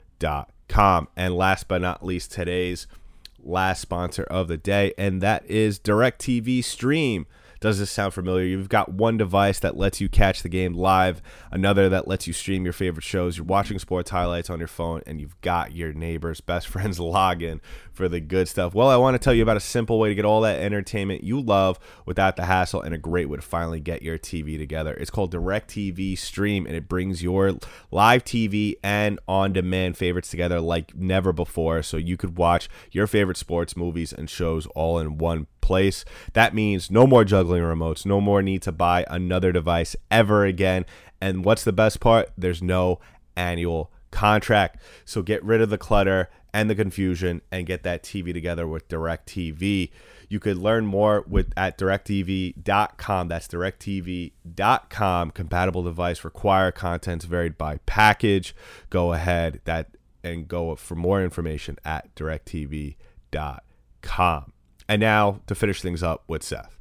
com. 0.67 1.07
And 1.15 1.35
last 1.35 1.67
but 1.67 1.81
not 1.81 2.05
least, 2.05 2.31
today's 2.31 2.87
last 3.43 3.81
sponsor 3.81 4.23
of 4.23 4.47
the 4.47 4.57
day, 4.57 4.93
and 4.97 5.21
that 5.21 5.45
is 5.49 5.79
DirecTV 5.79 6.63
Stream. 6.63 7.27
Does 7.61 7.79
this 7.79 7.89
sound 7.89 8.13
familiar? 8.13 8.43
You've 8.43 8.69
got 8.69 8.93
one 8.93 9.17
device 9.17 9.59
that 9.59 9.77
lets 9.77 10.01
you 10.01 10.09
catch 10.09 10.43
the 10.43 10.49
game 10.49 10.73
live, 10.73 11.21
another 11.51 11.89
that 11.89 12.07
lets 12.07 12.27
you 12.27 12.33
stream 12.33 12.63
your 12.63 12.73
favorite 12.73 13.03
shows. 13.03 13.37
You're 13.37 13.45
watching 13.45 13.79
sports 13.79 14.11
highlights 14.11 14.49
on 14.49 14.59
your 14.59 14.67
phone, 14.67 15.01
and 15.07 15.19
you've 15.21 15.39
got 15.41 15.75
your 15.75 15.93
neighbor's 15.93 16.41
best 16.41 16.67
friend's 16.67 16.99
login 16.99 17.61
for 17.95 18.09
the 18.09 18.19
good 18.19 18.47
stuff. 18.47 18.75
Well, 18.75 18.89
I 18.89 18.97
want 18.97 19.15
to 19.15 19.19
tell 19.19 19.33
you 19.33 19.41
about 19.41 19.57
a 19.57 19.61
simple 19.61 19.97
way 19.99 20.09
to 20.09 20.15
get 20.15 20.25
all 20.25 20.41
that 20.41 20.61
entertainment 20.61 21.23
you 21.23 21.39
love 21.39 21.79
without 22.05 22.35
the 22.35 22.45
hassle 22.45 22.81
and 22.81 22.93
a 22.93 22.97
great 22.97 23.29
way 23.29 23.37
to 23.37 23.41
finally 23.41 23.79
get 23.79 24.01
your 24.01 24.17
TV 24.17 24.57
together. 24.57 24.93
It's 24.93 25.09
called 25.09 25.33
DirecTV 25.33 26.17
Stream, 26.17 26.65
and 26.65 26.75
it 26.75 26.89
brings 26.89 27.23
your 27.23 27.57
live 27.91 28.25
TV 28.25 28.75
and 28.83 29.19
on 29.27 29.53
demand 29.53 29.97
favorites 29.97 30.29
together 30.29 30.59
like 30.59 30.95
never 30.95 31.31
before. 31.31 31.81
So 31.81 31.97
you 31.97 32.17
could 32.17 32.37
watch 32.37 32.69
your 32.91 33.07
favorite 33.07 33.37
sports, 33.37 33.77
movies, 33.77 34.11
and 34.11 34.29
shows 34.29 34.67
all 34.67 34.99
in 34.99 35.17
one 35.17 35.47
place. 35.61 36.05
That 36.33 36.53
means 36.53 36.91
no 36.91 37.07
more 37.07 37.23
juggling 37.23 37.63
remotes, 37.63 38.05
no 38.05 38.21
more 38.21 38.41
need 38.41 38.61
to 38.63 38.71
buy 38.71 39.05
another 39.09 39.51
device 39.51 39.95
ever 40.11 40.45
again. 40.45 40.85
And 41.21 41.45
what's 41.45 41.63
the 41.63 41.73
best 41.73 41.99
part? 41.99 42.29
There's 42.37 42.61
no 42.61 42.99
annual 43.35 43.91
contract. 44.15 44.81
So 45.03 45.21
get 45.21 45.43
rid 45.43 45.61
of 45.61 45.69
the 45.69 45.77
clutter 45.77 46.29
and 46.53 46.69
the 46.69 46.75
confusion 46.75 47.41
and 47.51 47.67
get 47.67 47.83
that 47.83 48.01
TV 48.01 48.33
together 48.33 48.65
with 48.65 48.87
DirecTV. 48.87 49.91
You 50.29 50.39
could 50.39 50.55
learn 50.57 50.85
more 50.85 51.25
with 51.27 51.51
at 51.57 51.77
directv.com. 51.77 53.27
That's 53.27 53.47
directv.com. 53.47 55.31
Compatible 55.31 55.83
device 55.83 56.23
require 56.23 56.71
contents 56.71 57.25
varied 57.25 57.57
by 57.57 57.79
package. 57.85 58.55
Go 58.89 59.11
ahead 59.11 59.59
that 59.65 59.89
and 60.23 60.47
go 60.47 60.75
for 60.75 60.95
more 60.95 61.21
information 61.21 61.77
at 61.83 62.15
directv.com. 62.15 62.95
And 64.87 64.99
now 65.01 65.41
to 65.47 65.55
finish 65.55 65.81
things 65.81 66.01
up 66.01 66.23
with 66.27 66.41
Seth. 66.41 66.77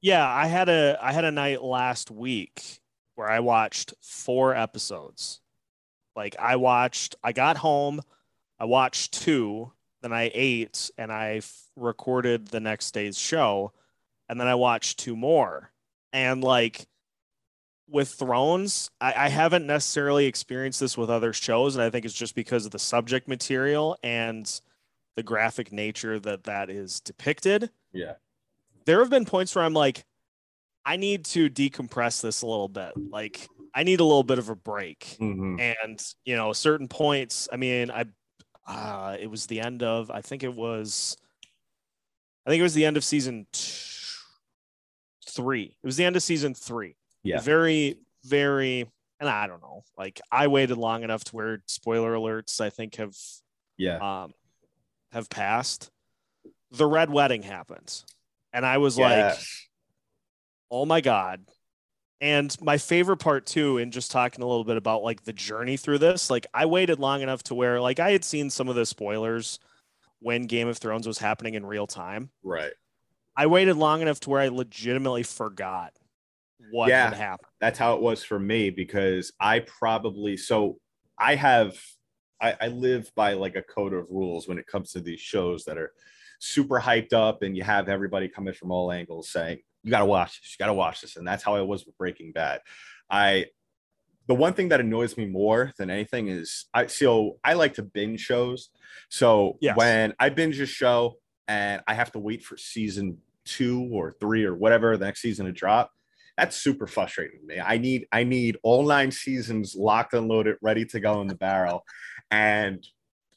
Yeah, 0.00 0.26
I 0.28 0.46
had 0.46 0.68
a 0.68 0.98
I 1.00 1.12
had 1.12 1.24
a 1.24 1.30
night 1.30 1.62
last 1.62 2.10
week 2.10 2.80
where 3.14 3.28
I 3.28 3.38
watched 3.40 3.94
four 4.02 4.54
episodes. 4.54 5.40
Like 6.16 6.34
I 6.38 6.56
watched 6.56 7.14
I 7.22 7.32
got 7.32 7.58
home, 7.58 8.00
I 8.58 8.64
watched 8.64 9.12
two, 9.12 9.72
then 10.02 10.12
I 10.12 10.30
ate 10.34 10.90
and 10.96 11.12
I 11.12 11.36
f- 11.36 11.64
recorded 11.76 12.48
the 12.48 12.60
next 12.60 12.92
day's 12.92 13.18
show, 13.18 13.72
and 14.28 14.40
then 14.40 14.48
I 14.48 14.54
watched 14.54 14.98
two 14.98 15.14
more. 15.14 15.70
And 16.12 16.42
like 16.42 16.86
with 17.88 18.08
Thrones, 18.08 18.90
I, 19.00 19.26
I 19.26 19.28
haven't 19.28 19.66
necessarily 19.66 20.26
experienced 20.26 20.80
this 20.80 20.96
with 20.96 21.10
other 21.10 21.32
shows, 21.32 21.76
and 21.76 21.82
I 21.82 21.90
think 21.90 22.04
it's 22.04 22.14
just 22.14 22.34
because 22.34 22.64
of 22.64 22.72
the 22.72 22.78
subject 22.78 23.28
material 23.28 23.96
and 24.02 24.60
the 25.16 25.22
graphic 25.22 25.72
nature 25.72 26.18
that 26.20 26.44
that 26.44 26.70
is 26.70 27.00
depicted. 27.00 27.70
Yeah. 27.92 28.14
There 28.84 29.00
have 29.00 29.10
been 29.10 29.24
points 29.24 29.54
where 29.54 29.64
I'm 29.64 29.74
like, 29.74 30.04
I 30.84 30.96
need 30.96 31.24
to 31.26 31.50
decompress 31.50 32.22
this 32.22 32.42
a 32.42 32.46
little 32.46 32.68
bit. 32.68 32.92
Like, 32.96 33.48
I 33.76 33.82
need 33.82 34.00
a 34.00 34.04
little 34.04 34.22
bit 34.22 34.38
of 34.38 34.48
a 34.48 34.56
break. 34.56 35.18
Mm-hmm. 35.20 35.60
And, 35.60 36.02
you 36.24 36.34
know, 36.34 36.54
certain 36.54 36.88
points, 36.88 37.46
I 37.52 37.56
mean, 37.56 37.90
I, 37.90 38.06
uh, 38.66 39.18
it 39.20 39.26
was 39.26 39.44
the 39.46 39.60
end 39.60 39.82
of, 39.82 40.10
I 40.10 40.22
think 40.22 40.42
it 40.42 40.54
was, 40.54 41.14
I 42.46 42.50
think 42.50 42.60
it 42.60 42.62
was 42.62 42.72
the 42.72 42.86
end 42.86 42.96
of 42.96 43.04
season 43.04 43.46
three. 45.28 45.76
It 45.82 45.86
was 45.86 45.98
the 45.98 46.06
end 46.06 46.16
of 46.16 46.22
season 46.22 46.54
three. 46.54 46.96
Yeah. 47.22 47.40
Very, 47.40 47.98
very, 48.24 48.90
and 49.20 49.28
I 49.28 49.46
don't 49.46 49.60
know, 49.60 49.84
like, 49.98 50.22
I 50.32 50.46
waited 50.46 50.78
long 50.78 51.02
enough 51.02 51.24
to 51.24 51.36
where 51.36 51.62
spoiler 51.66 52.14
alerts, 52.14 52.62
I 52.62 52.70
think, 52.70 52.96
have, 52.96 53.14
Yeah. 53.76 53.98
um, 53.98 54.32
have 55.12 55.28
passed. 55.28 55.90
The 56.70 56.86
red 56.86 57.10
wedding 57.10 57.42
happens. 57.42 58.06
And 58.54 58.64
I 58.64 58.78
was 58.78 58.98
like, 58.98 59.36
oh 60.70 60.86
my 60.86 61.02
god 61.02 61.44
and 62.20 62.56
my 62.62 62.78
favorite 62.78 63.18
part 63.18 63.46
too 63.46 63.78
in 63.78 63.90
just 63.90 64.10
talking 64.10 64.42
a 64.42 64.46
little 64.46 64.64
bit 64.64 64.76
about 64.76 65.02
like 65.02 65.22
the 65.24 65.32
journey 65.32 65.76
through 65.76 65.98
this 65.98 66.30
like 66.30 66.46
i 66.54 66.64
waited 66.64 66.98
long 66.98 67.20
enough 67.22 67.42
to 67.42 67.54
where 67.54 67.80
like 67.80 68.00
i 68.00 68.10
had 68.10 68.24
seen 68.24 68.48
some 68.48 68.68
of 68.68 68.74
the 68.74 68.86
spoilers 68.86 69.58
when 70.20 70.46
game 70.46 70.66
of 70.68 70.78
thrones 70.78 71.06
was 71.06 71.18
happening 71.18 71.54
in 71.54 71.66
real 71.66 71.86
time 71.86 72.30
right. 72.42 72.72
i 73.36 73.46
waited 73.46 73.76
long 73.76 74.00
enough 74.00 74.18
to 74.20 74.30
where 74.30 74.40
i 74.40 74.48
legitimately 74.48 75.22
forgot 75.22 75.92
what 76.70 76.88
Yeah. 76.88 77.04
had 77.10 77.14
happened 77.14 77.48
that's 77.60 77.78
how 77.78 77.94
it 77.94 78.00
was 78.00 78.24
for 78.24 78.38
me 78.38 78.70
because 78.70 79.32
I 79.38 79.60
probably 79.60 80.36
so 80.36 80.78
I 81.18 81.34
have 81.36 81.78
I, 82.40 82.56
I 82.60 82.66
live 82.68 83.10
by 83.14 83.34
like 83.34 83.56
a 83.56 83.62
code 83.62 83.92
of 83.94 84.06
rules 84.10 84.48
when 84.48 84.58
it 84.58 84.66
comes 84.66 84.92
to 84.92 85.00
these 85.00 85.20
shows 85.20 85.64
that 85.64 85.78
are 85.78 85.92
super 86.40 86.80
hyped 86.80 87.12
up 87.12 87.42
and 87.42 87.56
you 87.56 87.62
have 87.62 87.88
everybody 87.88 88.28
coming 88.28 88.52
from 88.52 88.70
all 88.70 88.90
angles 88.92 89.30
saying 89.30 89.58
you 89.86 89.90
got 89.90 90.00
to 90.00 90.04
watch 90.04 90.40
this 90.42 90.54
you 90.58 90.62
got 90.62 90.66
to 90.66 90.74
watch 90.74 91.00
this 91.00 91.16
and 91.16 91.26
that's 91.26 91.44
how 91.44 91.54
I 91.54 91.62
was 91.62 91.86
with 91.86 91.96
Breaking 91.96 92.32
Bad. 92.32 92.60
I 93.08 93.46
the 94.26 94.34
one 94.34 94.52
thing 94.52 94.70
that 94.70 94.80
annoys 94.80 95.16
me 95.16 95.24
more 95.26 95.72
than 95.78 95.88
anything 95.88 96.26
is 96.26 96.66
I 96.74 96.88
so 96.88 97.38
I 97.44 97.52
like 97.54 97.74
to 97.74 97.82
binge 97.82 98.20
shows. 98.20 98.70
So 99.08 99.56
Yes. 99.60 99.76
when 99.76 100.12
I 100.18 100.28
binge 100.30 100.58
a 100.60 100.66
show 100.66 101.18
and 101.46 101.80
I 101.86 101.94
have 101.94 102.10
to 102.12 102.18
wait 102.18 102.42
for 102.42 102.56
season 102.56 103.18
two 103.44 103.88
or 103.92 104.10
three 104.18 104.44
or 104.44 104.56
whatever 104.56 104.96
the 104.96 105.04
next 105.04 105.22
season 105.22 105.46
to 105.46 105.52
drop, 105.52 105.92
that's 106.36 106.56
super 106.56 106.88
frustrating 106.88 107.38
to 107.40 107.46
me. 107.46 107.60
I 107.60 107.78
need 107.78 108.08
I 108.10 108.24
need 108.24 108.58
all 108.64 108.84
nine 108.84 109.12
seasons 109.12 109.76
locked 109.76 110.14
and 110.14 110.26
loaded, 110.26 110.56
ready 110.60 110.84
to 110.86 110.98
go 110.98 111.20
in 111.20 111.28
the 111.28 111.36
barrel. 111.36 111.84
And 112.32 112.84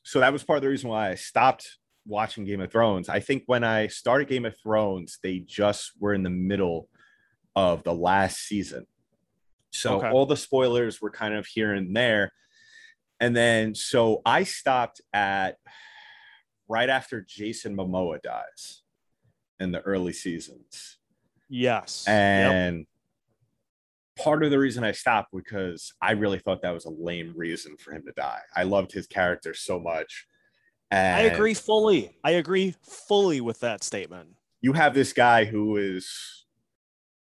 so 0.02 0.22
that 0.22 0.34
was 0.34 0.44
part 0.44 0.58
of 0.58 0.64
the 0.64 0.70
reason 0.70 0.90
why 0.90 1.12
I 1.12 1.16
stopped 1.16 1.78
watching 2.10 2.44
Game 2.44 2.60
of 2.60 2.72
Thrones. 2.72 3.08
I 3.08 3.20
think 3.20 3.44
when 3.46 3.64
I 3.64 3.88
started 3.88 4.28
Game 4.28 4.46
of 4.46 4.58
Thrones, 4.58 5.20
they 5.24 5.40
just 5.40 5.92
were 6.00 6.14
in 6.14 6.24
the 6.24 6.30
middle 6.30 6.90
of 7.56 7.84
the 7.84 7.94
last 7.94 8.40
season. 8.40 8.86
So 9.72 9.98
Okay. 9.98 10.10
all 10.10 10.26
the 10.26 10.36
spoilers 10.36 11.02
were 11.02 11.12
kind 11.12 11.34
of 11.36 11.46
here 11.46 11.74
and 11.74 11.96
there. 11.96 12.32
And 13.20 13.36
then 13.36 13.76
so 13.76 14.22
I 14.26 14.44
stopped 14.44 15.02
at 15.14 15.58
right 16.68 16.90
after 16.90 17.22
Jason 17.22 17.76
Momoa 17.76 18.22
dies 18.22 18.82
in 19.60 19.72
the 19.72 19.82
early 19.82 20.14
seasons. 20.14 20.98
yes 21.50 22.06
Yep. 22.08 22.16
And 22.52 22.86
part 24.18 24.44
of 24.44 24.52
the 24.52 24.60
reason 24.60 24.84
I 24.84 24.92
stopped 24.92 25.30
because 25.34 25.94
I 26.02 26.12
really 26.12 26.40
thought 26.40 26.62
that 26.62 26.74
was 26.74 26.86
a 26.86 26.90
lame 26.92 27.34
reason 27.36 27.78
for 27.78 27.92
him 27.94 28.04
to 28.06 28.12
die. 28.14 28.42
I 28.56 28.64
loved 28.64 28.92
his 28.92 29.08
character 29.08 29.54
so 29.54 29.80
much. 29.80 30.26
And 30.92 31.16
i 31.16 31.22
agree 31.22 31.54
fully 31.54 32.18
i 32.24 32.32
agree 32.32 32.76
fully 32.82 33.42
with 33.42 33.60
that 33.60 33.84
statement 33.84 34.30
You 34.62 34.74
have 34.74 34.94
this 34.94 35.14
guy 35.14 35.46
who 35.46 35.78
is 35.78 36.40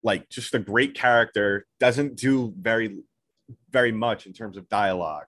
like 0.03 0.29
just 0.29 0.55
a 0.55 0.59
great 0.59 0.94
character, 0.94 1.66
doesn't 1.79 2.16
do 2.16 2.53
very, 2.59 2.98
very 3.70 3.92
much 3.92 4.27
in 4.27 4.33
terms 4.33 4.57
of 4.57 4.68
dialogue. 4.68 5.27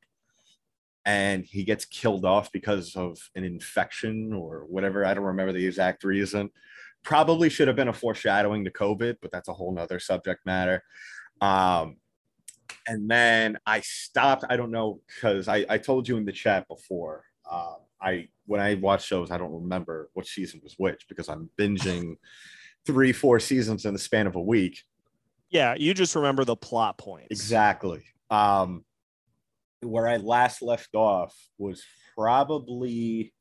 And 1.06 1.44
he 1.44 1.64
gets 1.64 1.84
killed 1.84 2.24
off 2.24 2.50
because 2.50 2.96
of 2.96 3.18
an 3.34 3.44
infection 3.44 4.32
or 4.32 4.64
whatever. 4.68 5.04
I 5.04 5.14
don't 5.14 5.24
remember 5.24 5.52
the 5.52 5.66
exact 5.66 6.02
reason. 6.02 6.50
Probably 7.02 7.50
should 7.50 7.68
have 7.68 7.76
been 7.76 7.88
a 7.88 7.92
foreshadowing 7.92 8.64
to 8.64 8.70
COVID, 8.70 9.16
but 9.20 9.30
that's 9.30 9.48
a 9.48 9.52
whole 9.52 9.72
nother 9.72 10.00
subject 10.00 10.44
matter. 10.46 10.82
Um, 11.40 11.98
and 12.88 13.10
then 13.10 13.58
I 13.66 13.80
stopped. 13.80 14.44
I 14.48 14.56
don't 14.56 14.70
know 14.70 15.00
because 15.06 15.46
I, 15.46 15.66
I 15.68 15.78
told 15.78 16.08
you 16.08 16.16
in 16.16 16.24
the 16.24 16.32
chat 16.32 16.66
before. 16.68 17.24
Um, 17.50 17.76
I 18.04 18.28
when 18.46 18.60
I 18.60 18.74
watch 18.74 19.06
shows, 19.06 19.30
I 19.30 19.38
don't 19.38 19.52
remember 19.52 20.10
which 20.12 20.32
season 20.32 20.60
was 20.62 20.74
which 20.76 21.06
because 21.08 21.28
I'm 21.28 21.48
binging 21.58 22.16
three, 22.86 23.12
four 23.12 23.40
seasons 23.40 23.86
in 23.86 23.94
the 23.94 23.98
span 23.98 24.26
of 24.26 24.36
a 24.36 24.40
week. 24.40 24.82
yeah 25.50 25.74
you 25.76 25.94
just 25.94 26.14
remember 26.14 26.44
the 26.44 26.56
plot 26.56 26.98
points 26.98 27.28
Exactly. 27.30 28.02
Um, 28.30 28.84
where 29.80 30.08
I 30.08 30.16
last 30.16 30.62
left 30.62 30.94
off 30.94 31.34
was 31.58 31.82
probably, 32.16 33.32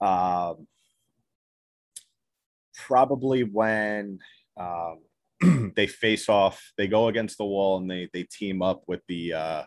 um, 0.00 0.66
probably 2.74 3.44
when 3.44 4.18
um, 4.56 5.00
they 5.76 5.86
face 5.86 6.28
off. 6.28 6.72
They 6.76 6.88
go 6.88 7.08
against 7.08 7.38
the 7.38 7.44
wall 7.44 7.78
and 7.78 7.90
they 7.90 8.08
they 8.12 8.24
team 8.24 8.62
up 8.62 8.82
with 8.86 9.00
the 9.08 9.32
uh, 9.32 9.64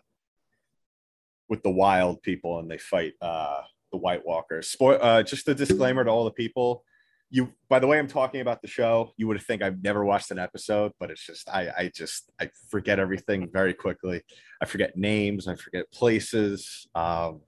with 1.51 1.61
the 1.63 1.69
wild 1.69 2.23
people 2.23 2.59
and 2.59 2.71
they 2.71 2.77
fight 2.77 3.11
uh, 3.21 3.59
the 3.91 3.97
White 3.97 4.25
Walkers. 4.25 4.69
Spoil. 4.69 4.97
Uh, 5.01 5.21
just 5.21 5.45
a 5.49 5.53
disclaimer 5.53 6.01
to 6.05 6.09
all 6.09 6.23
the 6.23 6.31
people. 6.31 6.85
You 7.29 7.51
by 7.69 7.79
the 7.79 7.87
way 7.87 7.99
i'm 7.99 8.07
talking 8.07 8.41
about 8.41 8.61
the 8.61 8.67
show. 8.69 9.11
You 9.17 9.27
would 9.27 9.41
think 9.41 9.61
i've 9.61 9.83
never 9.83 10.03
watched 10.03 10.31
an 10.31 10.39
episode 10.39 10.91
but 10.99 11.11
it's 11.11 11.25
just 11.25 11.47
i 11.49 11.69
i 11.77 11.91
just 11.93 12.29
i 12.41 12.49
forget 12.69 12.99
everything 12.99 13.49
very 13.51 13.73
quickly. 13.73 14.21
I 14.61 14.65
forget 14.65 14.97
names. 14.97 15.47
I 15.47 15.55
forget 15.55 15.91
places. 15.91 16.87
Um 16.95 17.41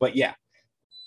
but 0.00 0.16
yeah 0.16 0.34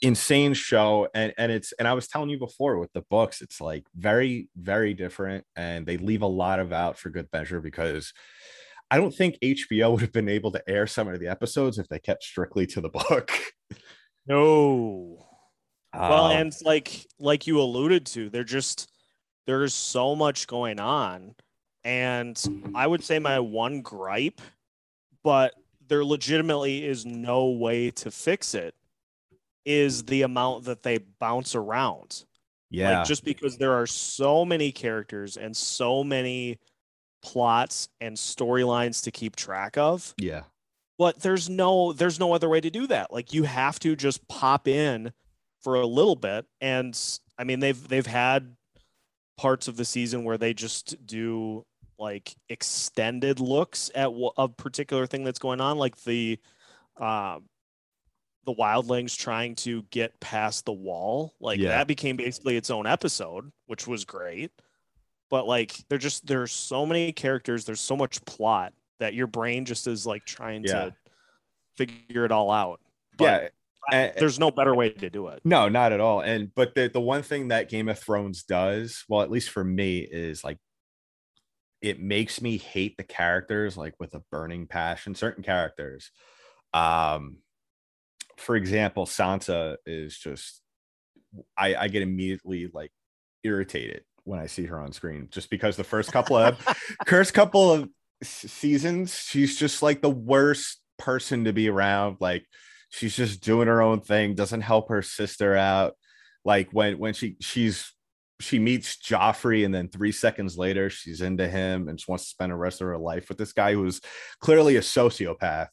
insane 0.01 0.53
show. 0.53 1.07
And 1.15 1.33
and 1.39 1.51
it's 1.51 1.71
and 1.73 1.87
i 1.87 1.93
was 1.93 2.07
telling 2.07 2.29
you 2.29 2.37
before 2.37 2.77
with 2.77 2.93
the 2.93 3.03
books 3.09 3.41
it's 3.41 3.59
like 3.59 3.85
very 3.95 4.47
very 4.55 4.93
different. 4.93 5.43
And 5.55 5.87
they 5.87 5.97
leave 5.97 6.21
a 6.21 6.27
lot 6.27 6.59
of 6.59 6.71
out 6.71 6.99
for 6.99 7.09
good 7.09 7.27
measure 7.33 7.61
because 7.61 8.13
i 8.91 8.97
don't 8.97 9.13
think 9.13 9.37
hbo 9.43 9.91
would 9.91 10.01
have 10.01 10.13
been 10.13 10.29
able 10.29 10.51
to 10.51 10.61
air 10.69 10.87
some 10.87 11.07
of 11.07 11.19
the 11.19 11.27
episodes 11.27 11.77
if 11.77 11.87
they 11.87 11.99
kept 11.99 12.23
strictly 12.23 12.65
to 12.65 12.81
the 12.81 12.89
book 12.89 13.31
no 14.27 15.25
well 15.93 16.25
Um, 16.25 16.37
and 16.37 16.53
like 16.63 17.05
like 17.19 17.47
you 17.47 17.61
alluded 17.61 18.05
to 18.07 18.29
they're 18.29 18.43
just 18.43 18.89
there's 19.45 19.73
so 19.73 20.15
much 20.15 20.47
going 20.47 20.79
on. 20.79 21.35
And 21.83 22.41
I 22.73 22.87
would 22.87 23.03
say 23.03 23.19
my 23.19 23.39
one 23.39 23.81
gripe, 23.81 24.41
but 25.23 25.53
there 25.87 26.03
legitimately 26.03 26.83
is 26.85 27.05
no 27.05 27.49
way 27.49 27.91
to 27.91 28.09
fix 28.09 28.55
it, 28.55 28.73
is 29.65 30.03
the 30.03 30.23
amount 30.23 30.65
that 30.65 30.81
they 30.81 30.97
bounce 31.19 31.53
around. 31.53 32.25
Yeah. 32.71 32.99
Like 32.99 33.07
just 33.07 33.23
because 33.23 33.57
there 33.57 33.73
are 33.73 33.85
so 33.85 34.43
many 34.43 34.71
characters 34.71 35.37
and 35.37 35.55
so 35.55 36.03
many 36.03 36.57
plots 37.25 37.89
and 37.99 38.15
storylines 38.15 39.03
to 39.03 39.11
keep 39.11 39.35
track 39.35 39.77
of. 39.77 40.13
yeah. 40.17 40.43
But 40.97 41.19
there's 41.21 41.49
no 41.49 41.91
there's 41.91 42.19
no 42.21 42.31
other 42.33 42.47
way 42.47 42.61
to 42.61 42.69
do 42.69 42.87
that. 42.87 43.11
Like 43.11 43.33
you 43.33 43.43
have 43.43 43.79
to 43.79 43.95
just 43.97 44.25
pop 44.29 44.65
in 44.67 45.11
for 45.61 45.75
a 45.75 45.85
little 45.85 46.15
bit 46.15 46.45
and 46.61 46.97
I 47.37 47.43
mean 47.43 47.59
they've 47.59 47.87
they've 47.89 48.05
had 48.05 48.55
parts 49.37 49.67
of 49.67 49.75
the 49.75 49.83
season 49.83 50.23
where 50.23 50.37
they 50.37 50.53
just 50.53 50.95
do 51.05 51.65
like 51.99 52.35
extended 52.47 53.39
looks 53.41 53.89
at 53.95 54.09
a 54.37 54.47
particular 54.47 55.05
thing 55.07 55.23
that's 55.25 55.39
going 55.39 55.59
on 55.59 55.77
like 55.77 56.01
the 56.03 56.39
uh, 57.01 57.39
the 58.45 58.53
wildlings 58.53 59.17
trying 59.17 59.55
to 59.55 59.81
get 59.91 60.17
past 60.21 60.63
the 60.65 60.71
wall 60.73 61.33
like 61.41 61.59
Yeah. 61.59 61.69
that 61.69 61.87
became 61.87 62.15
basically 62.15 62.55
its 62.57 62.69
own 62.69 62.85
episode 62.87 63.51
which 63.65 63.85
was 63.87 64.05
great 64.05 64.51
but 65.29 65.47
like 65.47 65.73
they're 65.89 65.97
just 65.97 66.25
there's 66.27 66.51
so 66.51 66.85
many 66.85 67.11
characters 67.11 67.65
there's 67.65 67.79
so 67.81 67.95
much 67.95 68.23
plot 68.25 68.73
that 68.99 69.13
your 69.13 69.27
brain 69.27 69.65
just 69.65 69.87
is 69.87 70.05
like 70.05 70.23
trying 70.25 70.63
Yeah. 70.63 70.85
to 70.85 70.95
figure 71.77 72.25
it 72.25 72.31
all 72.31 72.51
out 72.51 72.79
but 73.17 73.51
yeah. 73.91 73.97
and- 74.09 74.13
there's 74.17 74.39
no 74.39 74.51
better 74.51 74.73
way 74.75 74.89
to 74.89 75.09
do 75.09 75.27
it 75.27 75.41
No, 75.43 75.67
not 75.69 75.91
at 75.91 75.99
all. 75.99 76.21
And 76.21 76.53
but 76.55 76.73
the 76.75 76.87
the 76.89 77.01
one 77.01 77.21
thing 77.23 77.49
that 77.49 77.69
Game 77.69 77.89
of 77.89 77.99
Thrones 77.99 78.43
does, 78.43 79.03
well, 79.07 79.21
at 79.21 79.29
least 79.31 79.49
for 79.49 79.63
me, 79.63 79.99
is 79.99 80.43
like 80.43 80.57
it 81.81 81.99
makes 82.01 82.41
me 82.41 82.57
hate 82.57 82.97
the 82.97 83.03
characters 83.03 83.77
like 83.77 83.93
with 83.99 84.15
a 84.15 84.21
burning 84.31 84.65
passion. 84.67 85.13
Certain 85.13 85.43
characters, 85.43 86.09
um, 86.73 87.37
for 88.37 88.55
example, 88.55 89.05
Sansa 89.05 89.75
is 89.85 90.17
just 90.17 90.61
I 91.57 91.75
I 91.75 91.87
get 91.89 92.01
immediately 92.01 92.71
like 92.73 92.91
irritated 93.43 94.03
when 94.25 94.39
I 94.39 94.47
see 94.47 94.65
her 94.65 94.79
on 94.79 94.91
screen 94.91 95.29
just 95.31 95.49
because 95.49 95.77
the 95.77 95.83
first 95.83 96.11
couple 96.11 96.35
of 96.35 96.59
first 97.07 97.33
couple 97.33 97.71
of 97.71 97.89
seasons 98.23 99.17
she's 99.17 99.57
just 99.57 99.81
like 99.81 100.01
the 100.01 100.09
worst 100.09 100.81
person 100.97 101.45
to 101.45 101.53
be 101.53 101.69
around 101.69 102.17
like 102.19 102.45
she's 102.89 103.15
just 103.15 103.41
doing 103.41 103.67
her 103.67 103.81
own 103.81 104.01
thing 104.01 104.35
doesn't 104.35 104.61
help 104.61 104.89
her 104.89 105.01
sister 105.01 105.55
out. 105.55 105.95
Like 106.43 106.69
when 106.71 106.97
when 106.97 107.13
she 107.13 107.35
she's 107.41 107.91
she 108.39 108.59
meets 108.59 108.97
Joffrey 108.97 109.65
and 109.65 109.73
then 109.73 109.89
3 109.89 110.11
seconds 110.11 110.57
later 110.57 110.89
she's 110.89 111.21
into 111.21 111.47
him 111.47 111.87
and 111.87 111.99
she 111.99 112.05
wants 112.07 112.25
to 112.25 112.29
spend 112.29 112.51
the 112.51 112.55
rest 112.55 112.81
of 112.81 112.87
her 112.87 112.97
life 112.97 113.29
with 113.29 113.37
this 113.37 113.53
guy 113.53 113.73
who's 113.73 114.01
clearly 114.39 114.75
a 114.77 114.81
sociopath. 114.81 115.67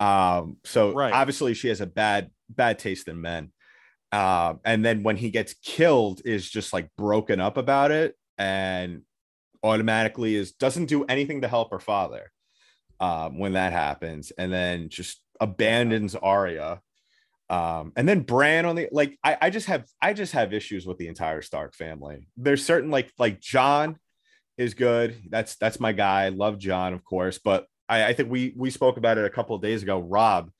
Um 0.00 0.56
so 0.64 0.92
Right. 0.92 1.12
obviously 1.12 1.54
she 1.54 1.68
has 1.68 1.80
a 1.80 1.86
bad 1.86 2.30
bad 2.48 2.78
taste 2.78 3.08
in 3.08 3.20
men 3.20 3.52
um 4.12 4.60
and 4.64 4.84
then 4.84 5.02
when 5.02 5.16
he 5.16 5.30
gets 5.30 5.54
killed 5.54 6.20
is 6.24 6.48
just 6.48 6.72
like 6.72 6.88
broken 6.96 7.40
up 7.40 7.56
about 7.56 7.90
it 7.90 8.14
and 8.38 9.02
automatically 9.62 10.34
is 10.34 10.52
doesn't 10.52 10.86
do 10.86 11.04
anything 11.04 11.40
to 11.40 11.48
help 11.48 11.70
her 11.70 11.78
father 11.78 12.30
um, 13.02 13.36
when 13.36 13.54
that 13.54 13.72
happens, 13.72 14.30
and 14.38 14.52
then 14.52 14.88
just 14.88 15.20
abandons 15.40 16.14
Arya. 16.14 16.80
Um, 17.50 17.92
and 17.96 18.08
then 18.08 18.20
Bran 18.20 18.64
on 18.64 18.76
the 18.76 18.88
like, 18.92 19.18
I, 19.24 19.36
I 19.42 19.50
just 19.50 19.66
have 19.66 19.84
I 20.00 20.12
just 20.12 20.32
have 20.32 20.54
issues 20.54 20.86
with 20.86 20.98
the 20.98 21.08
entire 21.08 21.42
Stark 21.42 21.74
family. 21.74 22.28
There's 22.36 22.64
certain 22.64 22.90
like 22.90 23.12
like 23.18 23.40
Jon 23.40 23.98
is 24.56 24.74
good. 24.74 25.20
That's 25.28 25.56
that's 25.56 25.80
my 25.80 25.92
guy. 25.92 26.28
Love 26.28 26.58
Jon, 26.58 26.94
of 26.94 27.04
course, 27.04 27.38
but 27.38 27.66
I, 27.88 28.04
I 28.06 28.12
think 28.14 28.30
we 28.30 28.54
we 28.56 28.70
spoke 28.70 28.96
about 28.96 29.18
it 29.18 29.24
a 29.24 29.30
couple 29.30 29.56
of 29.56 29.62
days 29.62 29.82
ago. 29.82 29.98
Robb, 29.98 30.50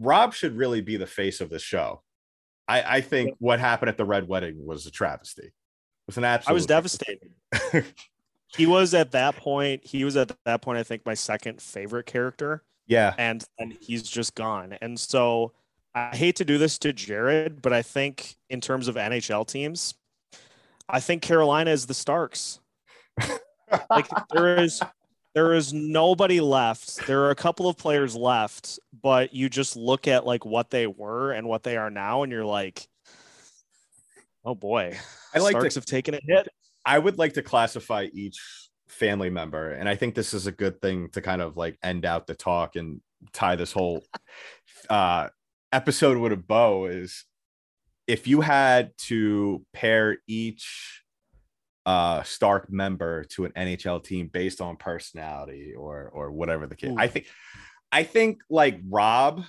Robb 0.00 0.34
should 0.34 0.56
really 0.56 0.80
be 0.80 0.96
the 0.96 1.06
face 1.06 1.40
of 1.40 1.48
the 1.48 1.60
show. 1.60 2.02
I, 2.72 2.96
I 2.96 3.00
think 3.02 3.34
what 3.38 3.60
happened 3.60 3.90
at 3.90 3.98
the 3.98 4.04
Red 4.04 4.26
Wedding 4.26 4.64
was 4.64 4.86
a 4.86 4.90
travesty. 4.90 5.42
It 5.42 5.52
was 6.06 6.16
an 6.16 6.24
absolute. 6.24 6.52
I 6.52 6.54
was 6.54 6.64
devastated. 6.64 7.30
he 8.56 8.66
was 8.66 8.94
at 8.94 9.10
that 9.12 9.36
point. 9.36 9.84
He 9.84 10.04
was 10.04 10.16
at 10.16 10.34
that 10.46 10.62
point. 10.62 10.78
I 10.78 10.82
think 10.82 11.04
my 11.04 11.12
second 11.12 11.60
favorite 11.60 12.06
character, 12.06 12.64
yeah, 12.86 13.14
and 13.18 13.44
and 13.58 13.76
he's 13.78 14.02
just 14.02 14.34
gone. 14.34 14.78
And 14.80 14.98
so 14.98 15.52
I 15.94 16.16
hate 16.16 16.36
to 16.36 16.46
do 16.46 16.56
this 16.56 16.78
to 16.78 16.94
Jared, 16.94 17.60
but 17.60 17.74
I 17.74 17.82
think 17.82 18.36
in 18.48 18.62
terms 18.62 18.88
of 18.88 18.94
NHL 18.94 19.46
teams, 19.46 19.94
I 20.88 21.00
think 21.00 21.20
Carolina 21.20 21.72
is 21.72 21.86
the 21.86 21.94
Starks. 21.94 22.58
like 23.90 24.08
there 24.30 24.58
is 24.58 24.80
there 25.34 25.54
is 25.54 25.72
nobody 25.72 26.40
left. 26.40 27.06
There 27.06 27.22
are 27.22 27.30
a 27.30 27.34
couple 27.34 27.68
of 27.68 27.76
players 27.76 28.14
left, 28.14 28.78
but 29.02 29.34
you 29.34 29.48
just 29.48 29.76
look 29.76 30.06
at 30.06 30.26
like 30.26 30.44
what 30.44 30.70
they 30.70 30.86
were 30.86 31.32
and 31.32 31.48
what 31.48 31.62
they 31.62 31.76
are 31.76 31.90
now, 31.90 32.22
and 32.22 32.30
you're 32.30 32.44
like, 32.44 32.86
oh 34.44 34.54
boy, 34.54 34.96
I 35.34 35.38
like 35.38 35.54
to- 35.54 35.60
Starks 35.60 35.74
have 35.76 35.86
taken 35.86 36.14
a 36.14 36.20
hit. 36.22 36.48
I 36.84 36.98
would 36.98 37.16
like 37.18 37.34
to 37.34 37.42
classify 37.42 38.08
each 38.12 38.38
family 38.88 39.30
member, 39.30 39.70
and 39.72 39.88
I 39.88 39.94
think 39.94 40.14
this 40.14 40.34
is 40.34 40.46
a 40.46 40.52
good 40.52 40.80
thing 40.82 41.08
to 41.10 41.20
kind 41.20 41.40
of 41.40 41.56
like 41.56 41.78
end 41.82 42.04
out 42.04 42.26
the 42.26 42.34
talk 42.34 42.76
and 42.76 43.00
tie 43.32 43.56
this 43.56 43.72
whole 43.72 44.04
uh, 44.90 45.28
episode 45.72 46.18
with 46.18 46.32
a 46.32 46.36
bow. 46.36 46.86
Is 46.86 47.24
if 48.06 48.26
you 48.26 48.40
had 48.40 48.90
to 49.06 49.64
pair 49.72 50.18
each 50.26 51.01
uh, 51.84 52.22
Stark 52.22 52.70
member 52.70 53.24
to 53.24 53.44
an 53.44 53.52
NHL 53.56 54.02
team 54.02 54.28
based 54.32 54.60
on 54.60 54.76
personality 54.76 55.74
or 55.76 56.10
or 56.12 56.30
whatever 56.30 56.66
the 56.66 56.76
case, 56.76 56.90
Ooh. 56.90 56.98
I 56.98 57.08
think 57.08 57.26
I 57.90 58.04
think 58.04 58.42
like 58.48 58.80
Robb 58.88 59.44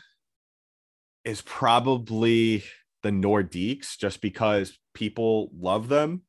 is 1.24 1.42
probably 1.42 2.64
the 3.02 3.12
Nordiques 3.12 3.98
just 3.98 4.22
because 4.22 4.78
people 4.94 5.50
love 5.58 5.90
them 5.90 6.24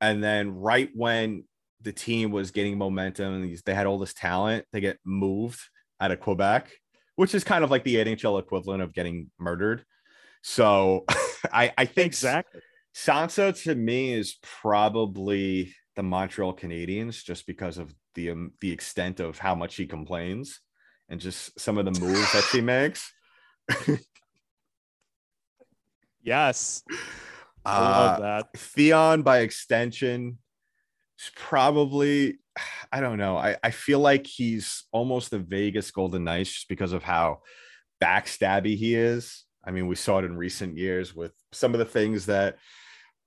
and 0.00 0.22
then 0.22 0.54
right 0.54 0.90
when 0.94 1.44
the 1.82 1.92
team 1.92 2.30
was 2.30 2.50
getting 2.50 2.78
momentum 2.78 3.34
and 3.34 3.44
these, 3.44 3.62
they 3.62 3.74
had 3.74 3.86
all 3.86 3.98
this 3.98 4.14
talent, 4.14 4.64
they 4.72 4.80
get 4.80 4.98
moved 5.04 5.60
out 6.00 6.10
of 6.10 6.20
Quebec, 6.20 6.70
which 7.16 7.34
is 7.34 7.44
kind 7.44 7.64
of 7.64 7.70
like 7.70 7.84
the 7.84 7.96
NHL 7.96 8.38
equivalent 8.38 8.82
of 8.82 8.92
getting 8.92 9.30
murdered. 9.38 9.84
So 10.42 11.04
I, 11.52 11.72
I 11.76 11.84
think 11.84 12.08
Exactly. 12.08 12.60
Sansa 13.04 13.62
to 13.62 13.74
me 13.76 14.12
is 14.12 14.38
probably 14.42 15.72
the 15.94 16.02
Montreal 16.02 16.54
Canadiens 16.56 17.22
just 17.22 17.46
because 17.46 17.78
of 17.78 17.94
the 18.14 18.30
um, 18.30 18.52
the 18.60 18.72
extent 18.72 19.20
of 19.20 19.38
how 19.38 19.54
much 19.54 19.72
she 19.72 19.86
complains 19.86 20.60
and 21.08 21.20
just 21.20 21.58
some 21.60 21.78
of 21.78 21.84
the 21.84 22.00
moves 22.00 22.32
that 22.32 22.42
she 22.50 22.60
makes. 22.74 23.12
Yes. 26.22 26.82
I 27.64 27.76
Uh, 27.76 27.80
love 27.80 28.20
that. 28.20 28.58
Theon 28.58 29.22
by 29.22 29.38
extension 29.40 30.38
is 31.18 31.30
probably 31.36 32.38
I 32.90 33.00
don't 33.00 33.18
know. 33.18 33.36
I, 33.36 33.56
I 33.62 33.70
feel 33.70 34.00
like 34.00 34.26
he's 34.26 34.84
almost 34.90 35.30
the 35.30 35.38
Vegas 35.38 35.92
Golden 35.92 36.24
Knights 36.24 36.52
just 36.52 36.68
because 36.68 36.92
of 36.92 37.04
how 37.04 37.42
backstabby 38.02 38.76
he 38.76 38.96
is. 38.96 39.44
I 39.64 39.70
mean, 39.70 39.86
we 39.86 39.94
saw 39.94 40.18
it 40.18 40.24
in 40.24 40.36
recent 40.36 40.76
years 40.76 41.14
with 41.14 41.32
some 41.52 41.74
of 41.74 41.78
the 41.78 41.84
things 41.84 42.26
that 42.26 42.56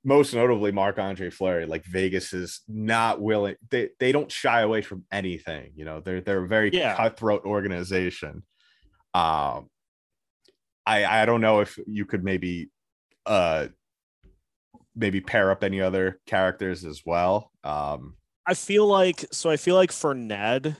most 0.03 0.33
notably 0.33 0.71
Marc 0.71 0.97
Andre 0.97 1.29
Fleury, 1.29 1.65
like 1.65 1.85
Vegas 1.85 2.33
is 2.33 2.61
not 2.67 3.21
willing, 3.21 3.55
they, 3.69 3.89
they 3.99 4.11
don't 4.11 4.31
shy 4.31 4.61
away 4.61 4.81
from 4.81 5.05
anything. 5.11 5.71
You 5.75 5.85
know, 5.85 5.99
they're 5.99 6.21
they're 6.21 6.43
a 6.43 6.47
very 6.47 6.71
Yeah. 6.73 6.95
cutthroat 6.95 7.43
organization. 7.45 8.43
Um 9.13 9.69
I 10.85 11.05
I 11.05 11.25
don't 11.25 11.41
know 11.41 11.59
if 11.59 11.77
you 11.85 12.05
could 12.05 12.23
maybe 12.23 12.69
uh 13.25 13.67
maybe 14.95 15.21
pair 15.21 15.51
up 15.51 15.63
any 15.63 15.79
other 15.81 16.19
characters 16.25 16.83
as 16.83 17.03
well. 17.05 17.51
Um, 17.63 18.15
I 18.45 18.55
feel 18.55 18.87
like 18.87 19.25
so 19.31 19.49
I 19.49 19.57
feel 19.57 19.75
like 19.75 19.91
for 19.91 20.13
Ned, 20.15 20.75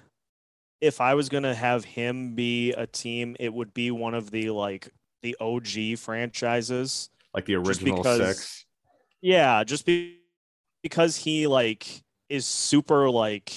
if 0.82 1.00
I 1.00 1.14
was 1.14 1.30
gonna 1.30 1.54
have 1.54 1.86
him 1.86 2.34
be 2.36 2.72
a 2.74 2.88
team, 2.88 3.36
it 3.40 3.54
would 3.54 3.74
be 3.74 3.92
one 3.92 4.14
of 4.16 4.32
the 4.32 4.50
like 4.50 4.90
the 5.22 5.38
OG 5.40 5.98
franchises. 6.00 7.10
like 7.36 7.46
the 7.46 7.56
original 7.56 7.98
because- 7.98 8.38
six. 8.40 8.66
Yeah, 9.22 9.64
just 9.64 9.86
be, 9.86 10.20
because 10.82 11.16
he 11.16 11.48
like 11.48 12.04
is 12.30 12.46
super 12.46 13.10
like 13.10 13.54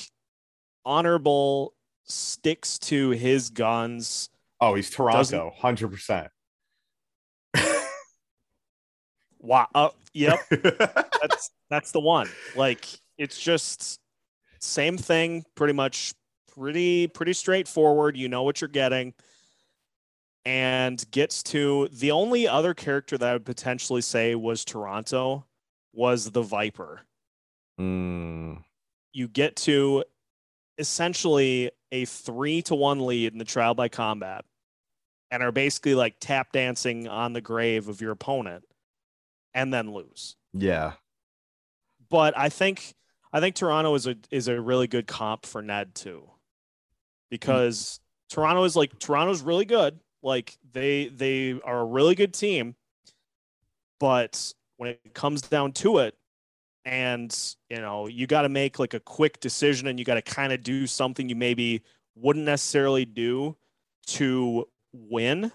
honorable, 0.84 1.74
sticks 2.04 2.78
to 2.78 3.10
his 3.10 3.50
guns. 3.50 4.28
Oh, 4.60 4.74
he's 4.74 4.90
Toronto, 4.90 5.52
hundred 5.56 5.88
percent. 5.88 6.28
Wow. 9.44 9.68
Uh, 9.74 9.90
yep. 10.14 10.38
that's 10.50 11.50
that's 11.68 11.92
the 11.92 12.00
one. 12.00 12.30
Like 12.56 12.86
it's 13.18 13.38
just 13.38 14.00
same 14.58 14.96
thing, 14.96 15.44
pretty 15.54 15.74
much 15.74 16.14
pretty 16.56 17.08
pretty 17.08 17.34
straightforward. 17.34 18.16
You 18.16 18.28
know 18.28 18.42
what 18.42 18.60
you're 18.62 18.68
getting. 18.68 19.12
And 20.46 21.02
gets 21.10 21.42
to 21.44 21.88
the 21.92 22.10
only 22.10 22.48
other 22.48 22.72
character 22.72 23.18
that 23.18 23.28
I 23.28 23.32
would 23.34 23.46
potentially 23.46 24.00
say 24.00 24.34
was 24.34 24.64
Toronto 24.64 25.44
was 25.94 26.30
the 26.30 26.42
Viper. 26.42 27.00
Mm. 27.80 28.62
You 29.12 29.28
get 29.28 29.56
to 29.56 30.04
essentially 30.78 31.70
a 31.92 32.04
three 32.04 32.62
to 32.62 32.74
one 32.74 33.06
lead 33.06 33.32
in 33.32 33.38
the 33.38 33.44
trial 33.44 33.74
by 33.74 33.88
combat 33.88 34.44
and 35.30 35.42
are 35.42 35.52
basically 35.52 35.94
like 35.94 36.16
tap 36.20 36.52
dancing 36.52 37.08
on 37.08 37.32
the 37.32 37.40
grave 37.40 37.88
of 37.88 38.00
your 38.00 38.12
opponent 38.12 38.64
and 39.54 39.72
then 39.72 39.92
lose. 39.92 40.36
Yeah. 40.52 40.92
But 42.10 42.36
I 42.36 42.48
think 42.48 42.94
I 43.32 43.40
think 43.40 43.54
Toronto 43.54 43.94
is 43.94 44.06
a 44.06 44.16
is 44.30 44.48
a 44.48 44.60
really 44.60 44.86
good 44.86 45.06
comp 45.06 45.46
for 45.46 45.62
Ned 45.62 45.94
too. 45.94 46.30
Because 47.30 48.00
mm. 48.00 48.34
Toronto 48.34 48.64
is 48.64 48.76
like 48.76 48.98
Toronto's 48.98 49.42
really 49.42 49.64
good. 49.64 49.98
Like 50.22 50.56
they 50.72 51.08
they 51.08 51.60
are 51.64 51.80
a 51.80 51.84
really 51.84 52.14
good 52.14 52.34
team. 52.34 52.74
But 53.98 54.52
when 54.76 54.90
it 54.90 55.14
comes 55.14 55.42
down 55.42 55.72
to 55.72 55.98
it, 55.98 56.14
and 56.84 57.54
you 57.70 57.80
know 57.80 58.06
you 58.06 58.26
got 58.26 58.42
to 58.42 58.48
make 58.48 58.78
like 58.78 58.94
a 58.94 59.00
quick 59.00 59.40
decision 59.40 59.88
and 59.88 59.98
you 59.98 60.04
got 60.04 60.14
to 60.14 60.22
kind 60.22 60.52
of 60.52 60.62
do 60.62 60.86
something 60.86 61.28
you 61.28 61.36
maybe 61.36 61.82
wouldn't 62.14 62.44
necessarily 62.44 63.04
do 63.04 63.56
to 64.06 64.68
win. 64.92 65.50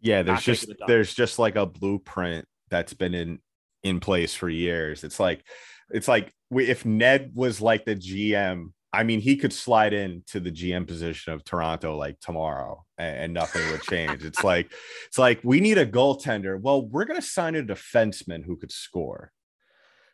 Yeah 0.00 0.22
there's 0.22 0.42
just 0.42 0.72
there's 0.86 1.14
just 1.14 1.38
like 1.38 1.56
a 1.56 1.66
blueprint 1.66 2.46
that's 2.70 2.94
been 2.94 3.14
in 3.14 3.38
in 3.82 4.00
place 4.00 4.34
for 4.34 4.48
years. 4.48 5.04
It's 5.04 5.20
like 5.20 5.44
it's 5.90 6.08
like 6.08 6.32
if 6.50 6.84
ned 6.84 7.32
was 7.34 7.60
like 7.60 7.84
the 7.84 7.96
gm 7.96 8.72
I 8.92 9.02
mean, 9.02 9.20
he 9.20 9.36
could 9.36 9.52
slide 9.52 9.92
into 9.92 10.40
the 10.40 10.50
GM 10.50 10.86
position 10.86 11.32
of 11.32 11.44
Toronto 11.44 11.96
like 11.96 12.20
tomorrow 12.20 12.84
and, 12.96 13.16
and 13.16 13.34
nothing 13.34 13.70
would 13.70 13.82
change. 13.82 14.24
it's 14.24 14.42
like, 14.42 14.72
it's 15.06 15.18
like 15.18 15.40
we 15.44 15.60
need 15.60 15.78
a 15.78 15.86
goaltender. 15.86 16.60
Well, 16.60 16.86
we're 16.86 17.04
gonna 17.04 17.20
sign 17.20 17.54
a 17.54 17.62
defenseman 17.62 18.44
who 18.44 18.56
could 18.56 18.72
score. 18.72 19.32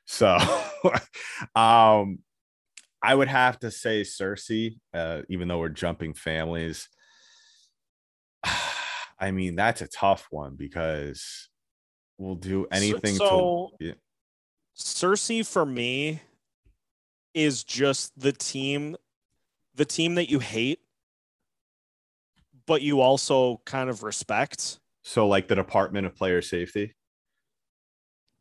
So 0.06 0.36
um 1.54 2.18
I 3.04 3.14
would 3.14 3.28
have 3.28 3.58
to 3.60 3.70
say 3.70 4.00
Cersei, 4.00 4.78
uh, 4.94 5.22
even 5.28 5.46
though 5.46 5.58
we're 5.58 5.68
jumping 5.68 6.14
families. 6.14 6.88
I 9.20 9.30
mean, 9.30 9.56
that's 9.56 9.82
a 9.82 9.86
tough 9.86 10.26
one 10.30 10.56
because 10.56 11.50
we'll 12.16 12.34
do 12.34 12.66
anything 12.72 13.16
so, 13.16 13.72
to 13.78 13.86
yeah. 13.86 13.92
Cersei 14.74 15.46
for 15.46 15.66
me 15.66 16.22
is 17.34 17.64
just 17.64 18.18
the 18.18 18.32
team 18.32 18.96
the 19.74 19.84
team 19.84 20.14
that 20.14 20.30
you 20.30 20.38
hate 20.38 20.80
but 22.66 22.80
you 22.80 23.00
also 23.00 23.60
kind 23.64 23.90
of 23.90 24.02
respect 24.02 24.78
so 25.02 25.26
like 25.26 25.48
the 25.48 25.54
department 25.54 26.06
of 26.06 26.14
player 26.14 26.40
safety 26.40 26.94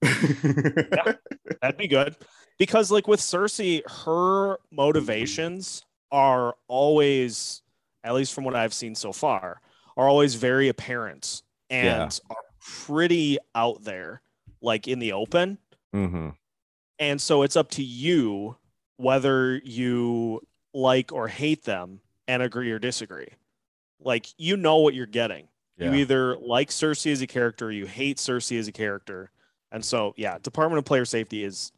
yeah, 0.04 1.14
that'd 1.62 1.78
be 1.78 1.88
good 1.88 2.16
because 2.60 2.92
like 2.92 3.08
with 3.08 3.20
cersei 3.20 3.82
her 4.06 4.58
motivations 4.72 5.84
are 6.12 6.56
always 6.68 7.62
at 8.04 8.14
least 8.14 8.34
from 8.34 8.44
what 8.44 8.56
i've 8.56 8.74
seen 8.74 8.96
so 8.96 9.12
far 9.12 9.62
are 9.98 10.08
always 10.08 10.36
very 10.36 10.68
apparent 10.70 11.42
and 11.70 12.12
yeah. 12.12 12.36
are 12.36 12.44
pretty 12.60 13.38
out 13.56 13.84
there 13.84 14.22
like 14.62 14.88
in 14.88 15.00
the 15.00 15.14
open 15.14 15.58
mm-hmm. 15.94 16.30
and 17.00 17.22
so 17.22 17.44
it's 17.44 17.56
up 17.56 17.70
to 17.70 17.84
you 17.84 18.56
whether 19.04 19.58
you 19.58 20.42
like 20.74 21.12
or 21.12 21.28
hate 21.28 21.66
them 21.66 22.00
and 22.28 22.42
agree 22.42 22.72
or 22.72 22.80
disagree. 22.80 23.30
Like 24.00 24.28
you 24.38 24.58
know 24.58 24.78
what 24.78 24.94
you're 24.94 25.06
getting. 25.06 25.48
Yeah. 25.78 25.92
You 25.92 25.98
either 26.00 26.38
like 26.38 26.70
Cersei 26.70 27.12
as 27.12 27.22
a 27.22 27.28
character 27.28 27.68
or 27.68 27.72
you 27.72 27.86
hate 27.86 28.18
Cersei 28.18 28.60
as 28.60 28.68
a 28.68 28.72
character. 28.72 29.32
And 29.72 29.84
so 29.84 30.14
yeah, 30.18 30.38
Department 30.42 30.80
of 30.80 30.86
Player 30.86 31.06
Safety 31.06 31.44
is 31.44 31.72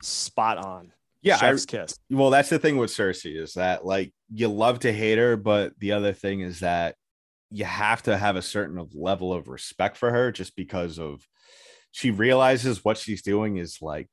spot 0.00 0.58
on. 0.58 0.92
Yeah, 1.20 1.36
Chef's 1.36 1.66
I, 1.68 1.70
kiss. 1.70 1.98
Well, 2.10 2.30
that's 2.30 2.48
the 2.48 2.58
thing 2.58 2.78
with 2.78 2.90
Cersei 2.90 3.40
is 3.40 3.54
that 3.54 3.84
like 3.84 4.12
you 4.32 4.48
love 4.48 4.80
to 4.80 4.92
hate 4.92 5.18
her, 5.18 5.36
but 5.36 5.78
the 5.78 5.92
other 5.92 6.12
thing 6.12 6.40
is 6.40 6.60
that 6.60 6.96
you 7.50 7.64
have 7.64 8.02
to 8.04 8.16
have 8.16 8.36
a 8.36 8.42
certain 8.42 8.88
level 8.94 9.32
of 9.32 9.48
respect 9.48 9.96
for 9.96 10.10
her 10.10 10.32
just 10.32 10.56
because 10.56 10.98
of 10.98 11.26
she 11.90 12.10
realizes 12.10 12.84
what 12.84 12.96
she's 12.96 13.22
doing 13.22 13.58
is 13.58 13.78
like 13.82 14.08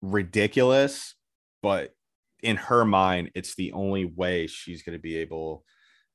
ridiculous 0.00 1.16
but 1.62 1.94
in 2.42 2.56
her 2.56 2.84
mind, 2.84 3.30
it's 3.34 3.54
the 3.54 3.72
only 3.72 4.04
way 4.04 4.46
she's 4.46 4.82
going 4.82 4.96
to 4.96 5.02
be 5.02 5.16
able 5.18 5.64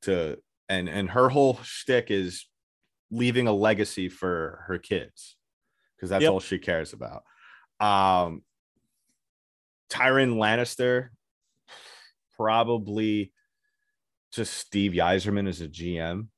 to. 0.02 0.38
And 0.68 0.88
and 0.88 1.10
her 1.10 1.28
whole 1.28 1.60
shtick 1.62 2.10
is 2.10 2.46
leaving 3.10 3.46
a 3.46 3.52
legacy 3.52 4.08
for 4.08 4.64
her 4.66 4.78
kids 4.78 5.36
because 5.96 6.10
that's 6.10 6.22
yep. 6.22 6.32
all 6.32 6.40
she 6.40 6.58
cares 6.58 6.92
about. 6.92 7.22
Um, 7.78 8.42
Tyrion 9.90 10.36
Lannister, 10.36 11.08
probably 12.36 13.32
just 14.32 14.54
Steve 14.54 14.92
Yzerman 14.92 15.48
as 15.48 15.60
a 15.60 15.68
GM, 15.68 16.28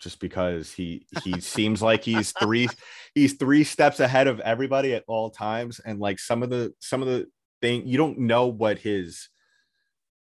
just 0.00 0.20
because 0.20 0.72
he 0.72 1.06
he 1.22 1.40
seems 1.40 1.82
like 1.82 2.04
he's 2.04 2.32
three 2.32 2.68
he's 3.14 3.34
three 3.34 3.64
steps 3.64 4.00
ahead 4.00 4.26
of 4.26 4.40
everybody 4.40 4.94
at 4.94 5.04
all 5.06 5.30
times, 5.30 5.80
and 5.80 6.00
like 6.00 6.18
some 6.18 6.42
of 6.42 6.50
the 6.50 6.72
some 6.80 7.02
of 7.02 7.08
the 7.08 7.26
thing 7.64 7.86
you 7.86 7.96
don't 7.96 8.18
know 8.18 8.46
what 8.46 8.78
his 8.78 9.30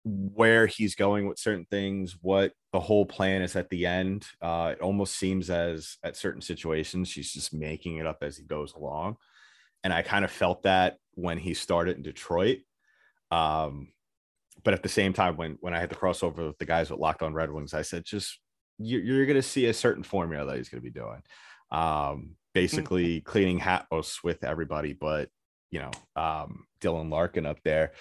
where 0.05 0.67
he's 0.67 0.95
going 0.95 1.27
with 1.27 1.39
certain 1.39 1.67
things 1.71 2.17
what 2.21 2.53
the 2.73 2.79
whole 2.79 3.07
plan 3.07 3.43
is 3.43 3.57
at 3.57 3.71
the 3.71 3.87
end. 3.87 4.27
Uh 4.41 4.71
it 4.73 4.81
almost 4.81 5.17
seems 5.17 5.51
as 5.51 5.97
at 6.05 6.17
certain 6.17 6.43
situations 6.43 7.09
she's 7.09 7.33
just 7.33 7.53
making 7.53 7.97
it 7.97 8.07
up 8.07 8.19
as 8.23 8.37
he 8.37 8.45
goes 8.45 8.75
along. 8.75 9.17
And 9.83 9.93
i 9.93 10.03
kind 10.03 10.25
of 10.25 10.31
felt 10.31 10.63
that 10.63 10.99
when 11.15 11.39
he 11.39 11.55
started 11.55 11.97
in 11.97 12.03
detroit. 12.03 12.59
Um 13.31 13.89
but 14.63 14.75
at 14.75 14.83
the 14.83 14.89
same 14.89 15.13
time 15.13 15.37
when 15.37 15.57
when 15.61 15.75
i 15.75 15.81
had 15.81 15.91
the 15.91 15.97
crossover 15.97 16.47
with 16.47 16.59
the 16.59 16.67
guys 16.67 16.91
with 16.91 17.01
locked 17.01 17.23
on 17.23 17.35
red 17.35 17.51
wings 17.51 17.75
i 17.75 17.83
said 17.83 18.05
just 18.05 18.39
you're, 18.79 19.03
you're 19.03 19.27
going 19.27 19.37
to 19.37 19.43
see 19.43 19.67
a 19.67 19.75
certain 19.75 20.03
formula 20.03 20.47
that 20.47 20.57
he's 20.57 20.69
going 20.69 20.83
to 20.83 20.91
be 20.91 21.01
doing. 21.01 21.23
Um 21.71 22.37
basically 22.55 23.21
cleaning 23.21 23.59
house 23.59 24.23
with 24.23 24.45
everybody 24.45 24.93
but 24.93 25.29
you 25.75 25.81
know 25.81 25.91
um, 26.15 26.67
Dylan 26.81 27.11
Larkin 27.11 27.47
up 27.47 27.59
there. 27.65 27.93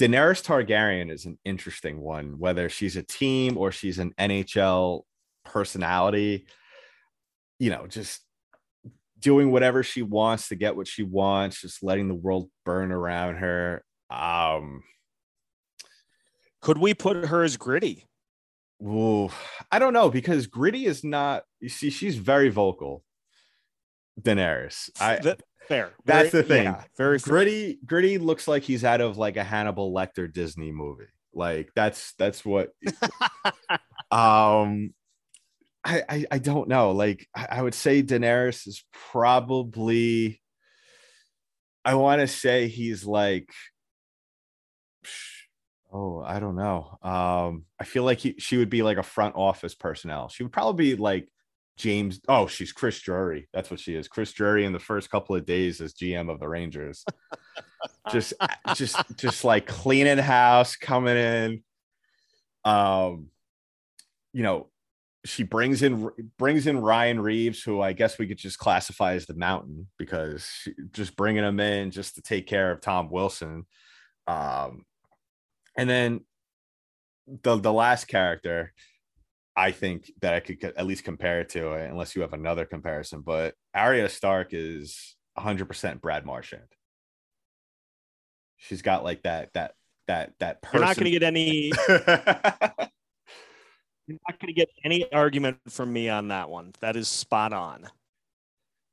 Daenerys 0.00 0.44
Targaryen 0.44 1.08
is 1.08 1.24
an 1.24 1.38
interesting 1.44 2.00
one, 2.00 2.36
whether 2.40 2.68
she's 2.68 2.96
a 2.96 3.02
team 3.04 3.56
or 3.56 3.70
she's 3.70 4.00
an 4.00 4.12
NHL 4.18 5.02
personality. 5.44 6.46
You 7.60 7.70
know, 7.70 7.86
just 7.86 8.22
doing 9.20 9.52
whatever 9.52 9.84
she 9.84 10.02
wants 10.02 10.48
to 10.48 10.56
get 10.56 10.74
what 10.74 10.88
she 10.88 11.04
wants, 11.04 11.60
just 11.60 11.84
letting 11.84 12.08
the 12.08 12.14
world 12.14 12.50
burn 12.64 12.90
around 12.90 13.36
her. 13.36 13.84
Um, 14.10 14.82
could 16.60 16.78
we 16.78 16.92
put 16.92 17.26
her 17.26 17.44
as 17.44 17.56
gritty? 17.56 18.08
Ooh, 18.82 19.30
I 19.70 19.78
don't 19.78 19.92
know 19.92 20.10
because 20.10 20.48
gritty 20.48 20.86
is 20.86 21.04
not. 21.04 21.44
You 21.60 21.68
see, 21.68 21.90
she's 21.90 22.16
very 22.16 22.48
vocal. 22.48 23.04
Daenerys. 24.20 24.90
I 25.00 25.36
fair. 25.68 25.92
That's 26.04 26.30
very, 26.30 26.42
the 26.42 26.48
thing. 26.48 26.64
Yeah, 26.64 26.84
very 26.96 27.18
gritty. 27.18 27.72
Fair. 27.72 27.78
Gritty 27.86 28.18
looks 28.18 28.48
like 28.48 28.62
he's 28.62 28.84
out 28.84 29.00
of 29.00 29.18
like 29.18 29.36
a 29.36 29.44
Hannibal 29.44 29.92
Lecter 29.92 30.32
Disney 30.32 30.72
movie. 30.72 31.06
Like 31.34 31.70
that's 31.74 32.14
that's 32.18 32.44
what. 32.44 32.70
um, 34.10 34.94
I, 35.84 36.02
I 36.08 36.26
I 36.30 36.38
don't 36.38 36.68
know. 36.68 36.92
Like 36.92 37.26
I, 37.34 37.48
I 37.50 37.62
would 37.62 37.74
say 37.74 38.02
Daenerys 38.02 38.66
is 38.66 38.84
probably. 38.92 40.40
I 41.84 41.94
want 41.94 42.20
to 42.20 42.26
say 42.26 42.68
he's 42.68 43.04
like. 43.04 43.48
Oh, 45.94 46.22
I 46.24 46.40
don't 46.40 46.56
know. 46.56 46.98
Um, 47.02 47.66
I 47.78 47.84
feel 47.84 48.04
like 48.04 48.18
he, 48.18 48.36
she 48.38 48.56
would 48.56 48.70
be 48.70 48.82
like 48.82 48.96
a 48.96 49.02
front 49.02 49.36
office 49.36 49.74
personnel. 49.74 50.30
She 50.30 50.42
would 50.42 50.52
probably 50.52 50.94
be 50.94 50.96
like 50.96 51.28
James. 51.76 52.20
Oh, 52.28 52.46
she's 52.46 52.72
Chris 52.72 53.00
Drury. 53.00 53.48
That's 53.52 53.70
what 53.70 53.80
she 53.80 53.94
is. 53.94 54.08
Chris 54.08 54.32
Drury 54.32 54.64
in 54.64 54.72
the 54.72 54.78
first 54.78 55.10
couple 55.10 55.34
of 55.34 55.46
days 55.46 55.80
as 55.80 55.94
GM 55.94 56.30
of 56.30 56.40
the 56.40 56.48
Rangers. 56.48 57.04
just, 58.10 58.34
just, 58.74 58.96
just 59.16 59.44
like 59.44 59.66
cleaning 59.66 60.18
house, 60.18 60.76
coming 60.76 61.16
in. 61.16 61.62
Um, 62.64 63.28
you 64.32 64.42
know, 64.42 64.68
she 65.24 65.44
brings 65.44 65.82
in 65.82 66.10
brings 66.36 66.66
in 66.66 66.80
Ryan 66.80 67.20
Reaves, 67.20 67.62
who 67.62 67.80
I 67.80 67.92
guess 67.92 68.18
we 68.18 68.26
could 68.26 68.38
just 68.38 68.58
classify 68.58 69.14
as 69.14 69.26
the 69.26 69.34
Mountain 69.34 69.88
because 69.98 70.44
she, 70.44 70.72
just 70.92 71.16
bringing 71.16 71.44
him 71.44 71.60
in 71.60 71.90
just 71.90 72.16
to 72.16 72.22
take 72.22 72.46
care 72.46 72.72
of 72.72 72.80
Tom 72.80 73.08
Wilson. 73.10 73.66
Um, 74.26 74.84
and 75.76 75.88
then 75.88 76.20
the 77.42 77.56
the 77.56 77.72
last 77.72 78.06
character 78.06 78.72
I 79.56 79.70
think 79.70 80.10
that 80.22 80.34
I 80.34 80.40
could 80.40 80.62
at 80.64 80.86
least 80.86 81.04
compare 81.04 81.40
it 81.40 81.50
to, 81.50 81.72
unless 81.72 82.16
you 82.16 82.22
have 82.22 82.32
another 82.32 82.64
comparison. 82.64 83.20
But 83.20 83.54
Arya 83.74 84.08
Stark 84.08 84.48
is 84.52 85.16
100% 85.38 86.00
Brad 86.00 86.24
Marchand. 86.24 86.62
She's 88.56 88.82
got 88.82 89.04
like 89.04 89.22
that 89.22 89.52
that 89.54 89.74
that 90.08 90.32
that 90.38 90.62
person. 90.62 90.78
You're 90.78 90.86
not 90.86 90.96
going 90.96 91.04
to 91.04 91.10
get 91.10 91.22
any. 91.22 91.72
you're 94.06 94.18
not 94.28 94.40
going 94.40 94.48
to 94.48 94.52
get 94.52 94.68
any 94.84 95.12
argument 95.12 95.58
from 95.68 95.92
me 95.92 96.08
on 96.08 96.28
that 96.28 96.48
one. 96.48 96.72
That 96.80 96.96
is 96.96 97.08
spot 97.08 97.52
on. 97.52 97.88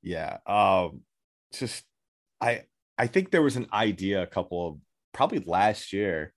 Yeah. 0.01 0.38
Um. 0.47 1.01
Just 1.53 1.84
I 2.41 2.64
I 2.97 3.07
think 3.07 3.32
there 3.32 3.41
was 3.41 3.55
an 3.55 3.68
idea 3.72 4.22
a 4.24 4.28
couple 4.28 4.68
of 4.68 4.78
probably 5.14 5.39
last 5.39 5.93
year 5.93 6.34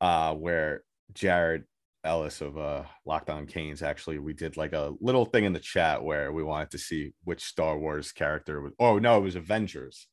uh, 0.00 0.34
where 0.34 0.82
Jared 1.12 1.64
Ellis 2.04 2.40
of 2.40 2.56
uh, 2.56 2.84
Locked 3.04 3.30
On 3.30 3.46
Canes 3.46 3.82
actually 3.82 4.18
we 4.18 4.32
did 4.32 4.56
like 4.56 4.72
a 4.72 4.94
little 5.00 5.24
thing 5.24 5.44
in 5.44 5.52
the 5.52 5.58
chat 5.60 6.02
where 6.02 6.32
we 6.32 6.42
wanted 6.42 6.70
to 6.70 6.78
see 6.78 7.12
which 7.24 7.42
Star 7.44 7.78
Wars 7.78 8.12
character 8.12 8.60
was. 8.60 8.72
Oh 8.78 8.98
no, 8.98 9.18
it 9.18 9.22
was 9.22 9.36
Avengers. 9.36 10.06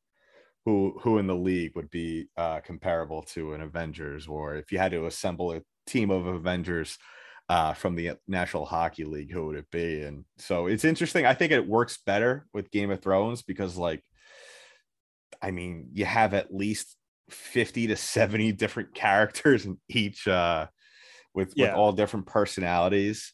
Who 0.65 0.97
who 1.01 1.19
in 1.19 1.27
the 1.27 1.35
league 1.35 1.73
would 1.75 1.91
be 1.91 2.27
uh, 2.35 2.59
comparable 2.61 3.21
to 3.33 3.53
an 3.53 3.61
Avengers, 3.61 4.27
or 4.27 4.55
if 4.55 4.71
you 4.71 4.79
had 4.79 4.91
to 4.93 5.05
assemble 5.05 5.51
a 5.51 5.61
team 5.85 6.09
of 6.09 6.25
Avengers 6.25 6.97
uh, 7.49 7.73
from 7.73 7.95
the 7.95 8.13
National 8.27 8.65
Hockey 8.65 9.03
League, 9.03 9.31
who 9.31 9.45
would 9.47 9.57
it 9.57 9.69
be? 9.71 10.01
And 10.01 10.25
so 10.37 10.67
it's 10.67 10.83
interesting. 10.83 11.25
I 11.25 11.33
think 11.33 11.51
it 11.51 11.67
works 11.67 11.99
better 12.05 12.47
with 12.53 12.71
Game 12.71 12.89
of 12.91 13.01
Thrones 13.01 13.43
because, 13.43 13.77
like, 13.77 14.03
I 15.41 15.51
mean, 15.51 15.89
you 15.93 16.05
have 16.05 16.33
at 16.33 16.53
least 16.53 16.95
50 17.29 17.87
to 17.87 17.95
70 17.95 18.51
different 18.53 18.93
characters 18.95 19.65
in 19.65 19.77
each 19.89 20.27
uh 20.27 20.67
with, 21.35 21.53
yeah. 21.55 21.67
with 21.67 21.75
all 21.75 21.91
different 21.91 22.25
personalities. 22.25 23.33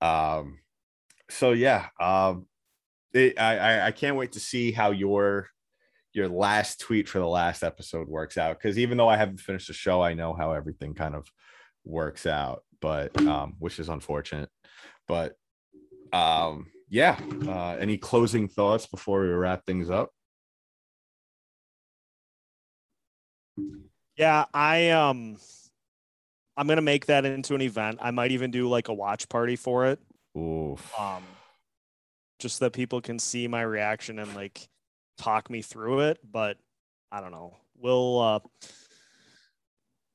Um 0.00 0.58
so 1.30 1.52
yeah, 1.52 1.86
um 2.00 2.46
it, 3.14 3.38
I 3.40 3.86
I 3.86 3.90
can't 3.92 4.16
wait 4.16 4.32
to 4.32 4.40
see 4.40 4.72
how 4.72 4.90
your 4.90 5.48
your 6.14 6.28
last 6.28 6.80
tweet 6.80 7.08
for 7.08 7.18
the 7.18 7.26
last 7.26 7.62
episode 7.62 8.08
works 8.08 8.36
out 8.36 8.58
because 8.58 8.78
even 8.78 8.98
though 8.98 9.08
I 9.08 9.16
haven't 9.16 9.40
finished 9.40 9.68
the 9.68 9.74
show, 9.74 10.02
I 10.02 10.14
know 10.14 10.34
how 10.34 10.52
everything 10.52 10.94
kind 10.94 11.14
of 11.14 11.26
works 11.84 12.26
out, 12.26 12.64
but 12.80 13.16
um, 13.26 13.54
which 13.58 13.78
is 13.78 13.88
unfortunate. 13.88 14.50
But 15.08 15.34
um, 16.12 16.66
yeah, 16.88 17.18
uh, 17.46 17.76
any 17.80 17.96
closing 17.96 18.48
thoughts 18.48 18.86
before 18.86 19.22
we 19.22 19.28
wrap 19.28 19.64
things 19.66 19.88
up? 19.88 20.10
Yeah, 24.16 24.44
I 24.52 24.90
um 24.90 25.38
I'm 26.56 26.66
gonna 26.66 26.82
make 26.82 27.06
that 27.06 27.24
into 27.24 27.54
an 27.54 27.62
event. 27.62 27.98
I 28.00 28.10
might 28.10 28.32
even 28.32 28.50
do 28.50 28.68
like 28.68 28.88
a 28.88 28.94
watch 28.94 29.28
party 29.28 29.56
for 29.56 29.86
it. 29.86 30.00
Oof. 30.36 30.98
Um 30.98 31.22
just 32.38 32.58
so 32.58 32.64
that 32.64 32.72
people 32.72 33.00
can 33.00 33.18
see 33.18 33.46
my 33.46 33.62
reaction 33.62 34.18
and 34.18 34.34
like 34.34 34.68
talk 35.16 35.48
me 35.48 35.62
through 35.62 36.00
it, 36.00 36.18
but 36.28 36.58
I 37.10 37.20
don't 37.20 37.30
know. 37.30 37.56
We'll 37.76 38.20
uh 38.20 38.40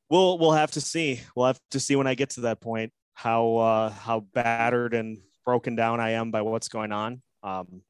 we'll 0.09 0.37
we'll 0.37 0.51
have 0.51 0.71
to 0.71 0.81
see. 0.81 1.21
We'll 1.35 1.47
have 1.47 1.59
to 1.71 1.79
see 1.79 1.95
when 1.95 2.07
I 2.07 2.15
get 2.15 2.31
to 2.31 2.41
that 2.41 2.59
point 2.59 2.91
how 3.13 3.57
uh 3.57 3.89
how 3.89 4.19
battered 4.19 4.93
and 4.93 5.19
broken 5.45 5.75
down 5.75 5.99
I 5.99 6.11
am 6.11 6.29
by 6.31 6.41
what's 6.41 6.67
going 6.67 6.91
on. 6.91 7.21
Um 7.43 7.81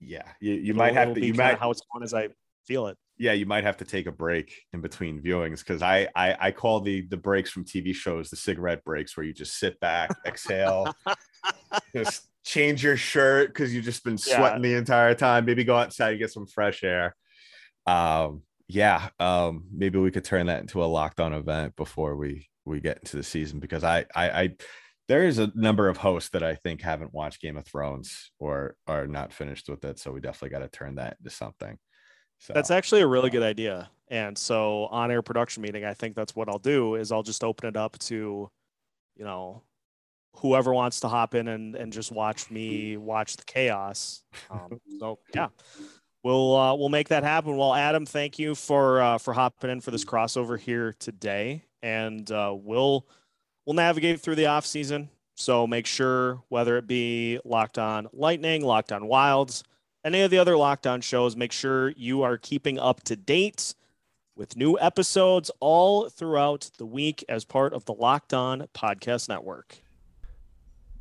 yeah, 0.00 0.28
you, 0.40 0.54
you 0.54 0.74
might 0.74 0.94
have 0.94 1.14
to 1.14 1.24
you 1.24 1.34
might 1.34 1.58
how 1.58 1.70
it's 1.70 1.82
going 1.92 2.02
as 2.02 2.14
I 2.14 2.28
feel 2.66 2.86
it 2.86 2.96
yeah, 3.22 3.34
you 3.34 3.46
might 3.46 3.62
have 3.62 3.76
to 3.76 3.84
take 3.84 4.06
a 4.06 4.12
break 4.12 4.52
in 4.72 4.80
between 4.80 5.22
viewings 5.22 5.60
because 5.60 5.80
I, 5.80 6.08
I 6.16 6.36
I 6.40 6.50
call 6.50 6.80
the 6.80 7.02
the 7.02 7.16
breaks 7.16 7.50
from 7.50 7.64
TV 7.64 7.94
shows 7.94 8.30
the 8.30 8.36
cigarette 8.36 8.84
breaks 8.84 9.16
where 9.16 9.24
you 9.24 9.32
just 9.32 9.60
sit 9.60 9.78
back, 9.78 10.10
exhale, 10.26 10.92
just 11.94 12.28
change 12.44 12.82
your 12.82 12.96
shirt 12.96 13.50
because 13.50 13.72
you've 13.72 13.84
just 13.84 14.02
been 14.02 14.18
sweating 14.18 14.64
yeah. 14.64 14.70
the 14.70 14.74
entire 14.76 15.14
time. 15.14 15.44
Maybe 15.44 15.62
go 15.62 15.76
outside 15.76 16.10
and 16.10 16.18
get 16.18 16.32
some 16.32 16.48
fresh 16.48 16.82
air. 16.82 17.14
Um, 17.86 18.42
yeah, 18.66 19.10
um, 19.20 19.66
maybe 19.72 20.00
we 20.00 20.10
could 20.10 20.24
turn 20.24 20.46
that 20.46 20.60
into 20.60 20.82
a 20.82 20.86
locked 20.86 21.20
on 21.20 21.32
event 21.32 21.76
before 21.76 22.16
we 22.16 22.48
we 22.64 22.80
get 22.80 22.98
into 22.98 23.16
the 23.16 23.22
season 23.22 23.60
because 23.60 23.84
I 23.84 24.04
I, 24.16 24.30
I 24.30 24.50
there 25.06 25.24
is 25.24 25.38
a 25.38 25.52
number 25.54 25.88
of 25.88 25.98
hosts 25.98 26.30
that 26.30 26.42
I 26.42 26.56
think 26.56 26.82
haven't 26.82 27.14
watched 27.14 27.40
Game 27.40 27.56
of 27.56 27.66
Thrones 27.66 28.32
or 28.40 28.74
are 28.88 29.06
not 29.06 29.32
finished 29.32 29.68
with 29.68 29.84
it, 29.84 30.00
so 30.00 30.10
we 30.10 30.20
definitely 30.20 30.58
got 30.58 30.64
to 30.64 30.76
turn 30.76 30.96
that 30.96 31.18
into 31.20 31.30
something. 31.30 31.78
So 32.42 32.52
that's 32.52 32.72
actually 32.72 33.02
a 33.02 33.06
really 33.06 33.30
good 33.30 33.44
idea. 33.44 33.88
And 34.08 34.36
so 34.36 34.86
on 34.86 35.12
air 35.12 35.22
production 35.22 35.62
meeting, 35.62 35.84
I 35.84 35.94
think 35.94 36.16
that's 36.16 36.34
what 36.34 36.48
I'll 36.48 36.58
do 36.58 36.96
is 36.96 37.12
I'll 37.12 37.22
just 37.22 37.44
open 37.44 37.68
it 37.68 37.76
up 37.76 37.96
to, 38.00 38.50
you 39.16 39.24
know, 39.24 39.62
whoever 40.36 40.74
wants 40.74 40.98
to 41.00 41.08
hop 41.08 41.36
in 41.36 41.46
and, 41.46 41.76
and 41.76 41.92
just 41.92 42.10
watch 42.10 42.50
me 42.50 42.96
watch 42.96 43.36
the 43.36 43.44
chaos. 43.44 44.24
Um, 44.50 44.80
so 44.98 45.20
yeah, 45.32 45.48
we'll 46.24 46.56
uh, 46.56 46.74
we'll 46.74 46.88
make 46.88 47.08
that 47.10 47.22
happen. 47.22 47.56
Well, 47.56 47.74
Adam, 47.74 48.04
thank 48.04 48.40
you 48.40 48.56
for 48.56 49.00
uh, 49.00 49.18
for 49.18 49.32
hopping 49.32 49.70
in 49.70 49.80
for 49.80 49.92
this 49.92 50.04
crossover 50.04 50.58
here 50.58 50.94
today, 50.98 51.62
and 51.80 52.28
uh, 52.32 52.52
we'll 52.58 53.06
we'll 53.66 53.74
navigate 53.74 54.20
through 54.20 54.34
the 54.34 54.46
off 54.46 54.66
season. 54.66 55.10
So 55.36 55.68
make 55.68 55.86
sure 55.86 56.42
whether 56.48 56.76
it 56.76 56.88
be 56.88 57.38
locked 57.44 57.78
on 57.78 58.08
lightning, 58.12 58.64
locked 58.64 58.90
on 58.90 59.06
wilds, 59.06 59.62
any 60.04 60.22
of 60.22 60.30
the 60.30 60.38
other 60.38 60.56
Locked 60.56 60.86
On 60.86 61.00
shows, 61.00 61.36
make 61.36 61.52
sure 61.52 61.90
you 61.90 62.22
are 62.22 62.36
keeping 62.36 62.78
up 62.78 63.02
to 63.04 63.16
date 63.16 63.74
with 64.34 64.56
new 64.56 64.78
episodes 64.80 65.50
all 65.60 66.08
throughout 66.08 66.70
the 66.78 66.86
week 66.86 67.24
as 67.28 67.44
part 67.44 67.72
of 67.72 67.84
the 67.84 67.92
Locked 67.92 68.32
On 68.34 68.66
Podcast 68.74 69.28
Network. 69.28 69.78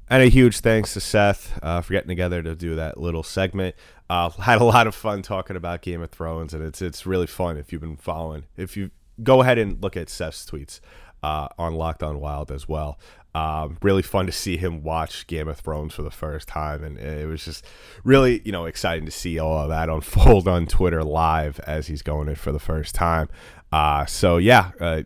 And 0.09 0.21
a 0.21 0.27
huge 0.27 0.59
thanks 0.59 0.93
to 0.93 0.99
Seth 0.99 1.57
uh, 1.63 1.79
for 1.81 1.93
getting 1.93 2.09
together 2.09 2.43
to 2.43 2.53
do 2.53 2.75
that 2.75 2.99
little 2.99 3.23
segment. 3.23 3.75
Uh, 4.09 4.29
had 4.29 4.59
a 4.59 4.65
lot 4.65 4.85
of 4.85 4.93
fun 4.93 5.21
talking 5.21 5.55
about 5.55 5.81
Game 5.81 6.01
of 6.01 6.09
Thrones, 6.09 6.53
and 6.53 6.61
it's 6.61 6.81
it's 6.81 7.05
really 7.05 7.27
fun 7.27 7.55
if 7.55 7.71
you've 7.71 7.81
been 7.81 7.95
following. 7.95 8.43
If 8.57 8.75
you 8.75 8.91
go 9.23 9.41
ahead 9.41 9.57
and 9.57 9.81
look 9.81 9.95
at 9.95 10.09
Seth's 10.09 10.45
tweets 10.45 10.81
uh, 11.23 11.47
on 11.57 11.75
Locked 11.75 12.03
On 12.03 12.19
Wild 12.19 12.51
as 12.51 12.67
well. 12.67 12.99
Um, 13.33 13.77
really 13.81 14.01
fun 14.01 14.25
to 14.25 14.31
see 14.31 14.57
him 14.57 14.83
watch 14.83 15.25
Game 15.27 15.47
of 15.47 15.57
Thrones 15.57 15.93
for 15.93 16.03
the 16.03 16.11
first 16.11 16.47
time, 16.47 16.83
and 16.83 16.97
it 16.97 17.27
was 17.27 17.45
just 17.45 17.65
really, 18.03 18.41
you 18.43 18.51
know, 18.51 18.65
exciting 18.65 19.05
to 19.05 19.11
see 19.11 19.39
all 19.39 19.63
of 19.63 19.69
that 19.69 19.87
unfold 19.89 20.47
on 20.47 20.65
Twitter 20.65 21.03
live 21.03 21.59
as 21.61 21.87
he's 21.87 22.01
going 22.01 22.27
it 22.27 22.37
for 22.37 22.51
the 22.51 22.59
first 22.59 22.93
time. 22.93 23.29
Uh, 23.71 24.05
so 24.05 24.37
yeah, 24.37 24.71
uh, 24.81 25.03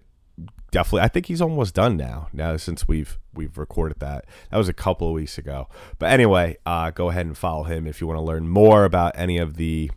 definitely. 0.71 1.01
I 1.01 1.07
think 1.07 1.27
he's 1.27 1.41
almost 1.41 1.75
done 1.75 1.97
now. 1.97 2.29
Now 2.33 2.57
since 2.57 2.87
we've 2.87 3.19
we've 3.33 3.57
recorded 3.57 3.99
that, 3.99 4.25
that 4.49 4.57
was 4.57 4.69
a 4.69 4.73
couple 4.73 5.07
of 5.07 5.13
weeks 5.13 5.37
ago. 5.37 5.67
But 5.99 6.09
anyway, 6.11 6.57
uh, 6.65 6.89
go 6.89 7.09
ahead 7.09 7.27
and 7.27 7.37
follow 7.37 7.63
him 7.63 7.85
if 7.85 8.01
you 8.01 8.07
want 8.07 8.17
to 8.17 8.23
learn 8.23 8.47
more 8.47 8.85
about 8.85 9.13
any 9.15 9.37
of 9.37 9.55
the 9.55 9.91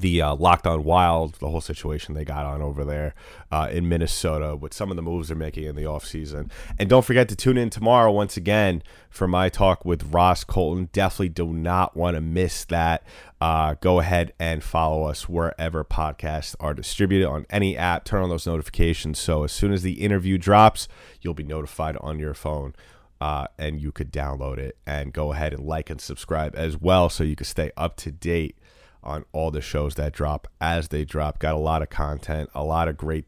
the 0.00 0.22
uh, 0.22 0.34
Locked 0.34 0.66
On 0.66 0.84
Wild, 0.84 1.34
the 1.34 1.50
whole 1.50 1.60
situation 1.60 2.14
they 2.14 2.24
got 2.24 2.46
on 2.46 2.62
over 2.62 2.84
there 2.84 3.14
uh, 3.50 3.68
in 3.70 3.88
Minnesota 3.88 4.56
with 4.56 4.72
some 4.72 4.90
of 4.90 4.96
the 4.96 5.02
moves 5.02 5.28
they're 5.28 5.36
making 5.36 5.64
in 5.64 5.76
the 5.76 5.82
offseason. 5.82 6.50
And 6.78 6.88
don't 6.88 7.04
forget 7.04 7.28
to 7.28 7.36
tune 7.36 7.58
in 7.58 7.70
tomorrow 7.70 8.10
once 8.12 8.36
again 8.36 8.82
for 9.10 9.26
my 9.26 9.48
talk 9.48 9.84
with 9.84 10.12
Ross 10.12 10.44
Colton. 10.44 10.88
Definitely 10.92 11.30
do 11.30 11.52
not 11.52 11.96
want 11.96 12.16
to 12.16 12.20
miss 12.20 12.64
that. 12.66 13.02
Uh, 13.40 13.74
go 13.80 14.00
ahead 14.00 14.32
and 14.38 14.62
follow 14.62 15.04
us 15.04 15.28
wherever 15.28 15.84
podcasts 15.84 16.54
are 16.60 16.74
distributed 16.74 17.26
on 17.28 17.46
any 17.50 17.76
app. 17.76 18.04
Turn 18.04 18.22
on 18.22 18.30
those 18.30 18.46
notifications 18.46 19.18
so 19.18 19.44
as 19.44 19.52
soon 19.52 19.72
as 19.72 19.82
the 19.82 20.00
interview 20.00 20.38
drops, 20.38 20.88
you'll 21.20 21.34
be 21.34 21.44
notified 21.44 21.96
on 21.98 22.18
your 22.18 22.34
phone. 22.34 22.74
Uh, 23.20 23.48
and 23.58 23.80
you 23.80 23.90
could 23.90 24.12
download 24.12 24.58
it 24.58 24.76
and 24.86 25.12
go 25.12 25.32
ahead 25.32 25.52
and 25.52 25.66
like 25.66 25.90
and 25.90 26.00
subscribe 26.00 26.54
as 26.54 26.76
well 26.76 27.08
so 27.08 27.24
you 27.24 27.34
can 27.34 27.46
stay 27.46 27.72
up 27.76 27.96
to 27.96 28.12
date 28.12 28.56
on 29.02 29.24
all 29.32 29.50
the 29.50 29.60
shows 29.60 29.94
that 29.96 30.12
drop 30.12 30.48
as 30.60 30.88
they 30.88 31.04
drop. 31.04 31.38
Got 31.38 31.54
a 31.54 31.58
lot 31.58 31.82
of 31.82 31.90
content, 31.90 32.50
a 32.54 32.64
lot 32.64 32.88
of 32.88 32.96
great 32.96 33.24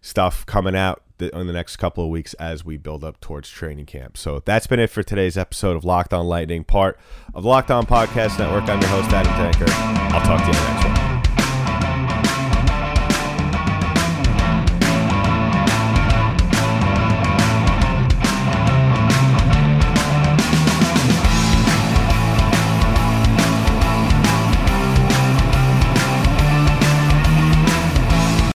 stuff 0.00 0.44
coming 0.46 0.76
out 0.76 1.02
in 1.18 1.46
the 1.46 1.52
next 1.52 1.76
couple 1.76 2.04
of 2.04 2.10
weeks 2.10 2.34
as 2.34 2.64
we 2.64 2.76
build 2.76 3.04
up 3.04 3.20
towards 3.20 3.48
training 3.48 3.86
camp. 3.86 4.16
So 4.16 4.42
that's 4.44 4.66
been 4.66 4.80
it 4.80 4.90
for 4.90 5.02
today's 5.02 5.38
episode 5.38 5.76
of 5.76 5.84
Locked 5.84 6.12
On 6.12 6.26
Lightning, 6.26 6.64
part 6.64 6.98
of 7.34 7.44
Locked 7.44 7.70
On 7.70 7.86
Podcast 7.86 8.38
Network. 8.38 8.68
I'm 8.68 8.80
your 8.80 8.90
host, 8.90 9.10
Adam 9.10 9.32
Tanker. 9.32 9.66
I'll 10.14 10.20
talk 10.26 10.40
to 10.40 10.46
you 10.46 10.52
next 10.52 10.98
one. 10.98 11.03